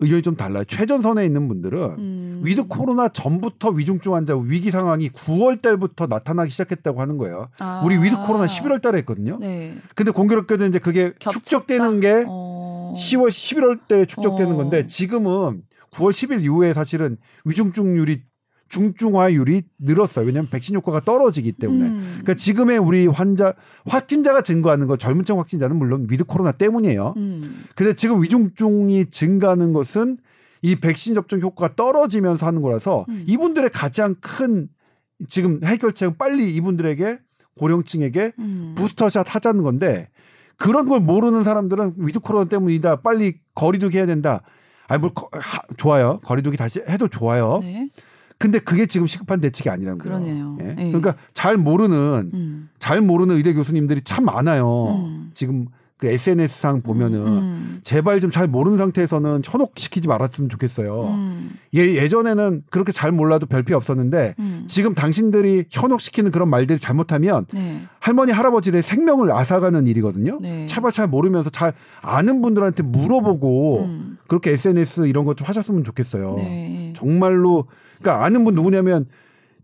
의견이 0.00 0.22
좀 0.22 0.36
달라요. 0.36 0.64
최전선에 0.64 1.24
있는 1.24 1.48
분들은 1.48 1.80
음. 1.98 2.40
위드 2.44 2.64
코로나 2.64 3.08
전부터 3.08 3.70
위중증 3.70 4.14
환자 4.14 4.36
위기 4.36 4.70
상황이 4.70 5.08
9월 5.08 5.62
달부터 5.62 6.06
나타나기 6.06 6.50
시작했다고 6.50 7.00
하는 7.00 7.16
거예요. 7.16 7.48
아. 7.58 7.82
우리 7.84 7.96
위드 7.96 8.16
코로나 8.16 8.46
11월 8.46 8.82
달에 8.82 8.98
했거든요. 8.98 9.38
네. 9.40 9.76
근데 9.94 10.10
공교롭게도 10.10 10.66
이제 10.66 10.78
그게 10.78 11.12
겹쳤다? 11.18 11.30
축적되는 11.30 12.00
게 12.00 12.24
어. 12.26 12.94
10월 12.96 13.28
11월 13.28 13.80
때 13.86 14.04
축적되는 14.04 14.52
어. 14.52 14.56
건데 14.56 14.86
지금은 14.86 15.62
9월 15.92 16.10
10일 16.10 16.42
이후에 16.42 16.74
사실은 16.74 17.16
위중증률이 17.44 18.22
중증화율이 18.68 19.62
늘었어요. 19.78 20.26
왜냐하면 20.26 20.50
백신 20.50 20.76
효과가 20.76 21.00
떨어지기 21.00 21.52
때문에. 21.52 21.86
음. 21.88 22.00
그러니까 22.12 22.34
지금의 22.34 22.78
우리 22.78 23.06
환자 23.06 23.54
확진자가 23.86 24.42
증가하는 24.42 24.86
건 24.86 24.98
젊은층 24.98 25.38
확진자는 25.38 25.76
물론 25.76 26.06
위드 26.10 26.24
코로나 26.24 26.52
때문이에요. 26.52 27.14
음. 27.16 27.64
근데 27.74 27.94
지금 27.94 28.22
위중증이 28.22 29.10
증가하는 29.10 29.72
것은 29.72 30.18
이 30.62 30.76
백신 30.76 31.14
접종 31.14 31.40
효과가 31.40 31.74
떨어지면서 31.76 32.46
하는 32.46 32.62
거라서 32.62 33.04
음. 33.08 33.24
이분들의 33.26 33.70
가장 33.70 34.14
큰 34.20 34.68
지금 35.28 35.60
해결책은 35.62 36.16
빨리 36.18 36.50
이분들에게 36.54 37.18
고령층에게 37.56 38.32
음. 38.38 38.74
부스터샷 38.76 39.32
하자는 39.34 39.62
건데 39.62 40.08
그런 40.56 40.86
걸 40.86 41.00
모르는 41.00 41.44
사람들은 41.44 41.94
위드 41.98 42.20
코로나 42.20 42.48
때문이다. 42.48 43.02
빨리 43.02 43.38
거리두기 43.54 43.96
해야 43.98 44.06
된다. 44.06 44.42
아니 44.88 45.00
뭐 45.00 45.12
거- 45.12 45.28
하- 45.32 45.62
좋아요. 45.76 46.20
거리두기 46.24 46.56
다시 46.56 46.80
해도 46.88 47.08
좋아요. 47.08 47.58
네. 47.62 47.88
근데 48.44 48.58
그게 48.58 48.84
지금 48.84 49.06
시급한 49.06 49.40
대책이 49.40 49.70
아니라는 49.70 49.96
거예요. 49.98 50.18
그러네요. 50.18 50.58
예? 50.60 50.68
예. 50.70 50.74
그러니까 50.92 51.14
잘 51.32 51.56
모르는 51.56 52.30
음. 52.34 52.68
잘 52.78 53.00
모르는 53.00 53.36
의대 53.36 53.54
교수님들이 53.54 54.02
참 54.04 54.26
많아요. 54.26 54.88
음. 55.06 55.30
지금 55.32 55.66
그 55.96 56.08
SNS상 56.08 56.82
보면은 56.82 57.26
음. 57.26 57.80
제발 57.84 58.20
좀 58.20 58.30
잘 58.34 58.48
모르는 58.48 58.76
상태에서는 58.78 59.42
현혹시키지 59.44 60.08
말았으면 60.08 60.50
좋겠어요. 60.50 61.04
음. 61.04 61.50
예, 61.74 61.80
예전에는 61.94 62.64
그렇게 62.68 62.90
잘 62.90 63.12
몰라도 63.12 63.46
별필요 63.46 63.76
없었는데 63.76 64.34
음. 64.40 64.64
지금 64.66 64.92
당신들이 64.92 65.66
현혹시키는 65.70 66.32
그런 66.32 66.50
말들이 66.50 66.78
잘못하면 66.80 67.46
네. 67.54 67.82
할머니 68.00 68.32
할아버지의 68.32 68.82
생명을 68.82 69.30
앗아가는 69.30 69.86
일이거든요. 69.86 70.40
네. 70.42 70.66
제발 70.66 70.90
잘 70.90 71.06
모르면서 71.06 71.48
잘 71.48 71.72
아는 72.02 72.42
분들한테 72.42 72.82
물어보고 72.82 73.84
음. 73.84 74.18
그렇게 74.26 74.50
SNS 74.50 75.06
이런 75.06 75.24
것 75.24 75.36
좀 75.36 75.46
하셨으면 75.46 75.84
좋겠어요. 75.84 76.34
네. 76.36 76.83
정말로 76.94 77.66
그러니까 78.00 78.24
아는 78.24 78.44
분 78.44 78.54
누구냐면 78.54 79.06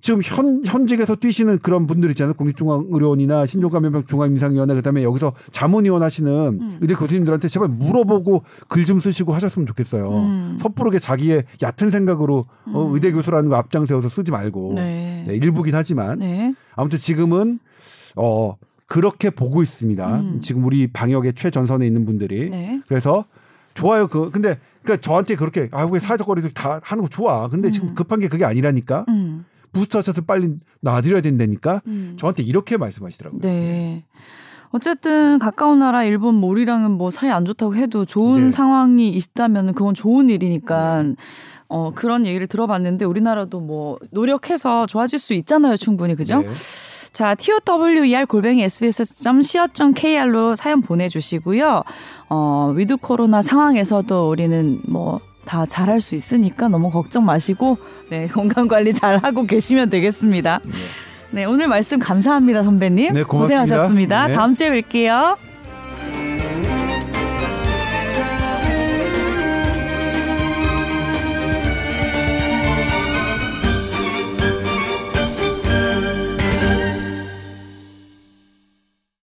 지금 0.02 0.22
현 0.24 0.62
현직에서 0.64 1.14
뛰시는 1.16 1.58
그런 1.58 1.86
분들 1.86 2.08
있잖아요. 2.10 2.32
국립중앙의료원이나 2.34 3.44
신종감염병 3.44 4.06
중앙임상위원회 4.06 4.74
그다음에 4.74 5.02
여기서 5.02 5.34
자문위원 5.50 6.02
하시는 6.02 6.30
음. 6.32 6.78
의대 6.80 6.94
교수님들한테 6.94 7.48
제발 7.48 7.68
물어보고 7.68 8.42
글 8.68 8.86
좀 8.86 8.98
쓰시고 9.00 9.34
하셨으면 9.34 9.66
좋겠어요. 9.66 10.10
음. 10.10 10.58
섣부르게 10.58 10.98
자기의 11.00 11.44
얕은 11.62 11.90
생각으로 11.90 12.46
어, 12.72 12.86
음. 12.86 12.94
의대 12.94 13.12
교수라는 13.12 13.50
거 13.50 13.56
앞장 13.56 13.84
세워서 13.84 14.08
쓰지 14.08 14.32
말고 14.32 14.72
네. 14.76 15.24
네, 15.28 15.34
일부긴 15.34 15.74
하지만 15.74 16.18
네. 16.20 16.54
아무튼 16.74 16.98
지금은 16.98 17.58
어 18.16 18.56
그렇게 18.86 19.28
보고 19.28 19.62
있습니다. 19.62 20.20
음. 20.20 20.40
지금 20.40 20.64
우리 20.64 20.86
방역의 20.86 21.34
최전선에 21.34 21.86
있는 21.86 22.06
분들이 22.06 22.48
네. 22.48 22.80
그래서 22.88 23.26
좋아요. 23.74 24.08
그 24.08 24.30
근데 24.30 24.58
그러니까 24.82 25.00
저한테 25.00 25.36
그렇게 25.36 25.68
아 25.72 25.84
왜 25.86 25.98
사회적 26.00 26.26
거리도 26.26 26.50
다 26.50 26.80
하는 26.82 27.02
거 27.02 27.08
좋아. 27.08 27.48
근데 27.48 27.68
음. 27.68 27.72
지금 27.72 27.94
급한 27.94 28.20
게 28.20 28.28
그게 28.28 28.44
아니라니까. 28.44 29.04
음. 29.08 29.44
부스터 29.72 30.02
샷을 30.02 30.24
빨리 30.26 30.54
놔드려야 30.80 31.20
된다니까. 31.20 31.80
음. 31.86 32.14
저한테 32.18 32.42
이렇게 32.42 32.76
말씀하시더라고요. 32.76 33.40
네. 33.40 34.04
어쨌든 34.72 35.38
가까운 35.40 35.80
나라 35.80 36.04
일본 36.04 36.36
뭐 36.36 36.48
우리랑은 36.50 36.92
뭐 36.92 37.10
사이 37.10 37.28
안 37.30 37.44
좋다고 37.44 37.74
해도 37.74 38.04
좋은 38.04 38.44
네. 38.44 38.50
상황이 38.50 39.08
있다면 39.10 39.74
그건 39.74 39.94
좋은 39.94 40.28
일이니까 40.28 41.04
어 41.68 41.92
그런 41.92 42.24
얘기를 42.24 42.46
들어봤는데 42.46 43.04
우리나라도 43.04 43.58
뭐 43.58 43.98
노력해서 44.12 44.86
좋아질 44.86 45.18
수 45.18 45.34
있잖아요 45.34 45.76
충분히 45.76 46.14
그죠? 46.14 46.40
네. 46.42 46.48
자, 47.12 47.34
tower 47.34 48.26
골뱅이 48.26 48.62
sbs.co.kr로 48.64 50.56
사연 50.56 50.80
보내주시고요. 50.80 51.82
어, 52.28 52.72
위드 52.76 52.96
코로나 52.96 53.42
상황에서도 53.42 54.30
우리는 54.30 54.80
뭐, 54.86 55.20
다 55.44 55.66
잘할 55.66 56.00
수 56.00 56.14
있으니까 56.14 56.68
너무 56.68 56.90
걱정 56.90 57.24
마시고, 57.24 57.78
네, 58.10 58.28
건강 58.32 58.68
관리 58.68 58.94
잘 58.94 59.18
하고 59.18 59.44
계시면 59.44 59.90
되겠습니다. 59.90 60.60
네. 60.64 60.72
네, 61.32 61.44
오늘 61.44 61.68
말씀 61.68 61.98
감사합니다, 61.98 62.62
선배님. 62.62 63.12
네, 63.12 63.22
고맙습니다. 63.22 63.62
고생하셨습니다. 63.62 64.28
네. 64.28 64.34
다음 64.34 64.54
주에 64.54 64.70
뵐게요. 64.70 65.49